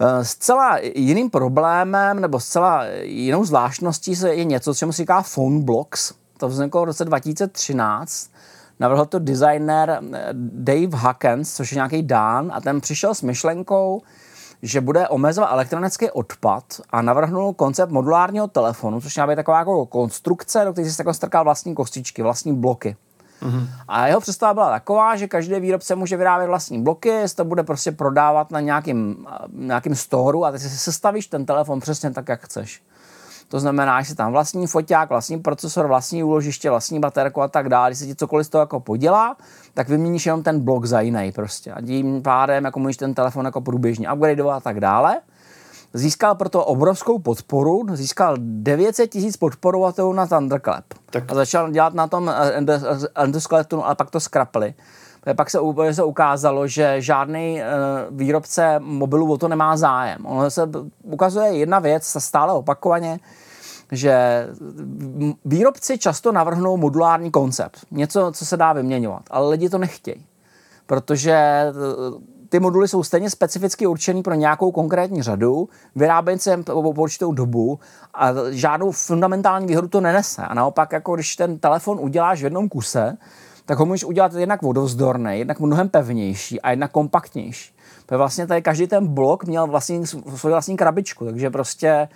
Eh, 0.00 0.24
zcela 0.24 0.78
jiným 0.94 1.30
problémem 1.30 2.20
nebo 2.20 2.40
zcela 2.40 2.84
jinou 3.02 3.44
zvláštností 3.44 4.14
je 4.26 4.44
něco, 4.44 4.74
čemu 4.74 4.92
se 4.92 5.02
říká 5.02 5.22
phone 5.22 5.60
blocks. 5.60 6.12
To 6.38 6.48
vzniklo 6.48 6.82
v 6.82 6.84
roce 6.84 7.04
2013 7.04 8.30
Navrhl 8.80 9.06
to 9.06 9.18
designer 9.18 10.00
eh, 10.12 10.28
Dave 10.32 10.96
Huckens, 10.96 11.56
což 11.56 11.72
je 11.72 11.76
nějaký 11.76 12.02
Dán, 12.02 12.50
a 12.54 12.60
ten 12.60 12.80
přišel 12.80 13.14
s 13.14 13.22
myšlenkou, 13.22 14.02
že 14.62 14.80
bude 14.80 15.08
omezovat 15.08 15.52
elektronický 15.52 16.10
odpad 16.10 16.64
a 16.90 17.02
navrhnul 17.02 17.52
koncept 17.52 17.90
modulárního 17.90 18.48
telefonu, 18.48 19.00
což 19.00 19.16
má 19.16 19.26
být 19.26 19.36
taková 19.36 19.58
jako 19.58 19.86
konstrukce, 19.86 20.64
do 20.64 20.72
které 20.72 20.90
si 20.90 21.00
jako 21.00 21.14
strkal 21.14 21.44
vlastní 21.44 21.74
kostičky, 21.74 22.22
vlastní 22.22 22.54
bloky. 22.54 22.96
Mm-hmm. 23.42 23.66
A 23.88 24.06
jeho 24.06 24.20
představa 24.20 24.54
byla 24.54 24.70
taková, 24.70 25.16
že 25.16 25.28
každý 25.28 25.60
výrobce 25.60 25.94
může 25.94 26.16
vyrábět 26.16 26.46
vlastní 26.46 26.82
bloky, 26.82 27.12
to 27.36 27.44
bude 27.44 27.62
prostě 27.62 27.92
prodávat 27.92 28.50
na 28.50 28.60
nějakým, 28.60 29.26
nějakým 29.52 29.94
storu 29.94 30.44
a 30.44 30.52
ty 30.52 30.58
si 30.58 30.68
sestavíš 30.68 31.26
ten 31.26 31.46
telefon 31.46 31.80
přesně 31.80 32.10
tak, 32.10 32.28
jak 32.28 32.44
chceš. 32.44 32.82
To 33.50 33.60
znamená, 33.60 34.02
že 34.02 34.14
tam 34.14 34.32
vlastní 34.32 34.66
foťák, 34.66 35.08
vlastní 35.08 35.38
procesor, 35.38 35.86
vlastní 35.86 36.24
úložiště, 36.24 36.70
vlastní 36.70 37.00
baterku 37.00 37.42
a 37.42 37.48
tak 37.48 37.68
dále. 37.68 37.90
Když 37.90 37.98
se 37.98 38.06
ti 38.06 38.14
cokoliv 38.14 38.46
z 38.46 38.48
toho 38.48 38.62
jako 38.62 38.80
podělá, 38.80 39.36
tak 39.74 39.88
vyměníš 39.88 40.26
jenom 40.26 40.42
ten 40.42 40.60
blok 40.60 40.84
za 40.84 41.00
jiný 41.00 41.32
prostě. 41.32 41.72
A 41.72 41.82
tím 41.82 42.22
pádem 42.22 42.64
jako 42.64 42.78
můžeš 42.78 42.96
ten 42.96 43.14
telefon 43.14 43.44
jako 43.44 43.60
průběžně 43.60 44.12
upgradeovat 44.12 44.56
a 44.56 44.60
tak 44.60 44.80
dále. 44.80 45.20
Získal 45.94 46.34
proto 46.34 46.64
obrovskou 46.64 47.18
podporu, 47.18 47.86
získal 47.92 48.36
900 48.38 49.10
tisíc 49.10 49.36
podporovatelů 49.36 50.12
na 50.12 50.26
Thunderclap. 50.26 50.84
Tak. 51.10 51.32
A 51.32 51.34
začal 51.34 51.70
dělat 51.70 51.94
na 51.94 52.06
tom 52.06 52.32
endoskeletonu, 53.14 53.86
ale 53.86 53.94
pak 53.94 54.10
to 54.10 54.20
skrapli. 54.20 54.74
Pak 55.36 55.50
se, 55.50 55.58
se 55.92 56.04
ukázalo, 56.04 56.66
že 56.66 57.00
žádný 57.00 57.62
výrobce 58.10 58.78
mobilů 58.78 59.32
o 59.32 59.38
to 59.38 59.48
nemá 59.48 59.76
zájem. 59.76 60.26
Ono 60.26 60.50
se 60.50 60.68
ukazuje 61.02 61.52
jedna 61.52 61.78
věc, 61.78 62.16
stále 62.18 62.52
opakovaně, 62.52 63.20
že 63.92 64.46
výrobci 65.44 65.98
často 65.98 66.32
navrhnou 66.32 66.76
modulární 66.76 67.30
koncept. 67.30 67.78
Něco, 67.90 68.32
co 68.34 68.46
se 68.46 68.56
dá 68.56 68.72
vyměňovat, 68.72 69.22
ale 69.30 69.48
lidi 69.48 69.68
to 69.68 69.78
nechtějí. 69.78 70.26
Protože 70.86 71.64
ty 72.50 72.60
moduly 72.60 72.88
jsou 72.88 73.02
stejně 73.02 73.30
specificky 73.30 73.86
určený 73.86 74.22
pro 74.22 74.34
nějakou 74.34 74.72
konkrétní 74.72 75.22
řadu, 75.22 75.68
vyrábějí 75.94 76.38
se 76.38 76.56
po 76.56 76.72
určitou 76.80 77.32
dobu 77.32 77.78
a 78.14 78.28
žádnou 78.50 78.92
fundamentální 78.92 79.66
výhodu 79.66 79.88
to 79.88 80.00
nenese. 80.00 80.42
A 80.42 80.54
naopak, 80.54 80.92
jako 80.92 81.14
když 81.14 81.36
ten 81.36 81.58
telefon 81.58 81.98
uděláš 82.00 82.40
v 82.40 82.44
jednom 82.44 82.68
kuse, 82.68 83.16
tak 83.64 83.78
ho 83.78 83.86
můžeš 83.86 84.04
udělat 84.04 84.32
jednak 84.34 84.62
vodovzdorný, 84.62 85.38
jednak 85.38 85.60
mnohem 85.60 85.88
pevnější 85.88 86.60
a 86.60 86.70
jednak 86.70 86.90
kompaktnější. 86.90 87.74
Protože 88.06 88.16
vlastně 88.18 88.46
tady 88.46 88.62
každý 88.62 88.86
ten 88.86 89.06
blok 89.06 89.44
měl 89.44 89.66
vlastní, 89.66 90.06
svou 90.06 90.50
vlastní 90.50 90.76
krabičku, 90.76 91.24
takže 91.24 91.50
prostě 91.50 92.08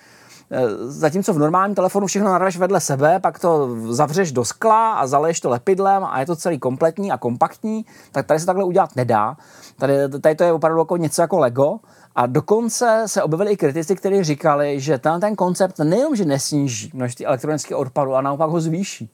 zatímco 0.86 1.32
v 1.32 1.38
normálním 1.38 1.74
telefonu 1.74 2.06
všechno 2.06 2.28
narveš 2.28 2.58
vedle 2.58 2.80
sebe, 2.80 3.20
pak 3.20 3.38
to 3.38 3.76
zavřeš 3.90 4.32
do 4.32 4.44
skla 4.44 4.92
a 4.92 5.06
zaleješ 5.06 5.40
to 5.40 5.50
lepidlem 5.50 6.04
a 6.04 6.20
je 6.20 6.26
to 6.26 6.36
celý 6.36 6.58
kompletní 6.58 7.12
a 7.12 7.18
kompaktní, 7.18 7.86
tak 8.12 8.26
tady 8.26 8.40
se 8.40 8.46
takhle 8.46 8.64
udělat 8.64 8.96
nedá. 8.96 9.36
Tady, 9.78 9.94
tady 10.20 10.34
to 10.34 10.44
je 10.44 10.52
opravdu 10.52 10.78
jako 10.78 10.96
něco 10.96 11.22
jako 11.22 11.38
Lego. 11.38 11.78
A 12.16 12.26
dokonce 12.26 13.02
se 13.06 13.22
objevili 13.22 13.52
i 13.52 13.56
kritici, 13.56 13.96
kteří 13.96 14.24
říkali, 14.24 14.80
že 14.80 14.98
ten, 14.98 15.20
ten 15.20 15.36
koncept 15.36 15.78
nejenom, 15.78 16.16
že 16.16 16.24
nesníží 16.24 16.90
množství 16.94 17.26
elektronického 17.26 17.80
odpadu, 17.80 18.14
a 18.14 18.20
naopak 18.20 18.50
ho 18.50 18.60
zvýší 18.60 19.10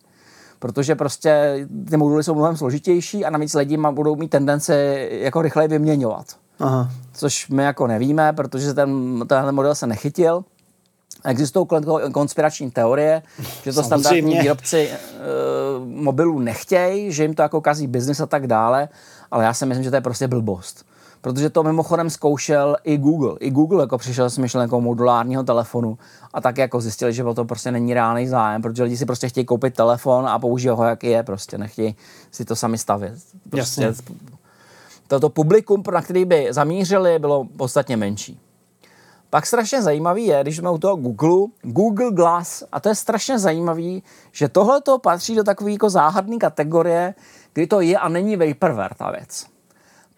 protože 0.60 0.94
prostě 0.94 1.66
ty 1.90 1.96
moduly 1.96 2.24
jsou 2.24 2.34
mnohem 2.34 2.56
složitější 2.56 3.24
a 3.24 3.30
navíc 3.30 3.54
lidi 3.54 3.78
budou 3.90 4.16
mít 4.16 4.28
tendenci 4.28 5.08
jako 5.10 5.42
rychleji 5.42 5.68
vyměňovat. 5.68 6.26
Aha. 6.58 6.90
Což 7.12 7.48
my 7.48 7.62
jako 7.62 7.86
nevíme, 7.86 8.32
protože 8.32 8.74
ten, 8.74 9.20
tenhle 9.26 9.52
model 9.52 9.74
se 9.74 9.86
nechytil. 9.86 10.44
Existují 11.24 11.66
konspirační 12.12 12.70
teorie, 12.70 13.22
že 13.64 13.72
to 13.72 13.82
standardní 13.82 14.38
výrobci 14.38 14.88
e, 14.88 14.98
mobilů 15.84 16.38
nechtějí, 16.38 17.12
že 17.12 17.22
jim 17.22 17.34
to 17.34 17.42
jako 17.42 17.60
kazí 17.60 17.86
biznis 17.86 18.20
a 18.20 18.26
tak 18.26 18.46
dále, 18.46 18.88
ale 19.30 19.44
já 19.44 19.54
si 19.54 19.66
myslím, 19.66 19.84
že 19.84 19.90
to 19.90 19.96
je 19.96 20.00
prostě 20.00 20.28
blbost. 20.28 20.84
Protože 21.20 21.50
to 21.50 21.62
mimochodem 21.62 22.10
zkoušel 22.10 22.76
i 22.84 22.98
Google. 22.98 23.36
I 23.40 23.50
Google 23.50 23.82
jako 23.82 23.98
přišel 23.98 24.30
s 24.30 24.38
myšlenkou 24.38 24.80
modulárního 24.80 25.42
telefonu 25.42 25.98
a 26.34 26.40
tak 26.40 26.58
jako 26.58 26.80
zjistili, 26.80 27.12
že 27.12 27.24
o 27.24 27.34
to 27.34 27.44
prostě 27.44 27.70
není 27.70 27.94
reálný 27.94 28.28
zájem, 28.28 28.62
protože 28.62 28.82
lidi 28.82 28.96
si 28.96 29.06
prostě 29.06 29.28
chtějí 29.28 29.44
koupit 29.44 29.74
telefon 29.74 30.28
a 30.28 30.38
použít 30.38 30.68
ho, 30.68 30.84
jak 30.84 31.04
je, 31.04 31.22
prostě 31.22 31.58
nechtějí 31.58 31.96
si 32.30 32.44
to 32.44 32.56
sami 32.56 32.78
stavět. 32.78 33.14
Prostě 33.50 33.82
Jasně. 33.82 34.14
Toto 35.08 35.28
publikum, 35.28 35.82
na 35.92 36.02
který 36.02 36.24
by 36.24 36.48
zamířili, 36.50 37.18
bylo 37.18 37.44
podstatně 37.56 37.96
menší. 37.96 38.40
Pak 39.30 39.46
strašně 39.46 39.82
zajímavý 39.82 40.26
je, 40.26 40.42
když 40.42 40.56
jsme 40.56 40.70
u 40.70 40.78
toho 40.78 40.96
Google, 40.96 41.46
Google 41.62 42.10
Glass, 42.10 42.64
a 42.72 42.80
to 42.80 42.88
je 42.88 42.94
strašně 42.94 43.38
zajímavý, 43.38 44.02
že 44.32 44.48
tohle 44.48 44.80
to 44.80 44.98
patří 44.98 45.34
do 45.34 45.44
takové 45.44 45.70
jako 45.70 45.90
záhadné 45.90 46.36
kategorie, 46.36 47.14
kdy 47.52 47.66
to 47.66 47.80
je 47.80 47.98
a 47.98 48.08
není 48.08 48.36
vaporware 48.36 48.94
ta 48.94 49.10
věc. 49.10 49.46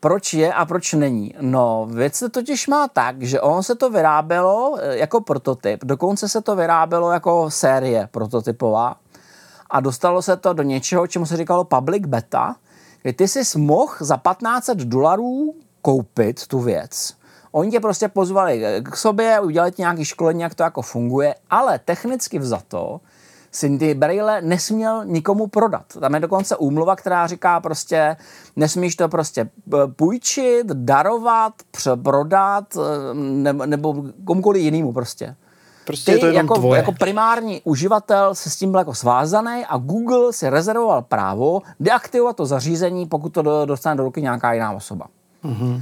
Proč 0.01 0.35
je 0.35 0.53
a 0.53 0.65
proč 0.65 0.93
není? 0.93 1.35
No, 1.41 1.89
věc 1.91 2.15
se 2.15 2.29
totiž 2.29 2.69
má 2.69 2.89
tak, 2.89 3.23
že 3.23 3.41
on 3.41 3.63
se 3.63 3.75
to 3.75 3.91
vyrábělo 3.91 4.77
eh, 4.81 4.97
jako 4.97 5.21
prototyp, 5.21 5.85
dokonce 5.85 6.29
se 6.29 6.41
to 6.41 6.57
vyrábělo 6.57 7.13
jako 7.13 7.51
série 7.51 8.09
prototypová 8.11 8.97
a 9.71 9.81
dostalo 9.81 10.23
se 10.23 10.37
to 10.37 10.53
do 10.53 10.63
něčeho, 10.63 11.07
čemu 11.07 11.27
se 11.27 11.37
říkalo 11.37 11.65
public 11.65 12.07
beta, 12.07 12.57
kdy 13.03 13.13
ty 13.13 13.29
jsi 13.29 13.59
mohl 13.59 13.93
za 14.01 14.17
1500 14.17 14.79
dolarů 14.79 15.55
koupit 15.83 16.47
tu 16.47 16.61
věc 16.61 17.22
Oni 17.53 17.71
tě 17.71 17.81
prostě 17.81 18.09
pozvali 18.09 18.65
k 18.83 18.97
sobě, 18.97 19.41
udělali 19.41 19.73
nějaký 19.79 20.05
školení, 20.05 20.41
jak 20.41 20.55
to 20.55 20.63
jako 20.63 20.83
funguje, 20.83 21.35
ale 21.51 21.79
technicky 21.79 22.39
vzato 22.39 23.01
si 23.53 23.79
ty 23.79 23.95
braille 23.95 24.43
nesměl 24.43 25.05
nikomu 25.05 25.47
prodat. 25.47 25.85
Tam 26.01 26.15
je 26.15 26.21
dokonce 26.21 26.57
úmluva, 26.57 26.97
která 26.97 27.27
říká 27.27 27.61
prostě, 27.61 28.17
nesmíš 28.57 28.97
to 28.97 29.09
prostě 29.09 29.41
eh, 29.75 29.77
půjčit, 29.87 30.67
darovat, 30.67 31.53
prodat 32.03 32.65
eh, 32.77 33.15
nebo, 33.15 33.67
nebo 33.67 34.05
komukoliv 34.25 34.63
jinému 34.63 34.93
prostě. 34.93 35.37
Prostě 35.87 36.13
Ty 36.13 36.19
je 36.19 36.21
to 36.21 36.27
jako, 36.27 36.55
tvoje. 36.55 36.79
jako 36.79 36.93
primární 36.93 37.61
uživatel 37.65 38.35
se 38.35 38.51
s 38.51 38.57
tím 38.57 38.71
byl 38.71 38.81
jako 38.81 38.95
svázaný 38.95 39.65
a 39.69 39.77
Google 39.77 40.33
si 40.33 40.51
rezervoval 40.51 41.03
právo 41.03 41.61
deaktivovat 41.81 42.37
to 42.37 42.47
zařízení, 42.47 43.07
pokud 43.07 43.29
to 43.29 43.67
dostane 43.67 43.97
do 43.97 44.03
ruky 44.03 44.23
nějaká 44.23 44.53
jiná 44.53 44.73
osoba. 44.73 45.07
Mm-hmm. 45.45 45.81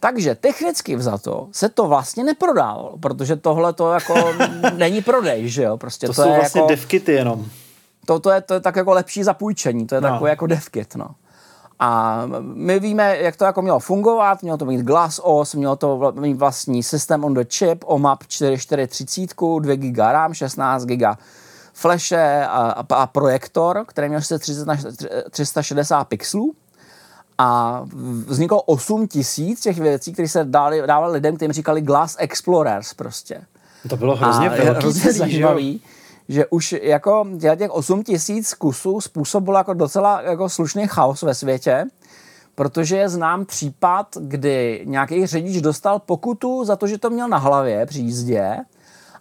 Takže 0.00 0.34
technicky 0.34 0.96
vzato 0.96 1.48
se 1.52 1.68
to 1.68 1.86
vlastně 1.86 2.24
neprodávalo, 2.24 2.98
protože 3.00 3.36
tohle 3.36 3.72
to 3.72 3.92
jako 3.92 4.14
není 4.76 5.02
prodej, 5.02 5.48
že 5.48 5.62
jo? 5.62 5.76
Prostě 5.76 6.06
to, 6.06 6.12
to 6.12 6.22
jsou 6.22 6.28
je 6.28 6.36
vlastně 6.36 6.60
jako, 6.60 6.68
devkity 6.68 7.12
jenom. 7.12 7.46
To, 8.06 8.20
to, 8.20 8.30
je, 8.30 8.40
to 8.40 8.54
je 8.54 8.60
tak 8.60 8.76
jako 8.76 8.92
lepší 8.92 9.22
zapůjčení, 9.22 9.86
to 9.86 9.94
je 9.94 10.00
no. 10.00 10.08
takové 10.08 10.30
jako 10.30 10.46
devkit, 10.46 10.96
no. 10.96 11.08
A 11.78 12.22
my 12.42 12.80
víme, 12.80 13.18
jak 13.18 13.36
to 13.36 13.44
jako 13.44 13.62
mělo 13.62 13.78
fungovat, 13.78 14.42
mělo 14.42 14.58
to 14.58 14.64
mít 14.64 14.82
Glass 14.82 15.20
OS, 15.22 15.54
mělo 15.54 15.76
to 15.76 16.12
mít 16.20 16.34
vlastní 16.34 16.82
systém 16.82 17.24
on 17.24 17.34
the 17.34 17.44
chip, 17.54 17.84
OMAP 17.84 18.22
4430, 18.26 19.60
2 19.60 19.76
GB 19.76 19.98
RAM, 19.98 20.34
16 20.34 20.84
GB 20.84 21.02
flashe 21.72 22.46
a, 22.46 22.84
a, 22.90 22.94
a 22.94 23.06
projektor, 23.06 23.84
který 23.86 24.08
měl 24.08 24.20
360 25.30 26.04
pixelů 26.04 26.54
a 27.40 27.82
vzniklo 28.26 28.62
8 28.62 29.06
tisíc 29.06 29.60
těch 29.60 29.78
věcí, 29.78 30.12
které 30.12 30.28
se 30.28 30.44
dali, 30.44 30.82
dávali 30.86 31.12
lidem, 31.12 31.36
kterým 31.36 31.52
říkali 31.52 31.80
Glass 31.80 32.16
Explorers 32.18 32.94
prostě. 32.94 33.40
To 33.88 33.96
bylo 33.96 34.16
hrozně 34.16 34.50
a 34.50 34.54
velký 34.54 34.80
hrozně 34.80 35.02
celý, 35.02 35.18
zajímavý, 35.18 35.82
že? 36.28 36.34
že 36.34 36.46
už 36.46 36.74
jako 36.82 37.26
těch 37.40 37.70
8 37.70 38.02
tisíc 38.02 38.54
kusů 38.54 39.00
způsobilo 39.00 39.58
jako 39.58 39.74
docela 39.74 40.22
jako 40.22 40.48
slušný 40.48 40.86
chaos 40.86 41.22
ve 41.22 41.34
světě, 41.34 41.84
protože 42.54 42.96
je 42.96 43.08
znám 43.08 43.44
případ, 43.44 44.06
kdy 44.20 44.82
nějaký 44.84 45.26
řidič 45.26 45.60
dostal 45.60 45.98
pokutu 45.98 46.64
za 46.64 46.76
to, 46.76 46.86
že 46.86 46.98
to 46.98 47.10
měl 47.10 47.28
na 47.28 47.38
hlavě 47.38 47.86
při 47.86 48.00
jízdě 48.00 48.56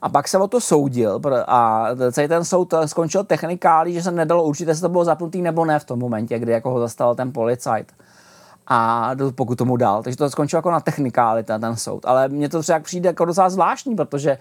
a 0.01 0.09
pak 0.09 0.27
se 0.27 0.37
o 0.37 0.47
to 0.47 0.61
soudil 0.61 1.21
a 1.47 1.87
celý 2.11 2.27
ten 2.27 2.45
soud 2.45 2.73
skončil 2.85 3.23
technikálí, 3.23 3.93
že 3.93 4.03
se 4.03 4.11
nedalo 4.11 4.43
určit, 4.43 4.67
jestli 4.67 4.81
to 4.81 4.89
bylo 4.89 5.05
zapnutý 5.05 5.41
nebo 5.41 5.65
ne 5.65 5.79
v 5.79 5.85
tom 5.85 5.99
momentě, 5.99 6.39
kdy 6.39 6.51
jako 6.51 6.69
ho 6.69 6.79
zastavil 6.79 7.15
ten 7.15 7.31
policajt 7.31 7.91
a 8.69 9.11
pokud 9.35 9.57
tomu 9.57 9.77
dal. 9.77 10.03
Takže 10.03 10.17
to 10.17 10.29
skončilo 10.29 10.57
jako 10.57 10.71
na 10.71 10.79
technikáli, 10.79 11.43
ten, 11.43 11.75
soud. 11.75 12.05
Ale 12.05 12.29
mně 12.29 12.49
to 12.49 12.61
třeba 12.61 12.79
přijde 12.79 13.09
jako 13.09 13.25
docela 13.25 13.49
zvláštní, 13.49 13.95
protože 13.95 14.37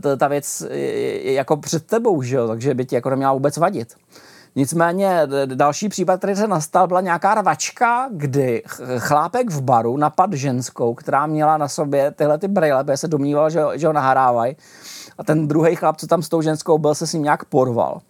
ta, 0.00 0.16
ta 0.16 0.28
věc 0.28 0.62
je 0.70 1.32
jako 1.32 1.56
před 1.56 1.86
tebou, 1.86 2.22
že 2.22 2.36
jo? 2.36 2.48
takže 2.48 2.74
by 2.74 2.84
ti 2.84 2.94
jako 2.94 3.10
neměla 3.10 3.32
vůbec 3.32 3.56
vadit. 3.56 3.94
Nicméně 4.56 5.20
další 5.46 5.88
případ, 5.88 6.18
který 6.18 6.36
se 6.36 6.48
nastal, 6.48 6.86
byla 6.86 7.00
nějaká 7.00 7.34
rvačka, 7.34 8.08
kdy 8.10 8.62
chlápek 8.98 9.50
v 9.50 9.60
baru 9.62 9.96
napad 9.96 10.32
ženskou, 10.32 10.94
která 10.94 11.26
měla 11.26 11.56
na 11.56 11.68
sobě 11.68 12.10
tyhle 12.10 12.38
ty 12.38 12.48
brýle, 12.48 12.84
protože 12.84 12.96
se 12.96 13.08
domníval, 13.08 13.50
že, 13.50 13.62
že 13.74 13.86
ho 13.86 13.92
nahrávají. 13.92 14.56
A 15.18 15.24
ten 15.24 15.48
druhý 15.48 15.76
chlap, 15.76 15.96
co 15.96 16.06
tam 16.06 16.22
s 16.22 16.28
tou 16.28 16.42
ženskou 16.42 16.78
byl, 16.78 16.94
se 16.94 17.06
s 17.06 17.12
ním 17.12 17.22
nějak 17.22 17.44
porval. 17.44 18.00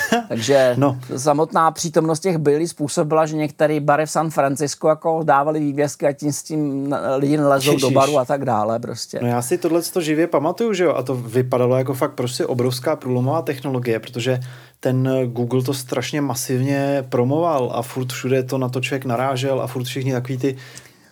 Takže 0.28 0.74
no. 0.78 0.98
samotná 1.16 1.70
přítomnost 1.70 2.20
těch 2.20 2.38
bylí 2.38 2.68
způsobila, 2.68 3.26
že 3.26 3.36
některé 3.36 3.80
bary 3.80 4.06
v 4.06 4.10
San 4.10 4.30
Francisco 4.30 4.88
jako 4.88 5.20
dávali 5.22 5.60
vývězky 5.60 6.06
a 6.06 6.12
tím 6.12 6.32
s 6.32 6.42
tím 6.42 6.94
lidi 7.16 7.36
nalezou 7.36 7.76
do 7.76 7.90
baru 7.90 8.18
a 8.18 8.24
tak 8.24 8.44
dále 8.44 8.78
prostě. 8.78 9.18
No 9.22 9.28
já 9.28 9.42
si 9.42 9.58
tohle 9.58 9.82
to 9.82 10.00
živě 10.00 10.26
pamatuju, 10.26 10.72
že 10.72 10.84
jo, 10.84 10.94
a 10.94 11.02
to 11.02 11.14
vypadalo 11.14 11.76
jako 11.76 11.94
fakt 11.94 12.12
prostě 12.12 12.46
obrovská 12.46 12.96
průlomová 12.96 13.42
technologie, 13.42 14.00
protože 14.00 14.40
ten 14.80 15.08
Google 15.26 15.62
to 15.62 15.74
strašně 15.74 16.20
masivně 16.20 17.04
promoval 17.08 17.72
a 17.74 17.82
furt 17.82 18.12
všude 18.12 18.42
to 18.42 18.58
na 18.58 18.68
to 18.68 18.80
člověk 18.80 19.04
narážel 19.04 19.60
a 19.60 19.66
furt 19.66 19.84
všichni 19.84 20.12
takový 20.12 20.38
ty 20.38 20.56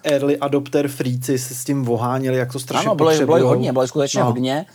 early 0.04 0.38
adopter 0.38 0.88
fríci 0.88 1.38
se 1.38 1.54
s 1.54 1.64
tím 1.64 1.84
voháněli, 1.84 2.36
jak 2.36 2.52
to 2.52 2.58
strašně 2.58 2.86
Ano, 2.86 2.94
bylo, 2.94 3.26
bylo 3.26 3.48
hodně, 3.48 3.72
bylo 3.72 3.86
skutečně 3.86 4.20
no. 4.20 4.26
hodně. 4.26 4.66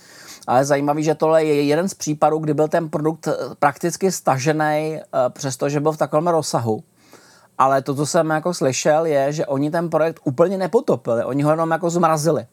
Ale 0.46 0.64
zajímavý, 0.64 1.02
že 1.02 1.14
tohle 1.14 1.44
je 1.44 1.62
jeden 1.62 1.88
z 1.88 1.94
případů, 1.94 2.38
kdy 2.38 2.54
byl 2.54 2.68
ten 2.68 2.88
produkt 2.88 3.28
eh, 3.28 3.34
prakticky 3.58 4.12
stažený, 4.12 4.96
eh, 4.96 5.02
přestože 5.28 5.80
byl 5.80 5.92
v 5.92 5.96
takovém 5.96 6.28
rozsahu. 6.28 6.82
Ale 7.58 7.82
to, 7.82 7.94
co 7.94 8.06
jsem 8.06 8.30
jako 8.30 8.54
slyšel, 8.54 9.06
je, 9.06 9.32
že 9.32 9.46
oni 9.46 9.70
ten 9.70 9.90
projekt 9.90 10.20
úplně 10.24 10.58
nepotopili, 10.58 11.24
oni 11.24 11.42
ho 11.42 11.50
jenom 11.50 11.70
jako 11.70 11.90
zmrazili. 11.90 12.46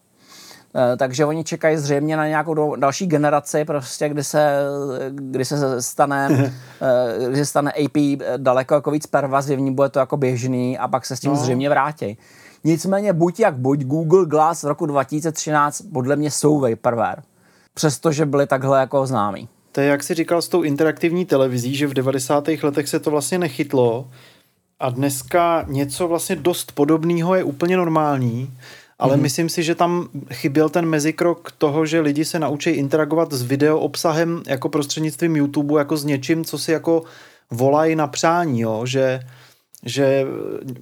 Eh, 0.75 0.97
takže 0.97 1.25
oni 1.25 1.43
čekají 1.43 1.77
zřejmě 1.77 2.17
na 2.17 2.27
nějakou 2.27 2.75
další 2.75 3.07
generaci, 3.07 3.65
prostě, 3.65 4.09
kdy 4.09 4.23
se, 4.23 4.57
kdy 5.09 5.45
se 5.45 5.81
stane, 5.81 6.29
kdy 7.27 7.35
se 7.35 7.45
stane 7.45 7.71
AP 7.71 7.97
daleko 8.37 8.75
jako 8.75 8.91
víc 8.91 9.07
pervazivní, 9.07 9.73
bude 9.73 9.89
to 9.89 9.99
jako 9.99 10.17
běžný 10.17 10.77
a 10.77 10.87
pak 10.87 11.05
se 11.05 11.15
s 11.15 11.19
tím 11.19 11.31
no. 11.31 11.37
zřejmě 11.37 11.69
vrátí. 11.69 12.17
Nicméně 12.63 13.13
buď 13.13 13.39
jak 13.39 13.57
buď, 13.57 13.83
Google 13.83 14.25
Glass 14.25 14.61
z 14.61 14.63
roku 14.63 14.85
2013 14.85 15.81
podle 15.93 16.15
mě 16.15 16.31
jsou 16.31 16.59
vaporware, 16.59 17.23
přestože 17.73 18.25
byly 18.25 18.47
takhle 18.47 18.79
jako 18.79 19.05
známí. 19.05 19.49
To 19.71 19.81
je, 19.81 19.87
jak 19.87 20.03
jsi 20.03 20.13
říkal 20.13 20.41
s 20.41 20.47
tou 20.47 20.61
interaktivní 20.61 21.25
televizí, 21.25 21.75
že 21.75 21.87
v 21.87 21.93
90. 21.93 22.47
letech 22.63 22.89
se 22.89 22.99
to 22.99 23.11
vlastně 23.11 23.39
nechytlo 23.39 24.09
a 24.79 24.89
dneska 24.89 25.65
něco 25.67 26.07
vlastně 26.07 26.35
dost 26.35 26.71
podobného 26.71 27.35
je 27.35 27.43
úplně 27.43 27.77
normální, 27.77 28.53
ale 28.99 29.15
mm-hmm. 29.15 29.21
myslím 29.21 29.49
si, 29.49 29.63
že 29.63 29.75
tam 29.75 30.07
chyběl 30.33 30.69
ten 30.69 30.85
mezikrok 30.85 31.51
toho, 31.51 31.85
že 31.85 31.99
lidi 31.99 32.25
se 32.25 32.39
naučí 32.39 32.69
interagovat 32.69 33.33
s 33.33 33.43
video 33.43 33.79
obsahem 33.79 34.43
jako 34.47 34.69
prostřednictvím 34.69 35.35
YouTube, 35.35 35.79
jako 35.79 35.97
s 35.97 36.05
něčím, 36.05 36.45
co 36.45 36.57
si 36.57 36.71
jako 36.71 37.03
volají 37.51 37.95
na 37.95 38.07
přání, 38.07 38.61
jo? 38.61 38.85
že 38.85 39.19
že 39.85 40.25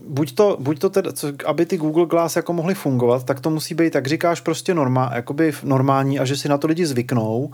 buď 0.08 0.36
to, 0.36 0.58
buď 0.60 0.80
to 0.80 0.90
teda, 0.90 1.12
co, 1.12 1.28
aby 1.46 1.66
ty 1.66 1.78
Google 1.78 2.06
Glass 2.06 2.36
jako 2.36 2.54
mohly 2.54 2.76
fungovat, 2.76 3.26
tak 3.26 3.40
to 3.40 3.50
musí 3.50 3.76
být, 3.76 3.94
tak 3.94 4.08
říkáš, 4.08 4.42
prostě 4.42 4.74
norma, 4.74 5.12
jakoby 5.16 5.54
normální 5.64 6.20
a 6.20 6.26
že 6.26 6.38
si 6.38 6.50
na 6.50 6.58
to 6.58 6.68
lidi 6.68 6.86
zvyknou, 6.86 7.52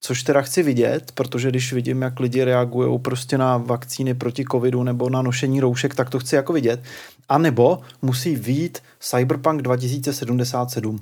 což 0.00 0.22
teda 0.22 0.42
chci 0.42 0.62
vidět, 0.62 1.12
protože 1.12 1.48
když 1.48 1.72
vidím, 1.72 2.02
jak 2.02 2.20
lidi 2.20 2.44
reagují 2.44 2.98
prostě 2.98 3.38
na 3.38 3.56
vakcíny 3.56 4.14
proti 4.14 4.44
covidu 4.50 4.82
nebo 4.82 5.10
na 5.10 5.22
nošení 5.22 5.60
roušek, 5.60 5.94
tak 5.94 6.10
to 6.10 6.18
chci 6.18 6.34
jako 6.34 6.52
vidět. 6.52 6.82
A 7.28 7.38
nebo 7.38 7.80
musí 8.02 8.36
vít 8.36 8.78
Cyberpunk 9.00 9.62
2077. 9.62 11.00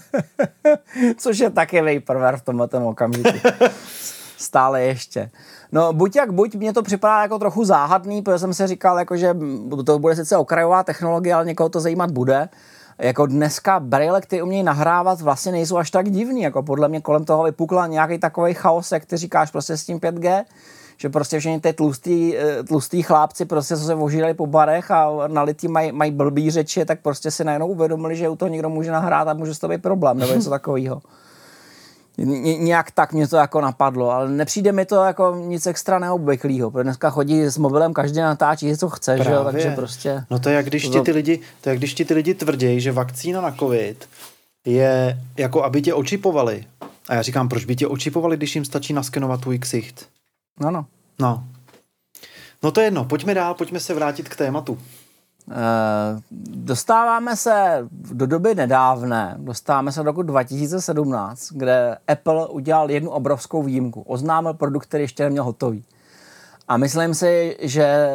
Což 1.16 1.38
je 1.38 1.50
taky 1.50 1.82
vaporware 1.82 2.36
v 2.36 2.42
tomhle 2.42 2.68
okamžiku. 2.68 3.38
Stále 4.36 4.82
ještě. 4.82 5.30
No 5.72 5.92
buď 5.92 6.16
jak 6.16 6.32
buď, 6.32 6.54
mě 6.54 6.72
to 6.72 6.82
připadá 6.82 7.22
jako 7.22 7.38
trochu 7.38 7.64
záhadný, 7.64 8.22
protože 8.22 8.38
jsem 8.38 8.54
si 8.54 8.66
říkal, 8.66 8.98
jako, 8.98 9.16
že 9.16 9.36
to 9.86 9.98
bude 9.98 10.16
sice 10.16 10.36
okrajová 10.36 10.82
technologie, 10.82 11.34
ale 11.34 11.44
někoho 11.44 11.68
to 11.68 11.80
zajímat 11.80 12.10
bude. 12.10 12.48
Jako 12.98 13.26
dneska 13.26 13.80
braille, 13.80 14.20
který 14.20 14.42
umějí 14.42 14.62
nahrávat, 14.62 15.20
vlastně 15.20 15.52
nejsou 15.52 15.76
až 15.76 15.90
tak 15.90 16.10
divný. 16.10 16.42
Jako 16.42 16.62
podle 16.62 16.88
mě 16.88 17.00
kolem 17.00 17.24
toho 17.24 17.44
vypukla 17.44 17.86
nějaký 17.86 18.18
takový 18.18 18.54
chaos, 18.54 18.92
jak 18.92 19.04
ty 19.04 19.16
říkáš 19.16 19.50
prostě 19.50 19.76
s 19.76 19.84
tím 19.84 19.98
5G 19.98 20.44
že 20.96 21.08
prostě 21.08 21.38
všichni 21.38 21.60
ty 21.60 21.72
tlustý, 21.72 22.36
eh, 22.36 22.62
tlustý 22.62 23.02
chlápci 23.02 23.44
prostě 23.44 23.76
co 23.76 23.84
se 23.84 23.94
ožírali 23.94 24.34
po 24.34 24.46
barech 24.46 24.90
a 24.90 25.10
nalitý 25.26 25.68
mají 25.68 25.92
maj 25.92 26.10
blbý 26.10 26.50
řeči, 26.50 26.84
tak 26.84 27.00
prostě 27.00 27.30
si 27.30 27.44
najednou 27.44 27.66
uvědomili, 27.66 28.16
že 28.16 28.28
u 28.28 28.36
toho 28.36 28.48
někdo 28.48 28.68
může 28.68 28.90
nahrát 28.90 29.28
a 29.28 29.34
může 29.34 29.58
to 29.58 29.68
být 29.68 29.82
problém 29.82 30.18
nebo 30.18 30.34
něco 30.34 30.50
takového. 30.56 31.02
Nějak 32.18 32.90
tak 32.90 33.12
mě 33.12 33.28
to 33.28 33.36
jako 33.36 33.60
napadlo, 33.60 34.10
ale 34.10 34.28
nepřijde 34.28 34.72
mi 34.72 34.84
to 34.84 35.04
jako 35.04 35.36
nic 35.36 35.66
extra 35.66 35.98
neobvyklého, 35.98 36.70
protože 36.70 36.84
dneska 36.84 37.10
chodí 37.10 37.42
s 37.42 37.58
mobilem, 37.58 37.94
každý 37.94 38.20
natáčí, 38.20 38.76
co 38.76 38.88
chce, 38.88 39.18
že 39.24 39.30
jo, 39.30 39.44
takže 39.44 39.70
prostě... 39.70 40.24
No 40.30 40.38
to 40.38 40.48
je 40.48 40.54
jak 40.54 40.66
když 40.66 40.88
ti 40.88 41.00
ty 41.00 41.12
lidi, 41.12 41.40
to 41.60 41.68
je 41.68 41.72
jak 41.72 41.78
když 41.78 41.94
ti 41.94 42.04
ty 42.04 42.14
lidi 42.14 42.34
tvrdí, 42.34 42.80
že 42.80 42.92
vakcína 42.92 43.40
na 43.40 43.50
covid 43.50 44.08
je 44.66 45.18
jako 45.36 45.64
aby 45.64 45.82
tě 45.82 45.94
očipovali. 45.94 46.64
A 47.08 47.14
já 47.14 47.22
říkám, 47.22 47.48
proč 47.48 47.64
by 47.64 47.76
tě 47.76 47.86
očipovali, 47.86 48.36
když 48.36 48.54
jim 48.54 48.64
stačí 48.64 48.92
naskenovat 48.92 49.40
tvůj 49.40 49.58
ksicht? 49.58 50.08
No, 50.60 50.70
no. 50.70 50.86
No. 51.18 51.44
No 52.62 52.70
to 52.70 52.80
je 52.80 52.86
jedno, 52.86 53.04
pojďme 53.04 53.34
dál, 53.34 53.54
pojďme 53.54 53.80
se 53.80 53.94
vrátit 53.94 54.28
k 54.28 54.36
tématu. 54.36 54.78
Eh, 55.50 56.20
dostáváme 56.50 57.36
se 57.36 57.88
do 57.90 58.26
doby 58.26 58.54
nedávné, 58.54 59.34
dostáváme 59.38 59.92
se 59.92 60.00
do 60.00 60.04
roku 60.04 60.22
2017, 60.22 61.48
kde 61.52 61.96
Apple 62.08 62.46
udělal 62.46 62.90
jednu 62.90 63.10
obrovskou 63.10 63.62
výjimku. 63.62 64.02
Oznámil 64.02 64.54
produkt, 64.54 64.86
který 64.86 65.04
ještě 65.04 65.24
neměl 65.24 65.44
hotový. 65.44 65.84
A 66.68 66.76
myslím 66.76 67.14
si, 67.14 67.56
že 67.60 68.12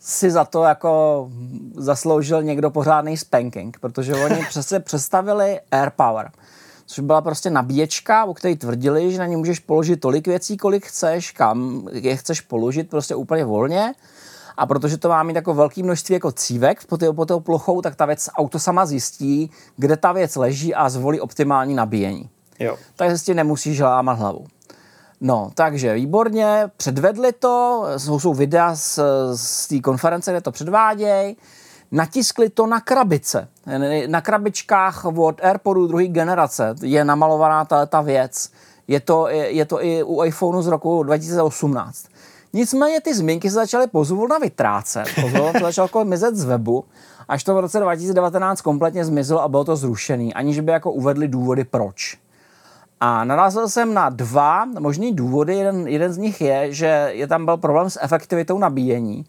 si 0.00 0.30
za 0.30 0.44
to 0.44 0.62
jako 0.62 1.28
zasloužil 1.76 2.42
někdo 2.42 2.70
pořádný 2.70 3.16
spanking, 3.16 3.78
protože 3.80 4.14
oni 4.14 4.44
přece 4.48 4.80
představili 4.80 5.60
AirPower, 5.70 6.30
což 6.86 7.00
byla 7.00 7.20
prostě 7.20 7.50
nabíječka, 7.50 8.24
o 8.24 8.34
které 8.34 8.56
tvrdili, 8.56 9.12
že 9.12 9.18
na 9.18 9.26
ní 9.26 9.36
můžeš 9.36 9.58
položit 9.58 9.96
tolik 9.96 10.26
věcí, 10.26 10.56
kolik 10.56 10.86
chceš, 10.86 11.30
kam 11.30 11.88
je 11.92 12.16
chceš 12.16 12.40
položit 12.40 12.90
prostě 12.90 13.14
úplně 13.14 13.44
volně 13.44 13.94
a 14.56 14.66
protože 14.66 14.98
to 14.98 15.08
má 15.08 15.22
mít 15.22 15.36
jako 15.36 15.54
velké 15.54 15.82
množství 15.82 16.12
jako 16.12 16.32
cívek 16.32 16.86
pod 16.86 17.00
tou, 17.00 17.12
pod 17.12 17.28
tou 17.28 17.40
plochou, 17.40 17.82
tak 17.82 17.96
ta 17.96 18.06
věc 18.06 18.28
auto 18.36 18.58
sama 18.58 18.86
zjistí, 18.86 19.50
kde 19.76 19.96
ta 19.96 20.12
věc 20.12 20.36
leží 20.36 20.74
a 20.74 20.88
zvolí 20.88 21.20
optimální 21.20 21.74
nabíjení. 21.74 22.28
Jo. 22.58 22.76
Takže 22.96 23.18
s 23.18 23.22
tím 23.22 23.36
nemusíš 23.36 23.80
lámat 23.80 24.18
hlavu. 24.18 24.46
No, 25.20 25.50
takže 25.54 25.94
výborně, 25.94 26.70
předvedli 26.76 27.32
to, 27.32 27.84
jsou, 27.96 28.20
jsou 28.20 28.34
videa 28.34 28.74
z, 28.74 28.98
z 29.34 29.68
té 29.68 29.80
konference, 29.80 30.30
kde 30.30 30.40
to 30.40 30.52
předvádějí, 30.52 31.36
natiskli 31.92 32.50
to 32.50 32.66
na 32.66 32.80
krabice. 32.80 33.48
Na 34.06 34.20
krabičkách 34.20 35.04
od 35.04 35.44
AirPodu 35.44 35.86
druhé 35.86 36.06
generace 36.06 36.74
je 36.82 37.04
namalovaná 37.04 37.64
ta, 37.64 37.86
ta 37.86 38.00
věc. 38.00 38.50
Je 38.88 39.00
to, 39.00 39.28
je, 39.28 39.50
je 39.50 39.64
to 39.64 39.84
i 39.84 40.02
u 40.02 40.24
iPhoneu 40.24 40.62
z 40.62 40.66
roku 40.66 41.02
2018. 41.02 42.06
Nicméně 42.56 43.00
ty 43.00 43.14
zmínky 43.14 43.48
se 43.50 43.54
začaly 43.54 43.86
pozvolna 43.86 44.38
vytrácet, 44.38 45.04
pozvolna 45.20 45.52
to 45.52 45.58
začalo 45.60 45.84
jako 45.84 46.04
mizet 46.04 46.36
z 46.36 46.44
webu, 46.44 46.84
až 47.28 47.44
to 47.44 47.54
v 47.54 47.60
roce 47.60 47.80
2019 47.80 48.60
kompletně 48.60 49.04
zmizelo 49.04 49.42
a 49.42 49.48
bylo 49.48 49.64
to 49.64 49.76
zrušený, 49.76 50.34
aniž 50.34 50.60
by 50.60 50.72
jako 50.72 50.92
uvedli 50.92 51.28
důvody 51.28 51.64
proč. 51.64 52.18
A 53.00 53.24
narazil 53.24 53.68
jsem 53.68 53.94
na 53.94 54.08
dva 54.08 54.64
možný 54.64 55.12
důvody. 55.12 55.54
Jeden, 55.56 55.88
jeden 55.88 56.12
z 56.12 56.18
nich 56.18 56.40
je, 56.40 56.72
že 56.72 57.08
je 57.12 57.26
tam 57.26 57.44
byl 57.44 57.56
problém 57.56 57.90
s 57.90 57.98
efektivitou 58.02 58.58
nabíjení. 58.58 59.24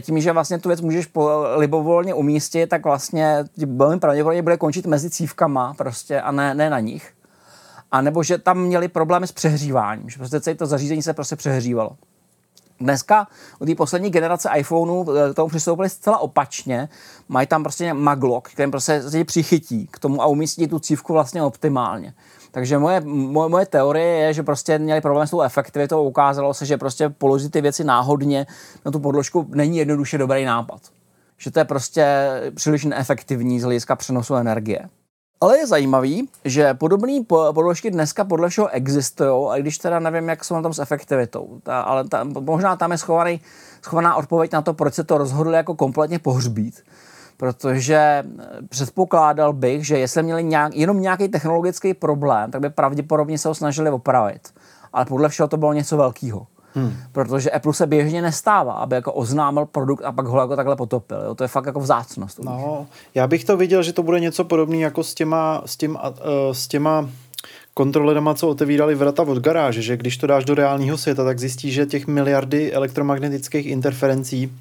Tím, 0.00 0.20
že 0.20 0.32
vlastně 0.32 0.58
tu 0.58 0.68
věc 0.68 0.80
můžeš 0.80 1.06
po, 1.06 1.30
libovolně 1.56 2.14
umístit, 2.14 2.66
tak 2.66 2.84
vlastně 2.84 3.44
velmi 3.66 4.00
pravděpodobně 4.00 4.42
bude 4.42 4.56
končit 4.56 4.86
mezi 4.86 5.10
cívkama 5.10 5.74
prostě 5.74 6.20
a 6.20 6.32
ne, 6.32 6.54
ne 6.54 6.70
na 6.70 6.80
nich. 6.80 7.12
A 7.92 8.00
nebo 8.00 8.22
že 8.22 8.38
tam 8.38 8.58
měli 8.58 8.88
problémy 8.88 9.26
s 9.26 9.32
přehříváním, 9.32 10.10
že 10.10 10.18
prostě 10.18 10.40
celé 10.40 10.56
to 10.56 10.66
zařízení 10.66 11.02
se 11.02 11.14
prostě 11.14 11.36
přehřívalo. 11.36 11.96
Dneska 12.80 13.26
u 13.58 13.66
té 13.66 13.74
poslední 13.74 14.10
generace 14.10 14.50
iPhoneů 14.56 15.04
k 15.04 15.34
tomu 15.34 15.48
přistoupili 15.48 15.90
zcela 15.90 16.18
opačně. 16.18 16.88
Mají 17.28 17.46
tam 17.46 17.62
prostě 17.62 17.94
maglock, 17.94 18.48
který 18.48 18.70
prostě 18.70 19.02
se 19.02 19.24
přichytí 19.24 19.86
k 19.90 19.98
tomu 19.98 20.22
a 20.22 20.26
umístí 20.26 20.68
tu 20.68 20.78
cívku 20.78 21.12
vlastně 21.12 21.42
optimálně. 21.42 22.14
Takže 22.50 22.78
moje, 22.78 23.00
moje, 23.00 23.48
moje 23.48 23.66
teorie 23.66 24.16
je, 24.16 24.32
že 24.34 24.42
prostě 24.42 24.78
měli 24.78 25.00
problém 25.00 25.26
s 25.26 25.30
tou 25.30 25.42
efektivitou. 25.42 26.04
Ukázalo 26.04 26.54
se, 26.54 26.66
že 26.66 26.76
prostě 26.76 27.08
položit 27.08 27.52
ty 27.52 27.60
věci 27.60 27.84
náhodně 27.84 28.46
na 28.84 28.90
tu 28.92 29.00
podložku 29.00 29.46
není 29.48 29.78
jednoduše 29.78 30.18
dobrý 30.18 30.44
nápad. 30.44 30.80
Že 31.38 31.50
to 31.50 31.58
je 31.58 31.64
prostě 31.64 32.06
příliš 32.54 32.84
neefektivní 32.84 33.60
z 33.60 33.62
hlediska 33.62 33.96
přenosu 33.96 34.34
energie. 34.34 34.88
Ale 35.40 35.58
je 35.58 35.66
zajímavý, 35.66 36.28
že 36.44 36.74
podobné 36.74 37.20
podložky 37.28 37.90
dneska 37.90 38.24
podle 38.24 38.48
všeho 38.48 38.68
existují, 38.68 39.48
a 39.50 39.58
když 39.58 39.78
teda 39.78 40.00
nevím, 40.00 40.28
jak 40.28 40.44
jsou 40.44 40.54
na 40.54 40.62
tom 40.62 40.74
s 40.74 40.78
efektivitou, 40.78 41.60
ta, 41.62 41.80
ale 41.80 42.08
ta, 42.08 42.24
možná 42.24 42.76
tam 42.76 42.92
je 42.92 42.98
schovaný, 42.98 43.40
schovaná 43.82 44.16
odpověď 44.16 44.52
na 44.52 44.62
to, 44.62 44.74
proč 44.74 44.94
se 44.94 45.04
to 45.04 45.18
rozhodli 45.18 45.56
jako 45.56 45.74
kompletně 45.74 46.18
pohřbít. 46.18 46.82
Protože 47.36 48.24
předpokládal 48.68 49.52
bych, 49.52 49.86
že 49.86 49.98
jestli 49.98 50.22
měli 50.22 50.44
nějak, 50.44 50.74
jenom 50.74 51.00
nějaký 51.00 51.28
technologický 51.28 51.94
problém, 51.94 52.50
tak 52.50 52.60
by 52.60 52.70
pravděpodobně 52.70 53.38
se 53.38 53.48
ho 53.48 53.54
snažili 53.54 53.90
opravit. 53.90 54.48
Ale 54.92 55.04
podle 55.04 55.28
všeho 55.28 55.48
to 55.48 55.56
bylo 55.56 55.72
něco 55.72 55.96
velkého. 55.96 56.46
Hmm. 56.76 56.96
Protože 57.12 57.50
Apple 57.50 57.74
se 57.74 57.86
běžně 57.86 58.22
nestává, 58.22 58.72
aby 58.72 58.94
jako 58.94 59.12
oznámil 59.12 59.66
produkt 59.66 60.04
a 60.04 60.12
pak 60.12 60.26
ho 60.26 60.40
jako 60.40 60.56
takhle 60.56 60.76
potopil. 60.76 61.22
Jo? 61.24 61.34
To 61.34 61.44
je 61.44 61.48
fakt 61.48 61.66
jako 61.66 61.80
vzácnost. 61.80 62.38
No, 62.38 62.86
já 63.14 63.26
bych 63.26 63.44
to 63.44 63.56
viděl, 63.56 63.82
že 63.82 63.92
to 63.92 64.02
bude 64.02 64.20
něco 64.20 64.44
podobné 64.44 64.76
jako 64.76 65.04
s 65.04 65.14
těma, 65.14 65.62
s, 65.66 65.76
těma, 65.76 66.08
uh, 66.08 66.14
s 66.52 66.68
těma 66.68 67.10
kontrolerama, 67.74 68.34
co 68.34 68.48
otevírali 68.48 68.94
vrata 68.94 69.22
od 69.22 69.38
garáže, 69.38 69.82
že 69.82 69.96
když 69.96 70.16
to 70.16 70.26
dáš 70.26 70.44
do 70.44 70.54
reálného 70.54 70.98
světa, 70.98 71.24
tak 71.24 71.38
zjistíš, 71.38 71.74
že 71.74 71.86
těch 71.86 72.06
miliardy 72.06 72.72
elektromagnetických 72.72 73.66
interferencí 73.66 74.52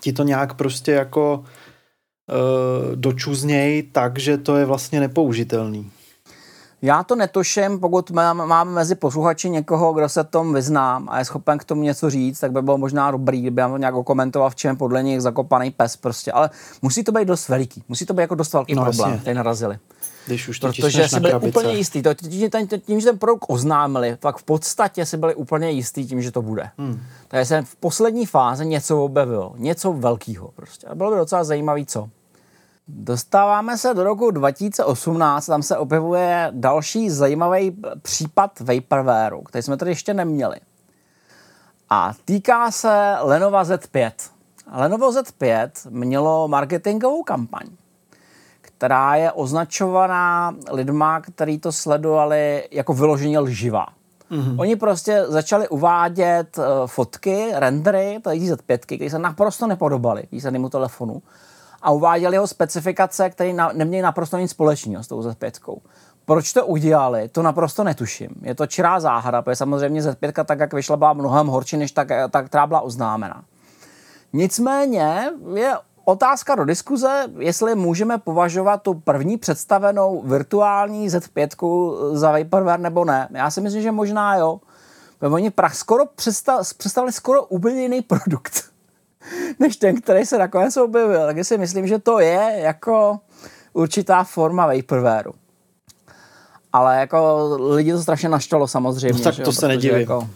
ti 0.00 0.12
to 0.12 0.22
nějak 0.22 0.54
prostě 0.54 0.92
jako 0.92 1.34
uh, 1.38 2.96
dočuzněj 2.96 3.82
tak, 3.82 4.18
že 4.18 4.38
to 4.38 4.56
je 4.56 4.64
vlastně 4.64 5.00
nepoužitelný. 5.00 5.90
Já 6.84 7.02
to 7.02 7.16
netuším, 7.16 7.80
pokud 7.80 8.10
mám, 8.10 8.48
mám 8.48 8.68
mezi 8.68 8.94
posluchači 8.94 9.50
někoho, 9.50 9.92
kdo 9.92 10.08
se 10.08 10.24
tom 10.24 10.54
vyznám 10.54 11.08
a 11.10 11.18
je 11.18 11.24
schopen 11.24 11.58
k 11.58 11.64
tomu 11.64 11.82
něco 11.82 12.10
říct, 12.10 12.40
tak 12.40 12.52
by 12.52 12.62
bylo 12.62 12.78
možná 12.78 13.10
dobrý, 13.10 13.40
kdyby 13.40 13.60
nám 13.60 13.70
to 13.70 13.76
nějak 13.76 13.94
komentoval, 14.04 14.50
v 14.50 14.54
čem 14.54 14.76
podle 14.76 15.02
nich 15.02 15.20
zakopaný 15.20 15.70
pes 15.70 15.96
prostě. 15.96 16.32
Ale 16.32 16.50
musí 16.82 17.04
to 17.04 17.12
být 17.12 17.28
dost 17.28 17.48
veliký. 17.48 17.84
Musí 17.88 18.06
to 18.06 18.14
být 18.14 18.20
jako 18.20 18.34
dost 18.34 18.52
velký 18.52 18.74
no, 18.74 18.82
problém, 18.82 19.18
který 19.18 19.36
narazili. 19.36 19.78
Když 20.26 20.48
už 20.48 20.58
to 20.58 20.66
Protože 20.66 21.08
si 21.08 21.20
byli 21.20 21.30
krabice. 21.30 21.58
úplně 21.58 21.74
jistý. 21.74 22.02
To, 22.02 22.14
tím, 22.14 22.50
tím, 22.50 22.80
tím, 22.80 23.00
že 23.00 23.06
ten 23.06 23.18
produkt 23.18 23.44
oznámili, 23.48 24.16
tak 24.20 24.36
v 24.36 24.42
podstatě 24.42 25.06
si 25.06 25.16
byli 25.16 25.34
úplně 25.34 25.70
jistý 25.70 26.06
tím, 26.06 26.22
že 26.22 26.30
to 26.30 26.42
bude. 26.42 26.70
Hmm. 26.78 27.00
Takže 27.28 27.44
se 27.44 27.62
v 27.62 27.76
poslední 27.76 28.26
fázi 28.26 28.66
něco 28.66 29.04
objevilo. 29.04 29.54
Něco 29.56 29.92
velkého 29.92 30.48
prostě. 30.48 30.86
A 30.86 30.94
bylo 30.94 31.10
by 31.10 31.16
docela 31.16 31.44
zajímavé, 31.44 31.84
co. 31.86 32.08
Dostáváme 32.88 33.78
se 33.78 33.94
do 33.94 34.04
roku 34.04 34.30
2018, 34.30 35.46
tam 35.46 35.62
se 35.62 35.76
objevuje 35.76 36.48
další 36.50 37.10
zajímavý 37.10 37.76
případ 38.02 38.60
Vaporwareu, 38.60 39.42
který 39.42 39.62
jsme 39.62 39.76
tady 39.76 39.90
ještě 39.90 40.14
neměli. 40.14 40.56
A 41.90 42.12
týká 42.24 42.70
se 42.70 43.14
Lenovo 43.20 43.56
Z5. 43.56 44.12
Lenovo 44.72 45.10
Z5 45.10 45.70
mělo 45.90 46.48
marketingovou 46.48 47.22
kampaň, 47.22 47.66
která 48.60 49.14
je 49.14 49.32
označovaná 49.32 50.54
lidma, 50.70 51.20
kteří 51.20 51.58
to 51.58 51.72
sledovali 51.72 52.68
jako 52.70 52.94
vyloženě 52.94 53.38
lživá. 53.38 53.86
Mm-hmm. 54.30 54.60
Oni 54.60 54.76
prostě 54.76 55.24
začali 55.28 55.68
uvádět 55.68 56.58
uh, 56.58 56.64
fotky, 56.86 57.48
rendery 57.54 58.20
z 58.24 58.52
Z5, 58.52 58.78
které 58.78 59.10
se 59.10 59.18
naprosto 59.18 59.66
nepodobaly 59.66 60.22
výslednému 60.32 60.68
telefonu 60.68 61.22
a 61.84 61.90
uváděli 61.90 62.36
ho 62.36 62.46
specifikace, 62.46 63.30
které 63.30 63.52
na, 63.52 63.70
neměly 63.72 64.02
naprosto 64.02 64.38
nic 64.38 64.50
společného 64.50 65.04
s 65.04 65.08
tou 65.08 65.20
Z5. 65.20 65.78
Proč 66.24 66.52
to 66.52 66.66
udělali, 66.66 67.28
to 67.28 67.42
naprosto 67.42 67.84
netuším. 67.84 68.28
Je 68.42 68.54
to 68.54 68.66
čirá 68.66 69.00
záhada, 69.00 69.42
protože 69.42 69.56
samozřejmě 69.56 70.02
Z5 70.02 70.44
tak, 70.44 70.60
jak 70.60 70.74
vyšla, 70.74 70.96
byla 70.96 71.12
mnohem 71.12 71.46
horší, 71.46 71.76
než 71.76 71.92
ta, 71.92 72.28
ta 72.30 72.42
která 72.42 72.66
byla 72.66 72.80
oznámena. 72.80 73.44
Nicméně 74.32 75.30
je 75.54 75.74
otázka 76.04 76.54
do 76.54 76.64
diskuze, 76.64 77.26
jestli 77.38 77.74
můžeme 77.74 78.18
považovat 78.18 78.82
tu 78.82 78.94
první 78.94 79.36
představenou 79.36 80.22
virtuální 80.22 81.08
Z5 81.08 82.16
za 82.16 82.30
Vaporware 82.30 82.80
nebo 82.80 83.04
ne. 83.04 83.28
Já 83.30 83.50
si 83.50 83.60
myslím, 83.60 83.82
že 83.82 83.92
možná 83.92 84.36
jo. 84.36 84.60
Oni 85.20 85.50
prach 85.50 85.74
skoro 85.74 86.04
představili 86.76 87.12
skoro 87.12 87.44
úplně 87.44 87.82
jiný 87.82 88.02
produkt 88.02 88.73
než 89.58 89.76
ten, 89.76 90.00
který 90.00 90.26
se 90.26 90.38
nakonec 90.38 90.76
objevil. 90.76 91.26
Takže 91.26 91.44
si 91.44 91.58
myslím, 91.58 91.86
že 91.86 91.98
to 91.98 92.18
je 92.18 92.52
jako 92.56 93.18
určitá 93.72 94.24
forma 94.24 94.66
Vaporwareu. 94.66 95.32
Ale 96.72 96.96
jako 96.96 97.48
lidi 97.60 97.92
to 97.92 98.02
strašně 98.02 98.28
naštvalo 98.28 98.68
samozřejmě. 98.68 99.18
No, 99.18 99.24
tak 99.24 99.36
to 99.36 99.52
že, 99.52 99.58
se 99.58 99.68
nedivím. 99.68 100.00
Jako, 100.00 100.28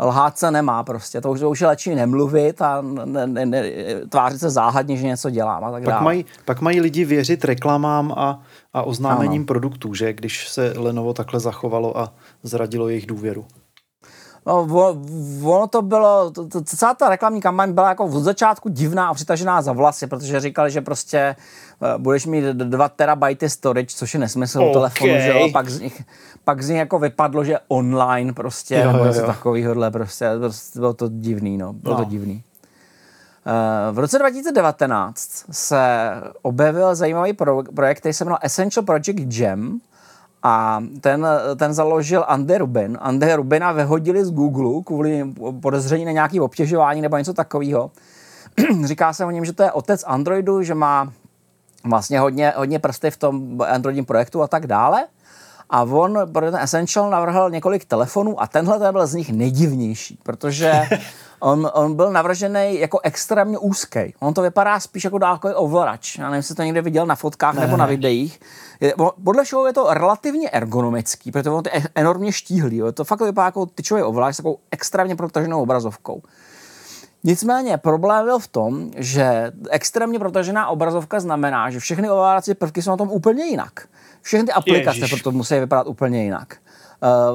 lhát 0.00 0.38
se 0.38 0.50
nemá 0.50 0.82
prostě. 0.82 1.20
To 1.20 1.30
už, 1.30 1.40
to 1.40 1.50
už 1.50 1.60
je 1.60 1.66
lepší 1.66 1.94
nemluvit 1.94 2.62
a 2.62 2.80
ne, 2.80 3.26
ne, 3.26 3.46
ne, 3.46 3.70
tvářit 4.08 4.40
se 4.40 4.50
záhadně, 4.50 4.96
že 4.96 5.06
něco 5.06 5.30
dělám 5.30 5.64
a 5.64 5.70
tak 5.70 5.82
pak 5.82 5.92
dále. 5.92 6.04
Mají, 6.04 6.24
pak 6.44 6.60
mají 6.60 6.80
lidi 6.80 7.04
věřit 7.04 7.44
reklamám 7.44 8.12
a, 8.16 8.42
a 8.74 8.82
oznámením 8.82 9.42
ano. 9.42 9.46
produktů, 9.46 9.94
že? 9.94 10.12
Když 10.12 10.48
se 10.48 10.74
Lenovo 10.76 11.14
takhle 11.14 11.40
zachovalo 11.40 11.98
a 11.98 12.12
zradilo 12.42 12.88
jejich 12.88 13.06
důvěru. 13.06 13.44
No, 14.46 14.68
ono 15.44 15.66
to 15.66 15.82
bylo, 15.82 16.30
to, 16.30 16.48
to, 16.48 16.62
celá 16.62 16.94
ta 16.94 17.08
reklamní 17.08 17.40
kampaň 17.40 17.72
byla 17.72 17.88
jako 17.88 18.04
od 18.04 18.22
začátku 18.22 18.68
divná 18.68 19.08
a 19.08 19.14
přitažená 19.14 19.62
za 19.62 19.72
vlasy, 19.72 20.06
protože 20.06 20.40
říkali, 20.40 20.70
že 20.70 20.80
prostě 20.80 21.36
uh, 21.80 22.02
budeš 22.02 22.26
mít 22.26 22.44
2 22.44 22.88
terabajty 22.88 23.50
storage, 23.50 23.94
což 23.96 24.14
je 24.14 24.20
nesmysl 24.20 24.62
okay. 24.62 24.72
telefonu, 24.72 25.12
že 25.20 25.28
jo, 25.28 25.48
pak 25.52 25.68
z 25.68 25.80
nich, 25.80 26.02
pak 26.44 26.62
z 26.62 26.68
nich 26.68 26.78
jako 26.78 26.98
vypadlo, 26.98 27.44
že 27.44 27.58
online 27.68 28.32
prostě, 28.32 28.74
jo, 28.74 28.92
nebo 28.92 29.04
něco 29.04 29.26
takového, 29.26 29.90
prostě, 29.90 30.30
prostě 30.38 30.78
bylo 30.78 30.94
to 30.94 31.08
divný, 31.08 31.58
no, 31.58 31.72
bylo 31.72 31.98
no. 31.98 32.04
to 32.04 32.10
divný. 32.10 32.42
Uh, 33.46 33.94
v 33.94 33.98
roce 33.98 34.18
2019 34.18 35.44
se 35.50 36.10
objevil 36.42 36.94
zajímavý 36.94 37.32
pro, 37.32 37.62
projekt, 37.62 37.98
který 37.98 38.12
se 38.12 38.24
jmenoval 38.24 38.38
Essential 38.42 38.84
Project 38.84 39.20
Gem, 39.20 39.80
a 40.42 40.82
ten, 41.00 41.26
ten 41.56 41.74
založil 41.74 42.24
Andy 42.28 42.58
Rubin. 42.58 42.98
Andy 43.00 43.34
Rubina 43.34 43.72
vyhodili 43.72 44.24
z 44.24 44.30
Google 44.30 44.82
kvůli 44.84 45.34
podezření 45.60 46.04
na 46.04 46.12
nějaké 46.12 46.40
obtěžování 46.40 47.00
nebo 47.00 47.16
něco 47.16 47.34
takového. 47.34 47.90
Říká 48.84 49.12
se 49.12 49.24
o 49.24 49.30
něm, 49.30 49.44
že 49.44 49.52
to 49.52 49.62
je 49.62 49.72
otec 49.72 50.04
Androidu, 50.06 50.62
že 50.62 50.74
má 50.74 51.12
vlastně 51.84 52.20
hodně, 52.20 52.52
hodně 52.56 52.78
prsty 52.78 53.10
v 53.10 53.16
tom 53.16 53.60
Androidním 53.68 54.04
projektu 54.04 54.42
a 54.42 54.48
tak 54.48 54.66
dále. 54.66 55.06
A 55.70 55.82
on 55.82 56.32
pro 56.32 56.50
ten 56.50 56.60
Essential 56.60 57.10
navrhl 57.10 57.50
několik 57.50 57.84
telefonů 57.84 58.42
a 58.42 58.46
tenhle 58.46 58.78
ten 58.78 58.92
byl 58.92 59.06
z 59.06 59.14
nich 59.14 59.32
nejdivnější, 59.32 60.18
protože 60.22 60.82
on, 61.40 61.70
on 61.74 61.94
byl 61.94 62.12
navržený 62.12 62.80
jako 62.80 63.00
extrémně 63.02 63.58
úzký. 63.58 64.14
On 64.20 64.34
to 64.34 64.42
vypadá 64.42 64.80
spíš 64.80 65.04
jako 65.04 65.18
dálkový 65.18 65.54
ovladač. 65.54 66.18
Já 66.18 66.24
nevím, 66.24 66.36
jestli 66.36 66.54
to 66.54 66.62
někde 66.62 66.82
viděl 66.82 67.06
na 67.06 67.14
fotkách 67.14 67.54
ne. 67.54 67.60
nebo 67.60 67.76
na 67.76 67.86
videích. 67.86 68.40
Je, 68.80 68.94
podle 69.24 69.44
všeho 69.44 69.66
je 69.66 69.72
to 69.72 69.94
relativně 69.94 70.50
ergonomický, 70.50 71.32
protože 71.32 71.50
on 71.50 71.62
je 71.74 71.82
enormně 71.94 72.32
štíhlý. 72.32 72.76
Jo. 72.76 72.92
To 72.92 73.04
fakt 73.04 73.20
vypadá 73.20 73.44
jako 73.44 73.66
tyčový 73.66 74.02
ovladač 74.02 74.34
s 74.34 74.36
takovou 74.36 74.58
extrémně 74.70 75.16
protaženou 75.16 75.62
obrazovkou. 75.62 76.22
Nicméně 77.24 77.76
problém 77.78 78.24
byl 78.24 78.38
v 78.38 78.48
tom, 78.48 78.90
že 78.96 79.52
extrémně 79.70 80.18
protažená 80.18 80.68
obrazovka 80.68 81.20
znamená, 81.20 81.70
že 81.70 81.80
všechny 81.80 82.10
ovládací 82.10 82.54
prvky 82.54 82.82
jsou 82.82 82.90
na 82.90 82.96
tom 82.96 83.10
úplně 83.10 83.44
jinak. 83.44 83.88
Všechny 84.22 84.46
ty 84.46 84.52
aplikace 84.52 84.98
Ježiš. 84.98 85.22
proto 85.22 85.36
musí 85.36 85.54
vypadat 85.54 85.86
úplně 85.86 86.24
jinak. 86.24 86.56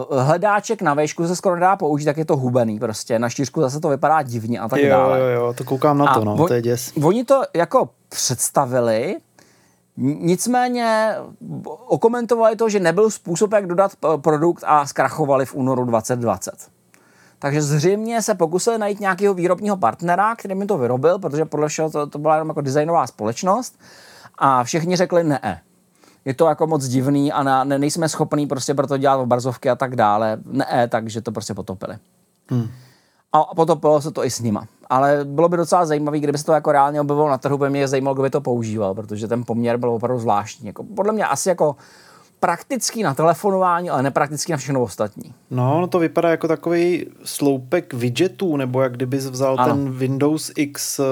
Uh, 0.09 0.19
hledáček 0.21 0.81
na 0.81 0.93
vejšku 0.93 1.27
se 1.27 1.35
skoro 1.35 1.59
dá 1.59 1.75
použít, 1.75 2.05
tak 2.05 2.17
je 2.17 2.25
to 2.25 2.37
hubený 2.37 2.79
prostě. 2.79 3.19
Na 3.19 3.29
štířku 3.29 3.61
zase 3.61 3.79
to 3.79 3.89
vypadá 3.89 4.21
divně 4.21 4.59
a 4.59 4.67
tak 4.67 4.79
jo, 4.79 4.89
dále. 4.89 5.19
Jo, 5.19 5.25
jo, 5.25 5.53
to 5.57 5.63
koukám 5.63 5.97
na 5.97 6.13
to, 6.13 6.21
a 6.21 6.23
no, 6.23 6.33
on, 6.33 6.47
to 6.47 6.53
je 6.53 6.61
děs. 6.61 6.93
Oni 7.03 7.23
to 7.23 7.41
jako 7.55 7.89
představili, 8.09 9.15
nicméně 9.97 11.15
okomentovali 11.87 12.55
to, 12.55 12.69
že 12.69 12.79
nebyl 12.79 13.09
způsob, 13.09 13.53
jak 13.53 13.67
dodat 13.67 13.91
produkt 14.21 14.63
a 14.67 14.85
zkrachovali 14.85 15.45
v 15.45 15.55
únoru 15.55 15.85
2020. 15.85 16.53
Takže 17.39 17.61
zřejmě 17.61 18.21
se 18.21 18.35
pokusili 18.35 18.77
najít 18.77 18.99
nějakého 18.99 19.33
výrobního 19.33 19.77
partnera, 19.77 20.35
který 20.35 20.55
mi 20.55 20.65
to 20.65 20.77
vyrobil, 20.77 21.19
protože 21.19 21.45
podle 21.45 21.67
všeho 21.67 21.89
to, 21.89 22.07
to 22.07 22.19
byla 22.19 22.35
jenom 22.35 22.47
jako 22.47 22.61
designová 22.61 23.07
společnost 23.07 23.79
a 24.37 24.63
všichni 24.63 24.95
řekli 24.95 25.23
ne 25.23 25.61
je 26.25 26.33
to 26.33 26.45
jako 26.45 26.67
moc 26.67 26.87
divný 26.87 27.31
a 27.31 27.43
na, 27.43 27.63
ne, 27.63 27.79
nejsme 27.79 28.09
schopní 28.09 28.47
prostě 28.47 28.73
pro 28.73 28.87
to 28.87 28.97
dělat 28.97 29.15
obrazovky 29.15 29.69
a 29.69 29.75
tak 29.75 29.95
dále. 29.95 30.37
Ne, 30.45 30.87
takže 30.91 31.21
to 31.21 31.31
prostě 31.31 31.53
potopili. 31.53 31.97
Hmm. 32.49 32.67
A 33.33 33.43
potopilo 33.55 34.01
se 34.01 34.11
to 34.11 34.25
i 34.25 34.31
s 34.31 34.39
nima. 34.39 34.67
Ale 34.89 35.19
bylo 35.23 35.49
by 35.49 35.57
docela 35.57 35.85
zajímavé, 35.85 36.19
kdyby 36.19 36.37
se 36.37 36.45
to 36.45 36.53
jako 36.53 36.71
reálně 36.71 37.01
objevilo 37.01 37.29
na 37.29 37.37
trhu, 37.37 37.57
by 37.57 37.69
mě 37.69 37.87
zajímalo, 37.87 38.13
kdo 38.13 38.23
by 38.23 38.29
to 38.29 38.41
používal, 38.41 38.93
protože 38.93 39.27
ten 39.27 39.43
poměr 39.43 39.77
byl 39.77 39.89
opravdu 39.89 40.19
zvláštní. 40.19 40.67
Jako, 40.67 40.83
podle 40.83 41.13
mě 41.13 41.25
asi 41.25 41.49
jako 41.49 41.75
praktický 42.39 43.03
na 43.03 43.13
telefonování, 43.13 43.89
ale 43.89 44.03
nepraktický 44.03 44.51
na 44.51 44.57
všechno 44.57 44.81
ostatní. 44.81 45.33
No, 45.51 45.81
no 45.81 45.87
to 45.87 45.99
vypadá 45.99 46.29
jako 46.29 46.47
takový 46.47 47.07
sloupek 47.23 47.93
widgetů, 47.93 48.57
nebo 48.57 48.81
jak 48.81 48.93
kdyby 48.93 49.17
vzal 49.17 49.55
ano. 49.59 49.73
ten 49.73 49.91
Windows 49.91 50.51
X 50.55 50.99
uh 50.99 51.05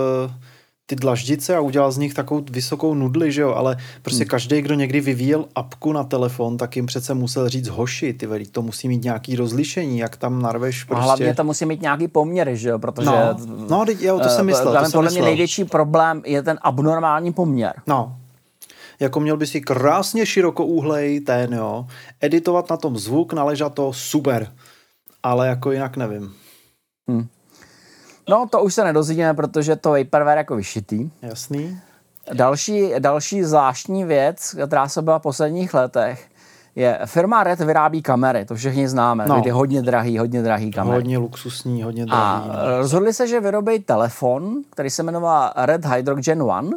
ty 0.86 0.95
dlaždice 0.95 1.55
a 1.55 1.59
udělal 1.59 1.91
z 1.91 1.97
nich 1.97 2.13
takovou 2.13 2.43
vysokou 2.51 2.93
nudli, 2.93 3.31
že 3.31 3.41
jo, 3.41 3.53
ale 3.53 3.77
prostě 4.01 4.23
hmm. 4.23 4.29
každý, 4.29 4.61
kdo 4.61 4.73
někdy 4.75 5.01
vyvíjel 5.01 5.45
apku 5.55 5.93
na 5.93 6.03
telefon, 6.03 6.57
tak 6.57 6.75
jim 6.75 6.86
přece 6.86 7.13
musel 7.13 7.49
říct 7.49 7.67
hoši, 7.67 8.13
ty 8.13 8.27
veli, 8.27 8.45
to 8.45 8.61
musí 8.61 8.88
mít 8.88 9.03
nějaký 9.03 9.36
rozlišení, 9.36 9.99
jak 9.99 10.17
tam 10.17 10.41
narveš 10.41 10.84
prostě. 10.84 11.01
A 11.01 11.05
hlavně 11.05 11.36
to 11.36 11.43
musí 11.43 11.65
mít 11.65 11.81
nějaký 11.81 12.07
poměr, 12.07 12.49
že 12.53 12.69
jo, 12.69 12.79
protože... 12.79 13.05
No, 13.05 13.36
no 13.69 13.86
jo, 13.99 14.19
to 14.19 14.29
jsem 14.29 14.45
myslel. 14.45 14.73
To 14.73 14.81
jsem 14.81 14.91
podle 14.91 15.11
mě 15.11 15.21
největší 15.21 15.65
problém 15.65 16.21
je 16.25 16.43
ten 16.43 16.59
abnormální 16.61 17.34
poměr. 17.34 17.73
No, 17.88 18.15
jako 18.99 19.19
měl 19.19 19.38
by 19.38 19.47
si 19.47 19.61
krásně 19.61 20.25
širokouhlej 20.25 21.19
ten, 21.19 21.53
jo, 21.53 21.88
editovat 22.21 22.69
na 22.69 22.77
tom 22.77 22.97
zvuk, 22.97 23.34
naležat 23.34 23.73
to, 23.73 23.93
super, 23.93 24.51
ale 25.23 25.47
jako 25.47 25.71
jinak 25.71 25.97
nevím. 25.97 26.34
Hmm. 27.07 27.27
No, 28.30 28.47
to 28.49 28.63
už 28.63 28.74
se 28.74 28.84
nedozvíme, 28.84 29.34
protože 29.34 29.76
to 29.76 29.91
Vaporware 29.91 30.38
jako 30.38 30.55
vyšitý. 30.55 31.09
Jasný. 31.21 31.80
Další, 32.34 32.93
další 32.99 33.43
zvláštní 33.43 34.03
věc, 34.03 34.55
která 34.67 34.88
se 34.88 35.01
byla 35.01 35.19
v 35.19 35.21
posledních 35.21 35.74
letech, 35.74 36.28
je 36.76 36.99
firma 37.05 37.43
Red 37.43 37.59
vyrábí 37.59 38.01
kamery, 38.01 38.45
to 38.45 38.55
všichni 38.55 38.88
známe, 38.88 39.26
no. 39.28 39.41
je 39.45 39.53
hodně 39.53 39.82
drahý, 39.82 40.17
hodně 40.17 40.41
drahý 40.41 40.71
kamery. 40.71 40.95
Hodně 40.95 41.17
luxusní, 41.17 41.84
hodně 41.84 42.05
drahý. 42.05 42.21
A 42.21 42.45
no. 42.47 42.78
rozhodli 42.78 43.13
se, 43.13 43.28
že 43.28 43.39
vyrobí 43.39 43.80
telefon, 43.80 44.61
který 44.69 44.89
se 44.89 45.03
jmenoval 45.03 45.53
Red 45.55 45.86
Hydrogen 45.86 46.41
One 46.41 46.69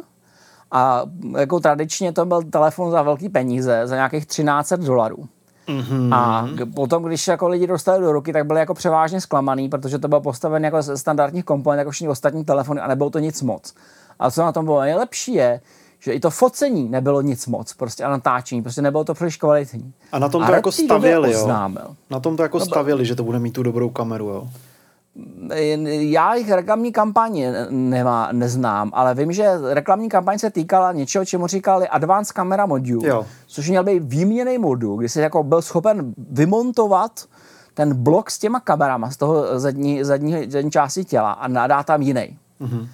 a 0.71 1.01
jako 1.37 1.59
tradičně 1.59 2.11
to 2.11 2.25
byl 2.25 2.43
telefon 2.43 2.91
za 2.91 3.01
velký 3.01 3.29
peníze, 3.29 3.81
za 3.85 3.95
nějakých 3.95 4.25
13 4.25 4.73
dolarů. 4.73 5.27
Mm-hmm. 5.67 6.13
A 6.13 6.47
potom, 6.75 7.03
když 7.03 7.27
jako 7.27 7.47
lidi 7.47 7.67
dostali 7.67 8.01
do 8.01 8.11
ruky, 8.11 8.33
tak 8.33 8.45
byli 8.45 8.59
jako 8.59 8.73
převážně 8.73 9.21
zklamaný, 9.21 9.69
protože 9.69 9.99
to 9.99 10.07
bylo 10.07 10.21
postaven 10.21 10.65
jako 10.65 10.81
ze 10.81 10.97
standardních 10.97 11.45
komponent, 11.45 11.79
jako 11.79 11.91
všichni 11.91 12.09
ostatní 12.09 12.45
telefony 12.45 12.81
a 12.81 12.87
nebylo 12.87 13.09
to 13.09 13.19
nic 13.19 13.41
moc. 13.41 13.73
A 14.19 14.31
co 14.31 14.41
na 14.41 14.51
tom 14.51 14.65
bylo 14.65 14.81
nejlepší 14.81 15.33
je, 15.33 15.61
že 15.99 16.13
i 16.13 16.19
to 16.19 16.29
focení 16.29 16.89
nebylo 16.89 17.21
nic 17.21 17.47
moc, 17.47 17.73
prostě 17.73 18.03
a 18.03 18.09
natáčení, 18.09 18.61
prostě 18.61 18.81
nebylo 18.81 19.03
to 19.03 19.13
příliš 19.13 19.37
kvalitní. 19.37 19.93
A 20.11 20.19
na 20.19 20.29
tom 20.29 20.45
to 20.45 20.51
a 20.51 20.55
jako 20.55 20.71
stavěli, 20.71 21.31
jo? 21.31 21.47
Na 22.09 22.19
tom 22.19 22.37
to 22.37 22.43
jako 22.43 22.59
no, 22.59 22.65
stavěli, 22.65 23.05
že 23.05 23.15
to 23.15 23.23
bude 23.23 23.39
mít 23.39 23.51
tu 23.51 23.63
dobrou 23.63 23.89
kameru, 23.89 24.27
jo? 24.27 24.49
Já 25.85 26.35
jich 26.35 26.51
reklamní 26.51 26.91
kampaně 26.91 27.53
nemá, 27.69 28.29
neznám, 28.31 28.91
ale 28.93 29.15
vím, 29.15 29.31
že 29.31 29.49
reklamní 29.63 30.09
kampaň 30.09 30.39
se 30.39 30.49
týkala 30.51 30.91
něčeho, 30.91 31.25
čemu 31.25 31.47
říkali 31.47 31.87
Advanced 31.87 32.35
Camera 32.35 32.65
Module, 32.65 33.07
jo. 33.07 33.25
což 33.47 33.69
měl 33.69 33.83
být 33.83 34.03
výměný 34.03 34.57
modul, 34.57 34.97
kdy 34.97 35.09
jsi 35.09 35.19
jako 35.19 35.43
byl 35.43 35.61
schopen 35.61 36.13
vymontovat 36.29 37.11
ten 37.73 37.93
blok 37.93 38.31
s 38.31 38.39
těma 38.39 38.59
kamerama 38.59 39.11
z 39.11 39.17
toho 39.17 39.59
zadní, 39.59 40.03
zadní, 40.03 40.51
zadní 40.51 40.71
části 40.71 41.05
těla 41.05 41.31
a 41.31 41.47
nadá 41.47 41.83
tam 41.83 42.01
jiný. 42.01 42.37
Mm-hmm. 42.61 42.87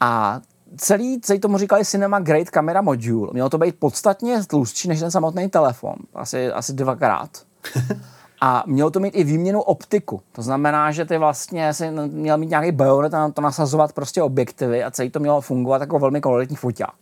A 0.00 0.40
celý, 0.76 1.20
celý 1.20 1.38
tomu 1.38 1.58
říkali 1.58 1.84
Cinema 1.84 2.20
Great 2.20 2.50
Camera 2.50 2.82
Module. 2.82 3.28
Mělo 3.32 3.48
to 3.48 3.58
být 3.58 3.74
podstatně 3.78 4.44
tlustší 4.46 4.88
než 4.88 5.00
ten 5.00 5.10
samotný 5.10 5.48
telefon. 5.48 5.94
Asi, 6.14 6.52
asi 6.52 6.72
dvakrát. 6.72 7.30
A 8.46 8.64
mělo 8.66 8.90
to 8.90 9.00
mít 9.00 9.16
i 9.16 9.24
výměnu 9.24 9.60
optiku. 9.60 10.20
To 10.32 10.42
znamená, 10.42 10.92
že 10.92 11.04
ty 11.04 11.18
vlastně 11.18 11.74
si 11.74 11.90
měl 11.90 12.38
mít 12.38 12.50
nějaký 12.50 12.72
bajonet 12.72 13.14
a 13.14 13.28
to 13.28 13.40
nasazovat 13.40 13.92
prostě 13.92 14.22
objektivy 14.22 14.84
a 14.84 14.90
celý 14.90 15.10
to 15.10 15.20
mělo 15.20 15.40
fungovat 15.40 15.80
jako 15.80 15.98
velmi 15.98 16.20
kvalitní 16.20 16.56
foťák. 16.56 16.94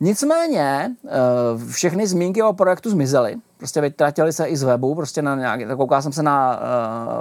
Nicméně 0.00 0.90
eh, 1.06 1.10
všechny 1.70 2.06
zmínky 2.06 2.42
o 2.42 2.52
projektu 2.52 2.90
zmizely. 2.90 3.36
Prostě 3.58 3.80
vytratili 3.80 4.32
se 4.32 4.46
i 4.46 4.56
z 4.56 4.62
webu, 4.62 4.94
prostě 4.94 5.22
na 5.22 5.36
nějaký, 5.36 5.64
koukal 5.76 6.02
jsem 6.02 6.12
se 6.12 6.22
na 6.22 6.60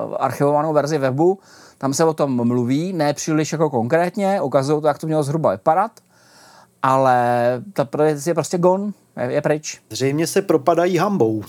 uh, 0.07 0.15
archivovanou 0.19 0.73
verzi 0.73 0.97
webu, 0.97 1.39
tam 1.77 1.93
se 1.93 2.05
o 2.05 2.13
tom 2.13 2.47
mluví, 2.47 2.93
ne 2.93 3.13
příliš 3.13 3.51
jako 3.51 3.69
konkrétně, 3.69 4.41
ukazují 4.41 4.81
to, 4.81 4.87
jak 4.87 4.97
to 4.97 5.07
mělo 5.07 5.23
zhruba 5.23 5.51
vypadat, 5.51 5.91
ale 6.83 7.23
ta 7.73 7.87
věc 7.97 8.27
je 8.27 8.33
prostě 8.33 8.57
gone, 8.57 8.91
je, 9.17 9.31
je 9.31 9.41
pryč. 9.41 9.81
Zřejmě 9.89 10.27
se 10.27 10.41
propadají 10.41 10.97
hambou. 10.97 11.43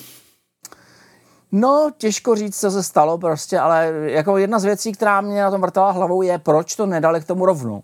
No, 1.52 1.90
těžko 1.98 2.36
říct, 2.36 2.60
co 2.60 2.70
se 2.70 2.82
stalo 2.82 3.18
prostě, 3.18 3.58
ale 3.58 3.92
jako 4.02 4.38
jedna 4.38 4.58
z 4.58 4.64
věcí, 4.64 4.92
která 4.92 5.20
mě 5.20 5.42
na 5.42 5.50
tom 5.50 5.60
vrtala 5.60 5.90
hlavou, 5.90 6.22
je, 6.22 6.38
proč 6.38 6.76
to 6.76 6.86
nedali 6.86 7.20
k 7.20 7.24
tomu 7.24 7.46
rovnou. 7.46 7.82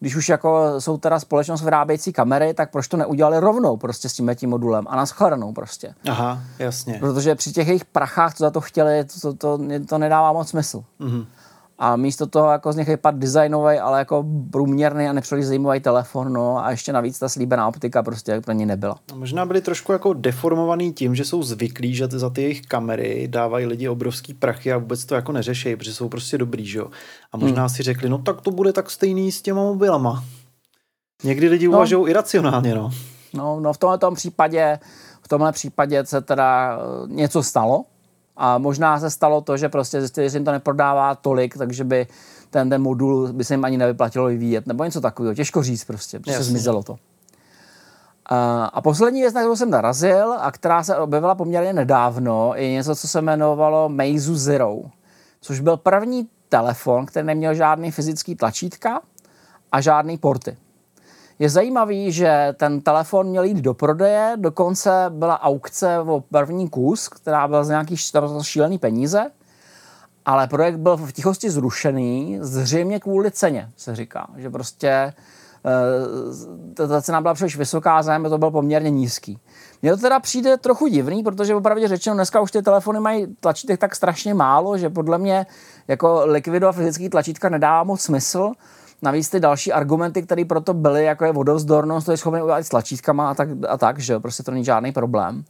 Když 0.00 0.16
už 0.16 0.28
jako 0.28 0.74
jsou 0.78 0.96
teda 0.96 1.20
společnost 1.20 1.62
vyrábějící 1.62 2.12
kamery, 2.12 2.54
tak 2.54 2.70
proč 2.70 2.88
to 2.88 2.96
neudělali 2.96 3.40
rovnou 3.40 3.76
prostě 3.76 4.08
s 4.08 4.12
tím 4.12 4.30
tím 4.34 4.50
modulem 4.50 4.84
a 4.88 4.96
naschledanou 4.96 5.52
prostě. 5.52 5.94
Aha, 6.08 6.40
jasně. 6.58 6.96
Protože 7.00 7.34
při 7.34 7.52
těch 7.52 7.66
jejich 7.66 7.84
prachách, 7.84 8.34
co 8.34 8.44
za 8.44 8.50
to 8.50 8.60
chtěli, 8.60 9.04
to, 9.04 9.20
to, 9.20 9.34
to, 9.34 9.58
to 9.88 9.98
nedává 9.98 10.32
moc 10.32 10.48
smysl. 10.48 10.84
Mm-hmm 11.00 11.26
a 11.78 11.96
místo 11.96 12.26
toho 12.26 12.50
jako 12.50 12.72
z 12.72 12.76
nich 12.76 12.88
vypadá 12.88 13.18
designový, 13.18 13.78
ale 13.78 13.98
jako 13.98 14.24
průměrný 14.50 15.08
a 15.08 15.12
nepříliš 15.12 15.46
zajímavý 15.46 15.80
telefon, 15.80 16.32
no 16.32 16.64
a 16.64 16.70
ještě 16.70 16.92
navíc 16.92 17.18
ta 17.18 17.28
slíbená 17.28 17.68
optika 17.68 18.02
prostě 18.02 18.40
pro 18.40 18.52
ně 18.52 18.66
nebyla. 18.66 18.96
A 19.12 19.14
možná 19.14 19.46
byli 19.46 19.60
trošku 19.60 19.92
jako 19.92 20.12
deformovaný 20.12 20.92
tím, 20.92 21.14
že 21.14 21.24
jsou 21.24 21.42
zvyklí, 21.42 21.94
že 21.94 22.08
za 22.10 22.30
ty 22.30 22.42
jejich 22.42 22.62
kamery 22.62 23.28
dávají 23.28 23.66
lidi 23.66 23.88
obrovský 23.88 24.34
prachy 24.34 24.72
a 24.72 24.78
vůbec 24.78 25.04
to 25.04 25.14
jako 25.14 25.32
neřeší, 25.32 25.76
protože 25.76 25.94
jsou 25.94 26.08
prostě 26.08 26.38
dobrý, 26.38 26.66
že 26.66 26.78
jo. 26.78 26.86
A 27.32 27.36
možná 27.36 27.62
hmm. 27.62 27.68
si 27.68 27.82
řekli, 27.82 28.08
no 28.08 28.18
tak 28.18 28.40
to 28.40 28.50
bude 28.50 28.72
tak 28.72 28.90
stejný 28.90 29.32
s 29.32 29.42
těma 29.42 29.62
mobilama. 29.62 30.24
Někdy 31.24 31.48
lidi 31.48 31.66
no. 31.68 31.72
uvažují 31.72 32.10
iracionálně, 32.10 32.74
no. 32.74 32.90
No, 33.34 33.60
no 33.60 33.72
v 33.72 33.78
tomhle 33.78 33.98
případě, 34.14 34.78
v 35.22 35.28
tomhle 35.28 35.52
případě 35.52 36.06
se 36.06 36.20
teda 36.20 36.78
eh, 36.78 37.06
něco 37.06 37.42
stalo, 37.42 37.84
a 38.36 38.58
možná 38.58 39.00
se 39.00 39.10
stalo 39.10 39.40
to, 39.40 39.56
že 39.56 39.68
prostě 39.68 40.00
zjistili, 40.00 40.30
že 40.30 40.36
jim 40.38 40.44
to 40.44 40.52
neprodává 40.52 41.14
tolik, 41.14 41.58
takže 41.58 41.84
by 41.84 42.06
ten, 42.50 42.70
ten 42.70 42.82
modul 42.82 43.32
by 43.32 43.44
se 43.44 43.54
jim 43.54 43.64
ani 43.64 43.76
nevyplatilo 43.76 44.26
vyvíjet, 44.26 44.66
nebo 44.66 44.84
něco 44.84 45.00
takového. 45.00 45.34
Těžko 45.34 45.62
říct 45.62 45.84
prostě, 45.84 46.20
protože 46.20 46.32
Jasně. 46.32 46.44
zmizelo 46.44 46.82
to. 46.82 46.96
A, 48.26 48.64
a 48.64 48.80
poslední 48.80 49.20
věc, 49.20 49.34
na 49.34 49.40
kterou 49.40 49.56
jsem 49.56 49.70
narazil 49.70 50.32
a 50.32 50.52
která 50.52 50.82
se 50.82 50.96
objevila 50.96 51.34
poměrně 51.34 51.72
nedávno, 51.72 52.52
je 52.54 52.70
něco, 52.70 52.96
co 52.96 53.08
se 53.08 53.18
jmenovalo 53.18 53.88
Meizu 53.88 54.36
Zero, 54.36 54.78
což 55.40 55.60
byl 55.60 55.76
první 55.76 56.28
telefon, 56.48 57.06
který 57.06 57.26
neměl 57.26 57.54
žádný 57.54 57.90
fyzický 57.90 58.34
tlačítka 58.34 59.00
a 59.72 59.80
žádný 59.80 60.18
porty. 60.18 60.56
Je 61.38 61.50
zajímavý, 61.50 62.12
že 62.12 62.54
ten 62.56 62.80
telefon 62.80 63.26
měl 63.26 63.44
jít 63.44 63.56
do 63.56 63.74
prodeje, 63.74 64.32
dokonce 64.36 65.06
byla 65.08 65.42
aukce 65.42 65.98
o 65.98 66.20
první 66.20 66.68
kus, 66.68 67.08
která 67.08 67.48
byla 67.48 67.64
z 67.64 67.68
nějakých 67.68 68.00
šílený 68.42 68.78
peníze, 68.78 69.30
ale 70.24 70.46
projekt 70.46 70.76
byl 70.76 70.96
v 70.96 71.12
tichosti 71.12 71.50
zrušený, 71.50 72.38
zřejmě 72.40 73.00
kvůli 73.00 73.30
ceně, 73.30 73.70
se 73.76 73.96
říká. 73.96 74.26
Že 74.36 74.50
prostě 74.50 74.88
eh, 74.88 76.86
ta 76.86 77.02
cena 77.02 77.20
byla 77.20 77.34
příliš 77.34 77.56
vysoká, 77.56 78.02
zájem 78.02 78.24
to 78.24 78.38
byl 78.38 78.50
poměrně 78.50 78.90
nízký. 78.90 79.38
Mně 79.82 79.90
to 79.90 79.96
teda 79.96 80.20
přijde 80.20 80.56
trochu 80.56 80.86
divný, 80.86 81.22
protože 81.22 81.54
opravdu 81.54 81.88
řečeno, 81.88 82.14
dneska 82.14 82.40
už 82.40 82.52
ty 82.52 82.62
telefony 82.62 83.00
mají 83.00 83.26
tlačítek 83.40 83.80
tak 83.80 83.96
strašně 83.96 84.34
málo, 84.34 84.78
že 84.78 84.90
podle 84.90 85.18
mě 85.18 85.46
jako 85.88 86.22
likvidovat 86.24 86.72
fyzický 86.72 87.08
tlačítka 87.08 87.48
nedává 87.48 87.84
moc 87.84 88.00
smysl. 88.00 88.52
Navíc 89.04 89.28
ty 89.28 89.40
další 89.40 89.72
argumenty, 89.72 90.22
které 90.22 90.44
proto 90.44 90.74
byly, 90.74 91.04
jako 91.04 91.24
je 91.24 91.32
vodovzdornost, 91.32 92.06
to 92.06 92.10
je 92.10 92.16
schopný 92.16 92.42
udělat 92.42 92.64
s 92.64 92.68
tlačítkama 92.68 93.30
a 93.30 93.34
tak, 93.34 93.48
a 93.68 93.76
tak, 93.76 93.98
že 93.98 94.18
prostě 94.18 94.42
to 94.42 94.50
není 94.50 94.64
žádný 94.64 94.92
problém. 94.92 95.44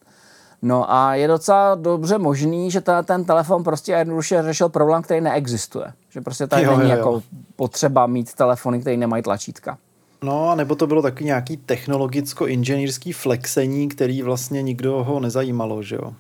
No 0.63 0.93
a 0.93 1.15
je 1.15 1.29
docela 1.29 1.75
dobře 1.75 2.19
možný, 2.19 2.71
že 2.71 2.81
ta, 2.81 3.03
ten 3.03 3.25
telefon 3.25 3.65
prostě 3.65 3.93
jednoduše 3.93 4.43
řešil 4.43 4.69
problém, 4.69 5.03
který 5.03 5.21
neexistuje. 5.21 5.93
Že 6.11 6.21
prostě 6.21 6.47
tady 6.47 6.63
jo, 6.63 6.77
není 6.77 6.91
jo, 6.91 6.97
jo. 6.97 6.99
jako 6.99 7.23
potřeba 7.57 8.07
mít 8.07 8.35
telefony, 8.35 8.81
které 8.81 8.97
nemají 8.97 9.23
tlačítka. 9.23 9.79
No, 10.23 10.51
a 10.51 10.55
nebo 10.55 10.75
to 10.75 10.87
bylo 10.87 11.03
taky 11.03 11.25
nějaký 11.25 11.57
technologicko-inženýrský 11.57 13.13
flexení, 13.13 13.89
který 13.89 14.23
vlastně 14.23 14.63
nikdo 14.63 15.05
ho 15.05 15.21
nezajímalo, 15.21 15.83
že 15.83 15.97
jo? 15.97 16.13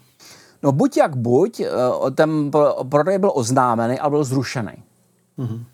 No 0.63 0.73
buď 0.73 0.97
jak 0.97 1.17
buď, 1.17 1.61
eh, 1.61 1.71
ten 2.15 2.51
prodej 2.89 3.19
byl 3.19 3.31
oznámený 3.35 3.99
a 3.99 4.11
byl 4.11 4.25
zrušený. 4.25 4.73
Mm-hmm. 5.39 5.65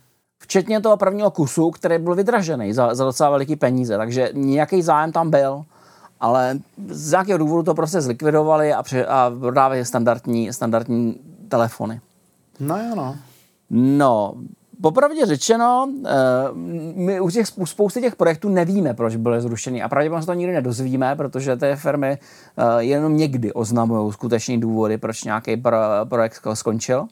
Včetně 0.42 0.80
toho 0.80 0.96
prvního 0.96 1.30
kusu, 1.30 1.70
který 1.70 1.98
byl 1.98 2.14
vydražený 2.14 2.72
za, 2.72 2.94
za 2.94 3.04
docela 3.04 3.30
veliký 3.30 3.56
peníze, 3.56 3.96
takže 3.96 4.30
nějaký 4.32 4.82
zájem 4.82 5.12
tam 5.12 5.30
byl, 5.30 5.64
ale 6.20 6.58
z 6.88 7.12
jakého 7.12 7.38
důvodu 7.38 7.62
to 7.62 7.74
prostě 7.74 8.00
zlikvidovali 8.00 8.72
a, 8.74 8.82
pře- 8.82 9.06
a 9.06 9.32
prodávají 9.40 9.84
standardní, 9.84 10.52
standardní 10.52 11.20
telefony. 11.48 12.00
No 12.60 12.76
jo, 12.76 12.94
no. 12.96 13.16
No, 13.70 14.34
popravdě 14.80 15.26
řečeno, 15.26 15.88
eh, 16.06 16.10
my 16.94 17.20
u 17.20 17.30
těch 17.30 17.46
spousty 17.64 18.00
těch 18.00 18.16
projektů 18.16 18.48
nevíme, 18.48 18.94
proč 18.94 19.16
byly 19.16 19.40
zrušeny 19.40 19.82
a 19.82 19.88
pravděpodobně 19.88 20.26
to 20.26 20.34
nikdy 20.34 20.52
nedozvíme, 20.52 21.16
protože 21.16 21.56
ty 21.56 21.76
firmy 21.76 22.18
eh, 22.18 22.64
jenom 22.78 23.16
někdy 23.16 23.52
oznamují 23.52 24.12
skutečný 24.12 24.60
důvody, 24.60 24.98
proč 24.98 25.24
nějaký 25.24 25.62
projekt 26.04 26.40
skončil. 26.54 27.06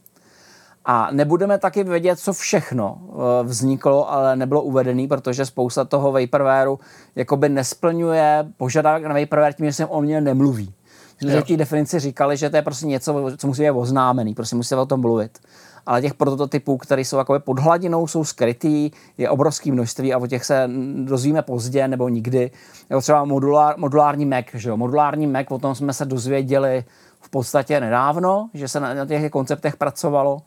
A 0.90 1.08
nebudeme 1.12 1.58
taky 1.58 1.84
vědět, 1.84 2.18
co 2.18 2.32
všechno 2.32 2.98
eh, 3.00 3.44
vzniklo, 3.44 4.12
ale 4.12 4.36
nebylo 4.36 4.62
uvedený, 4.62 5.08
protože 5.08 5.46
spousta 5.46 5.84
toho 5.84 6.12
vaporwareu 6.12 6.78
jakoby 7.16 7.48
nesplňuje 7.48 8.46
požadavek 8.56 9.04
na 9.04 9.20
vaporware 9.20 9.52
tím, 9.52 9.66
že 9.66 9.72
se 9.72 9.86
o 9.86 10.02
něm 10.02 10.24
nemluví. 10.24 10.74
Že 11.20 11.40
v 11.40 11.44
té 11.44 11.56
definici 11.56 11.98
říkali, 11.98 12.36
že 12.36 12.50
to 12.50 12.56
je 12.56 12.62
prostě 12.62 12.86
něco, 12.86 13.30
co 13.36 13.46
musí 13.46 13.62
být 13.62 13.70
oznámený, 13.70 14.34
prostě 14.34 14.56
musí 14.56 14.74
o 14.74 14.86
tom 14.86 15.00
mluvit. 15.00 15.38
Ale 15.86 16.00
těch 16.00 16.14
prototypů, 16.14 16.76
které 16.76 17.02
jsou 17.02 17.16
jakoby 17.16 17.38
pod 17.38 17.58
hladinou, 17.58 18.06
jsou 18.06 18.24
skrytý, 18.24 18.90
je 19.18 19.30
obrovské 19.30 19.72
množství 19.72 20.14
a 20.14 20.18
o 20.18 20.26
těch 20.26 20.44
se 20.44 20.70
dozvíme 21.04 21.42
pozdě 21.42 21.88
nebo 21.88 22.08
nikdy. 22.08 22.50
Jako 22.90 23.00
třeba 23.00 23.24
modulár, 23.24 23.74
modulární 23.78 24.26
Mac, 24.26 24.44
že 24.54 24.68
jo? 24.68 24.76
Modulární 24.76 25.26
Mac, 25.26 25.46
o 25.48 25.58
tom 25.58 25.74
jsme 25.74 25.92
se 25.92 26.04
dozvěděli 26.04 26.84
v 27.20 27.30
podstatě 27.30 27.80
nedávno, 27.80 28.50
že 28.54 28.68
se 28.68 28.80
na, 28.80 28.94
na 28.94 29.06
těch 29.06 29.30
konceptech 29.30 29.76
pracovalo. 29.76 30.42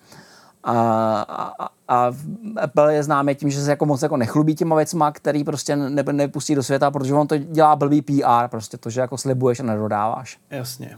A, 0.64 0.76
a, 1.60 1.68
a 1.88 2.12
Apple 2.62 2.94
je 2.94 3.04
známý 3.04 3.36
tím, 3.36 3.50
že 3.50 3.62
se 3.62 3.70
jako 3.70 3.86
moc 3.86 4.02
jako 4.02 4.18
nechlubí 4.18 4.56
těma 4.56 4.76
věcma, 4.76 5.12
který 5.12 5.44
prostě 5.44 5.76
ne, 5.76 6.04
nepustí 6.12 6.56
do 6.56 6.64
světa, 6.64 6.92
protože 6.92 7.14
on 7.14 7.28
to 7.28 7.38
dělá 7.38 7.76
blbý 7.76 8.02
PR, 8.02 8.48
prostě 8.48 8.78
to, 8.78 8.90
že 8.90 9.02
jako 9.02 9.18
slibuješ 9.18 9.60
a 9.60 9.64
nedodáváš. 9.64 10.40
Jasně. 10.50 10.98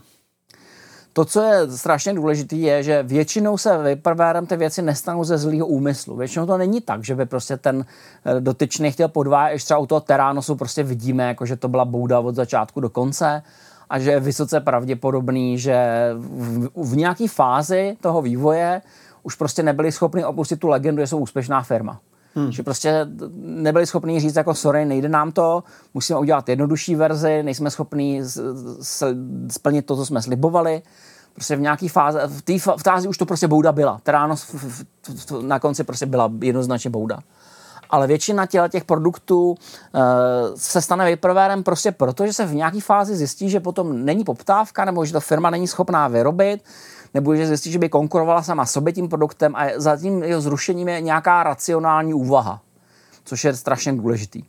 To, 1.14 1.26
co 1.26 1.42
je 1.42 1.72
strašně 1.72 2.14
důležité, 2.14 2.56
je, 2.56 2.84
že 2.84 3.04
většinou 3.04 3.58
se 3.58 3.78
vyprvérem 3.78 4.46
ty 4.46 4.56
věci 4.58 4.82
nestanou 4.82 5.24
ze 5.24 5.38
zlého 5.38 5.68
úmyslu. 5.68 6.16
Většinou 6.16 6.46
to 6.46 6.58
není 6.58 6.82
tak, 6.82 7.04
že 7.04 7.16
by 7.16 7.26
prostě 7.26 7.58
ten 7.58 7.86
eh, 8.26 8.42
dotyčný 8.42 8.92
chtěl 8.92 9.08
podvádět, 9.08 9.58
třeba 9.58 9.78
u 9.78 9.86
toho 9.86 10.02
Teránosu 10.02 10.56
prostě 10.56 10.84
vidíme, 10.84 11.28
jako 11.28 11.46
že 11.46 11.56
to 11.56 11.68
byla 11.68 11.86
bouda 11.86 12.20
od 12.20 12.36
začátku 12.36 12.80
do 12.80 12.90
konce 12.90 13.44
a 13.90 14.00
že 14.00 14.12
je 14.12 14.20
vysoce 14.20 14.60
pravděpodobný, 14.60 15.60
že 15.60 16.10
v, 16.16 16.70
v 16.76 16.96
nějaké 16.96 17.28
fázi 17.28 17.98
toho 18.02 18.22
vývoje 18.22 18.82
už 19.24 19.36
prostě 19.36 19.64
nebyli 19.64 19.92
schopni 19.92 20.26
opustit 20.26 20.60
tu 20.60 20.68
legendu, 20.68 21.02
že 21.02 21.08
jsou 21.08 21.18
úspěšná 21.18 21.62
firma. 21.62 22.00
Hmm. 22.36 22.52
Že 22.52 22.64
prostě 22.64 23.08
nebyli 23.36 23.88
schopni 23.88 24.20
říct 24.20 24.36
jako 24.36 24.54
sorry, 24.54 24.86
nejde 24.86 25.10
nám 25.10 25.32
to, 25.32 25.64
musíme 25.94 26.20
udělat 26.20 26.50
jednodušší 26.50 26.96
verzi, 26.96 27.44
nejsme 27.44 27.72
schopni 27.72 28.24
splnit 29.50 29.86
to, 29.86 29.96
co 29.96 30.06
jsme 30.06 30.22
slibovali. 30.22 30.82
Prostě 31.34 31.56
v 31.56 31.62
nějaký 31.62 31.90
fázi, 31.90 32.20
v 32.28 32.42
té 32.42 32.54
fázi 32.84 33.08
už 33.08 33.18
to 33.18 33.26
prostě 33.26 33.48
bouda 33.48 33.72
byla. 33.72 34.00
Teráno 34.04 34.36
na 35.42 35.60
konci 35.60 35.84
prostě 35.84 36.06
byla 36.06 36.32
jednoznačně 36.42 36.90
bouda. 36.90 37.20
Ale 37.90 38.08
většina 38.08 38.46
těle 38.46 38.70
těch 38.70 38.84
produktů 38.84 39.50
uh, 39.50 39.58
se 40.56 40.82
stane 40.82 41.12
vaporwarem 41.12 41.64
prostě 41.64 41.92
proto, 41.92 42.26
že 42.26 42.34
se 42.34 42.46
v 42.46 42.56
nějaké 42.56 42.82
fázi 42.82 43.16
zjistí, 43.16 43.50
že 43.50 43.60
potom 43.60 44.06
není 44.06 44.24
poptávka, 44.24 44.86
nebo 44.86 45.06
že 45.06 45.14
ta 45.14 45.20
firma 45.20 45.50
není 45.50 45.68
schopná 45.68 46.08
vyrobit, 46.08 46.64
nebo 47.14 47.36
že 47.36 47.48
zjistí, 47.48 47.72
že 47.72 47.80
by 47.80 47.90
konkurovala 47.90 48.44
sama 48.44 48.66
sobě 48.66 48.94
tím 48.94 49.10
produktem 49.10 49.56
a 49.56 49.66
za 49.76 49.98
tím 49.98 50.24
jeho 50.24 50.42
zrušením 50.42 50.88
je 50.88 51.02
nějaká 51.02 51.44
racionální 51.44 52.14
úvaha, 52.14 52.62
což 53.24 53.44
je 53.44 53.56
strašně 53.56 53.94
důležitý. 53.94 54.44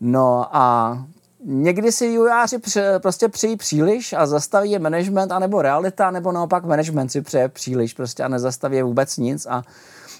No 0.00 0.56
a 0.56 0.98
někdy 1.44 1.92
si 1.92 2.08
vývojáři 2.08 2.58
prostě 2.98 3.28
přijí 3.28 3.56
příliš 3.56 4.12
a 4.12 4.26
zastaví 4.26 4.70
je 4.70 4.78
management, 4.78 5.32
anebo 5.32 5.62
realita, 5.62 6.10
nebo 6.10 6.32
naopak 6.32 6.64
management 6.64 7.08
si 7.08 7.22
přeje 7.22 7.48
příliš 7.48 7.94
prostě 7.94 8.22
a 8.22 8.28
nezastaví 8.28 8.76
je 8.76 8.84
vůbec 8.84 9.16
nic 9.16 9.46
a 9.46 9.62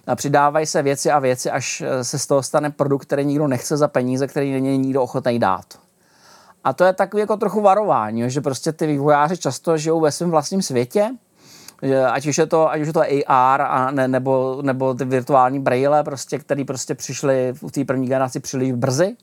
a 0.07 0.17
přidávají 0.17 0.67
se 0.67 0.83
věci 0.83 1.11
a 1.11 1.19
věci, 1.19 1.51
až 1.51 1.83
se 2.03 2.19
z 2.19 2.27
toho 2.27 2.43
stane 2.43 2.71
produkt, 2.71 3.03
který 3.03 3.25
nikdo 3.25 3.49
nechce 3.49 3.77
za 3.77 3.89
peníze, 3.89 4.27
který 4.27 4.53
není 4.53 4.79
nikdo 4.79 5.03
ochotný 5.03 5.39
dát. 5.39 5.65
A 6.65 6.73
to 6.73 6.85
je 6.85 6.93
takový 6.93 7.21
jako 7.21 7.37
trochu 7.37 7.61
varování, 7.61 8.31
že 8.31 8.41
prostě 8.41 8.73
ty 8.73 8.87
vývojáři 8.87 9.37
často 9.37 9.77
žijou 9.77 10.01
ve 10.01 10.13
svém 10.13 10.31
vlastním 10.31 10.63
světě, 10.63 11.11
ať 12.11 12.27
už 12.27 12.39
je 12.39 12.47
to, 12.47 12.71
ať 12.71 12.81
už 12.81 12.87
je 12.87 12.93
to 12.93 13.03
AR 13.27 13.63
a 13.63 13.91
ne, 13.91 14.09
nebo, 14.09 14.59
nebo 14.63 14.95
ty 14.95 15.05
virtuální 15.05 15.61
braille, 15.61 16.05
prostě, 16.05 16.39
který 16.39 16.65
prostě 16.65 16.95
přišli 16.95 17.53
v 17.53 17.71
té 17.73 17.85
první 17.85 18.07
generaci 18.07 18.41
přišli 18.41 18.73
brzy. 18.73 19.17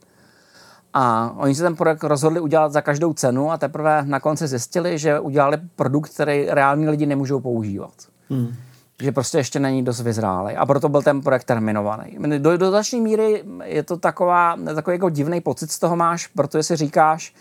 A 0.94 1.34
oni 1.38 1.56
se 1.56 1.64
ten 1.64 1.76
projekt 1.76 2.04
rozhodli 2.04 2.40
udělat 2.40 2.72
za 2.72 2.82
každou 2.82 3.14
cenu 3.14 3.52
a 3.52 3.58
teprve 3.58 4.04
na 4.06 4.20
konci 4.20 4.48
zjistili, 4.48 4.98
že 4.98 5.20
udělali 5.20 5.58
produkt, 5.76 6.10
který 6.10 6.46
reální 6.50 6.90
lidi 6.90 7.06
nemůžou 7.06 7.40
používat. 7.40 7.94
Hmm. 8.30 8.56
Že 9.02 9.12
prostě 9.12 9.38
ještě 9.38 9.60
není 9.60 9.84
dost 9.84 10.02
vyzrálý. 10.02 10.56
A 10.56 10.66
proto 10.66 10.90
byl 10.90 11.02
ten 11.02 11.22
projekt 11.22 11.44
terminovaný. 11.44 12.18
Do, 12.38 12.58
do 12.58 12.70
značné 12.70 13.00
míry 13.00 13.44
je 13.64 13.84
to 13.84 13.98
taková, 13.98 14.58
takový 14.76 14.96
jako 14.96 15.10
divný 15.10 15.42
pocit 15.42 15.72
z 15.72 15.80
toho 15.80 15.96
máš, 15.96 16.28
protože 16.28 16.64
si 16.64 16.76
říkáš, 16.76 17.36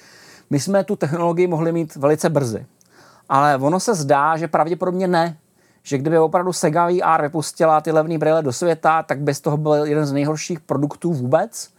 my 0.51 0.61
jsme 0.61 0.85
tu 0.85 0.97
technologii 0.97 1.47
mohli 1.47 1.73
mít 1.73 1.97
velice 1.97 2.31
brzy 2.31 2.67
ale 3.29 3.57
ono 3.57 3.81
se 3.81 3.95
zdá, 3.95 4.37
že 4.37 4.49
pravděpodobně 4.49 5.09
ne. 5.09 5.37
Že 5.83 5.99
kdyby 5.99 6.19
opravdu 6.19 6.53
Sega 6.53 6.87
VR 6.87 7.23
vypustila 7.23 7.81
ty 7.81 7.93
levné 7.93 8.19
brýle 8.19 8.43
do 8.43 8.53
světa, 8.53 9.03
tak 9.03 9.21
by 9.21 9.35
z 9.35 9.41
toho 9.41 9.57
byl 9.57 9.73
jeden 9.73 10.07
z 10.07 10.13
nejhorších 10.13 10.61
produktů 10.61 11.13
vůbec 11.13 11.71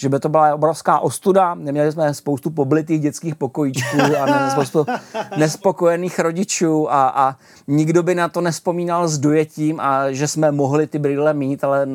že 0.00 0.08
by 0.08 0.20
to 0.20 0.28
byla 0.28 0.54
obrovská 0.54 0.98
ostuda. 0.98 1.54
Neměli 1.54 1.92
jsme 1.92 2.14
spoustu 2.14 2.50
poblitých 2.50 3.00
dětských 3.00 3.34
pokojíčků 3.34 3.98
a 4.20 4.50
spoustu 4.50 4.86
nespokojených 5.36 6.18
rodičů 6.18 6.92
a, 6.92 7.08
a 7.08 7.36
nikdo 7.68 8.02
by 8.02 8.14
na 8.14 8.28
to 8.28 8.40
nespomínal 8.40 9.08
s 9.08 9.18
dojetím 9.18 9.80
a 9.80 10.12
že 10.12 10.28
jsme 10.28 10.52
mohli 10.52 10.86
ty 10.86 10.98
brýle 10.98 11.34
mít, 11.34 11.64
ale 11.64 11.88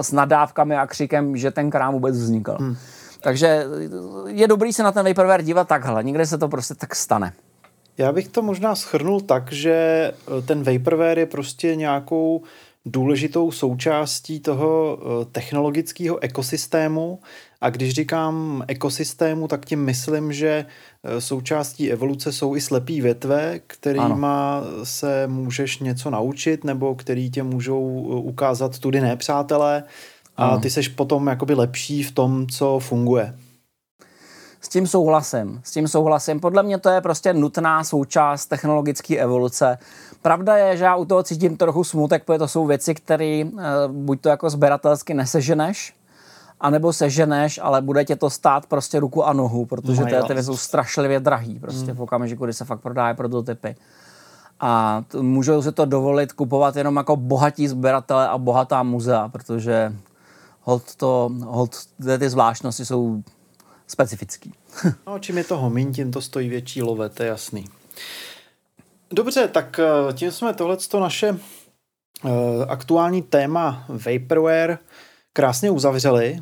s 0.00 0.12
nadávkami 0.12 0.76
a 0.76 0.86
křikem, 0.86 1.36
že 1.36 1.50
ten 1.50 1.70
krám 1.70 1.92
vůbec 1.92 2.16
vznikl. 2.16 2.56
Hmm. 2.60 2.76
Takže 3.20 3.66
je 4.26 4.48
dobrý 4.48 4.72
se 4.72 4.82
na 4.82 4.92
ten 4.92 5.06
vaporware 5.06 5.42
dívat 5.42 5.68
takhle. 5.68 6.04
Někde 6.04 6.26
se 6.26 6.38
to 6.38 6.48
prostě 6.48 6.74
tak 6.74 6.96
stane. 6.96 7.32
Já 7.98 8.12
bych 8.12 8.28
to 8.28 8.42
možná 8.42 8.74
schrnul 8.74 9.20
tak, 9.20 9.52
že 9.52 9.72
eh, 9.74 10.42
ten 10.42 10.62
vaporware 10.62 11.18
je 11.18 11.26
prostě 11.26 11.76
nějakou 11.76 12.42
důležitou 12.86 13.50
součástí 13.50 14.40
toho 14.40 14.98
eh, 15.00 15.24
technologického 15.24 16.22
ekosystému. 16.22 17.18
A 17.62 17.70
když 17.70 17.94
říkám 17.94 18.64
ekosystému, 18.68 19.48
tak 19.48 19.64
tím 19.64 19.84
myslím, 19.84 20.32
že 20.32 20.66
eh, 21.04 21.20
součástí 21.20 21.92
evoluce 21.92 22.32
jsou 22.32 22.56
i 22.56 22.60
slepý 22.60 23.00
větve, 23.00 23.60
kterýma 23.66 24.58
ano. 24.58 24.66
se 24.84 25.26
můžeš 25.26 25.78
něco 25.78 26.10
naučit 26.10 26.64
nebo 26.64 26.94
který 26.94 27.30
tě 27.30 27.42
můžou 27.42 27.82
ukázat 28.02 28.78
tudy 28.78 29.00
nepřátelé 29.00 29.84
a 30.36 30.56
ty 30.56 30.70
seš 30.70 30.88
potom 30.88 31.26
jakoby 31.26 31.54
lepší 31.54 32.02
v 32.02 32.12
tom, 32.12 32.46
co 32.46 32.78
funguje. 32.78 33.34
S 34.60 34.68
tím 34.68 34.86
souhlasím, 34.86 35.60
s 35.64 35.70
tím 35.70 35.88
souhlasím. 35.88 36.40
Podle 36.40 36.62
mě 36.62 36.78
to 36.78 36.88
je 36.88 37.00
prostě 37.00 37.32
nutná 37.32 37.84
součást 37.84 38.46
technologické 38.46 39.16
evoluce. 39.16 39.78
Pravda 40.22 40.56
je, 40.56 40.76
že 40.76 40.84
já 40.84 40.96
u 40.96 41.04
toho 41.04 41.22
cítím 41.22 41.56
trochu 41.56 41.84
smutek, 41.84 42.24
protože 42.24 42.38
to 42.38 42.48
jsou 42.48 42.66
věci, 42.66 42.94
které 42.94 43.24
e, 43.24 43.48
buď 43.88 44.20
to 44.20 44.28
jako 44.28 44.50
sběratelsky 44.50 45.14
neseženeš, 45.14 45.94
anebo 46.62 46.92
seženeš, 46.92 47.60
ale 47.62 47.82
bude 47.82 48.04
tě 48.04 48.16
to 48.16 48.30
stát 48.30 48.66
prostě 48.66 49.00
ruku 49.00 49.24
a 49.24 49.32
nohu, 49.32 49.66
protože 49.66 50.00
no, 50.00 50.06
ty, 50.06 50.34
ty 50.34 50.42
jsou 50.42 50.56
strašlivě 50.56 51.20
drahý 51.20 51.58
prostě 51.58 51.86
hmm. 51.86 51.96
v 51.96 52.02
okamžiku, 52.02 52.44
kdy 52.44 52.52
se 52.52 52.64
fakt 52.64 52.80
prodávají 52.80 53.16
prototypy. 53.16 53.76
A 54.60 55.02
t- 55.08 55.18
můžou 55.18 55.62
si 55.62 55.72
to 55.72 55.84
dovolit 55.84 56.32
kupovat 56.32 56.76
jenom 56.76 56.96
jako 56.96 57.16
bohatí 57.16 57.68
sběratele 57.68 58.28
a 58.28 58.38
bohatá 58.38 58.82
muzea, 58.82 59.28
protože 59.28 59.92
hold 60.60 60.96
to, 60.96 61.30
hold, 61.44 61.76
ty 62.18 62.30
zvláštnosti 62.30 62.84
jsou 62.84 63.22
specifický. 63.86 64.52
no, 65.06 65.18
čím 65.18 65.38
je 65.38 65.44
toho 65.44 65.70
míň, 65.70 65.92
tím 65.92 66.10
to 66.10 66.20
stojí 66.20 66.48
větší 66.48 66.82
love, 66.82 67.08
to 67.08 67.22
je 67.22 67.28
jasný. 67.28 67.64
Dobře, 69.12 69.48
tak 69.48 69.78
eh, 69.78 70.12
tím 70.12 70.30
jsme 70.30 70.54
tohleto 70.54 71.00
naše 71.00 71.32
uh, 71.32 72.30
aktuální 72.68 73.22
téma 73.22 73.84
Vaporware 73.88 74.78
krásně 75.32 75.70
uzavřeli. 75.70 76.38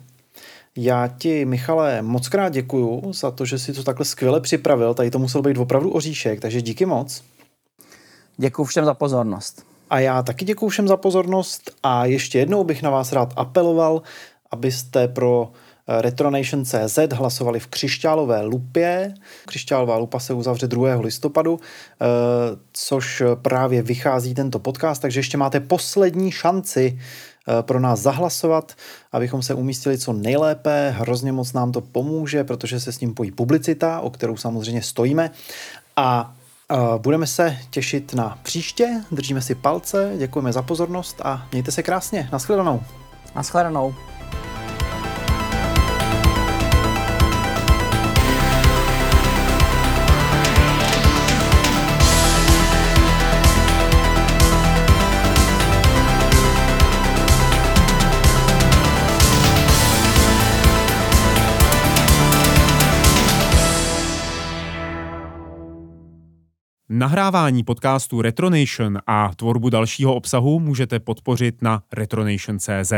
Já 0.77 1.09
ti, 1.09 1.45
Michale, 1.45 2.03
moc 2.03 2.29
krát 2.29 2.49
děkuju 2.49 3.13
za 3.13 3.31
to, 3.31 3.45
že 3.45 3.59
jsi 3.59 3.73
to 3.73 3.83
takhle 3.83 4.05
skvěle 4.05 4.41
připravil. 4.41 4.95
Tady 4.95 5.11
to 5.11 5.19
musel 5.19 5.43
být 5.43 5.59
opravdu 5.59 5.91
oříšek, 5.91 6.41
takže 6.41 6.63
díky 6.63 6.87
moc. 6.87 7.25
Děkuji 8.37 8.65
všem 8.65 8.85
za 8.85 8.95
pozornost. 8.95 9.67
A 9.91 9.99
já 9.99 10.23
taky 10.23 10.45
děkuji 10.45 10.69
všem 10.69 10.89
za 10.89 10.97
pozornost 10.97 11.71
a 11.83 12.07
ještě 12.07 12.39
jednou 12.39 12.65
bych 12.65 12.83
na 12.83 12.91
vás 12.91 13.13
rád 13.13 13.33
apeloval, 13.37 14.03
abyste 14.51 15.09
pro 15.09 15.53
Retronation.cz 15.99 16.99
hlasovali 17.13 17.61
v 17.61 17.67
křišťálové 17.67 18.43
lupě. 18.43 19.15
Křišťálová 19.47 19.97
lupa 19.97 20.19
se 20.19 20.35
uzavře 20.35 20.67
2. 20.67 21.01
listopadu, 21.01 21.61
eh, 21.61 22.07
což 22.73 23.23
právě 23.43 23.83
vychází 23.83 24.35
tento 24.35 24.59
podcast, 24.59 25.03
takže 25.03 25.21
ještě 25.21 25.39
máte 25.39 25.61
poslední 25.61 26.33
šanci 26.33 26.99
eh, 26.99 27.03
pro 27.63 27.81
nás 27.81 28.01
zahlasovat, 28.01 28.73
abychom 29.13 29.43
se 29.43 29.55
umístili 29.55 29.99
co 29.99 30.13
nejlépe. 30.13 30.95
Hrozně 30.99 31.33
moc 31.33 31.53
nám 31.53 31.73
to 31.73 31.81
pomůže, 31.81 32.45
protože 32.45 32.81
se 32.81 32.93
s 32.93 33.01
ním 33.01 33.15
pojí 33.15 33.31
publicita, 33.31 34.01
o 34.01 34.11
kterou 34.11 34.37
samozřejmě 34.37 34.83
stojíme. 34.83 35.31
A 35.97 36.35
eh, 36.71 36.77
budeme 36.99 37.27
se 37.27 37.57
těšit 37.71 38.15
na 38.15 38.39
příště, 38.43 39.05
držíme 39.13 39.43
si 39.43 39.55
palce, 39.55 40.13
děkujeme 40.19 40.53
za 40.53 40.63
pozornost 40.63 41.21
a 41.25 41.47
mějte 41.53 41.71
se 41.71 41.83
krásně. 41.83 42.29
Naschledanou. 42.33 42.81
Naschledanou. 43.35 43.95
Nahrávání 66.93 67.65
podcastu 67.65 68.23
Retronation 68.23 68.99
a 69.07 69.35
tvorbu 69.37 69.71
dalšího 69.71 70.15
obsahu 70.15 70.61
můžete 70.61 71.01
podpořit 71.01 71.63
na 71.63 71.83
retronation.cz. 71.93 72.93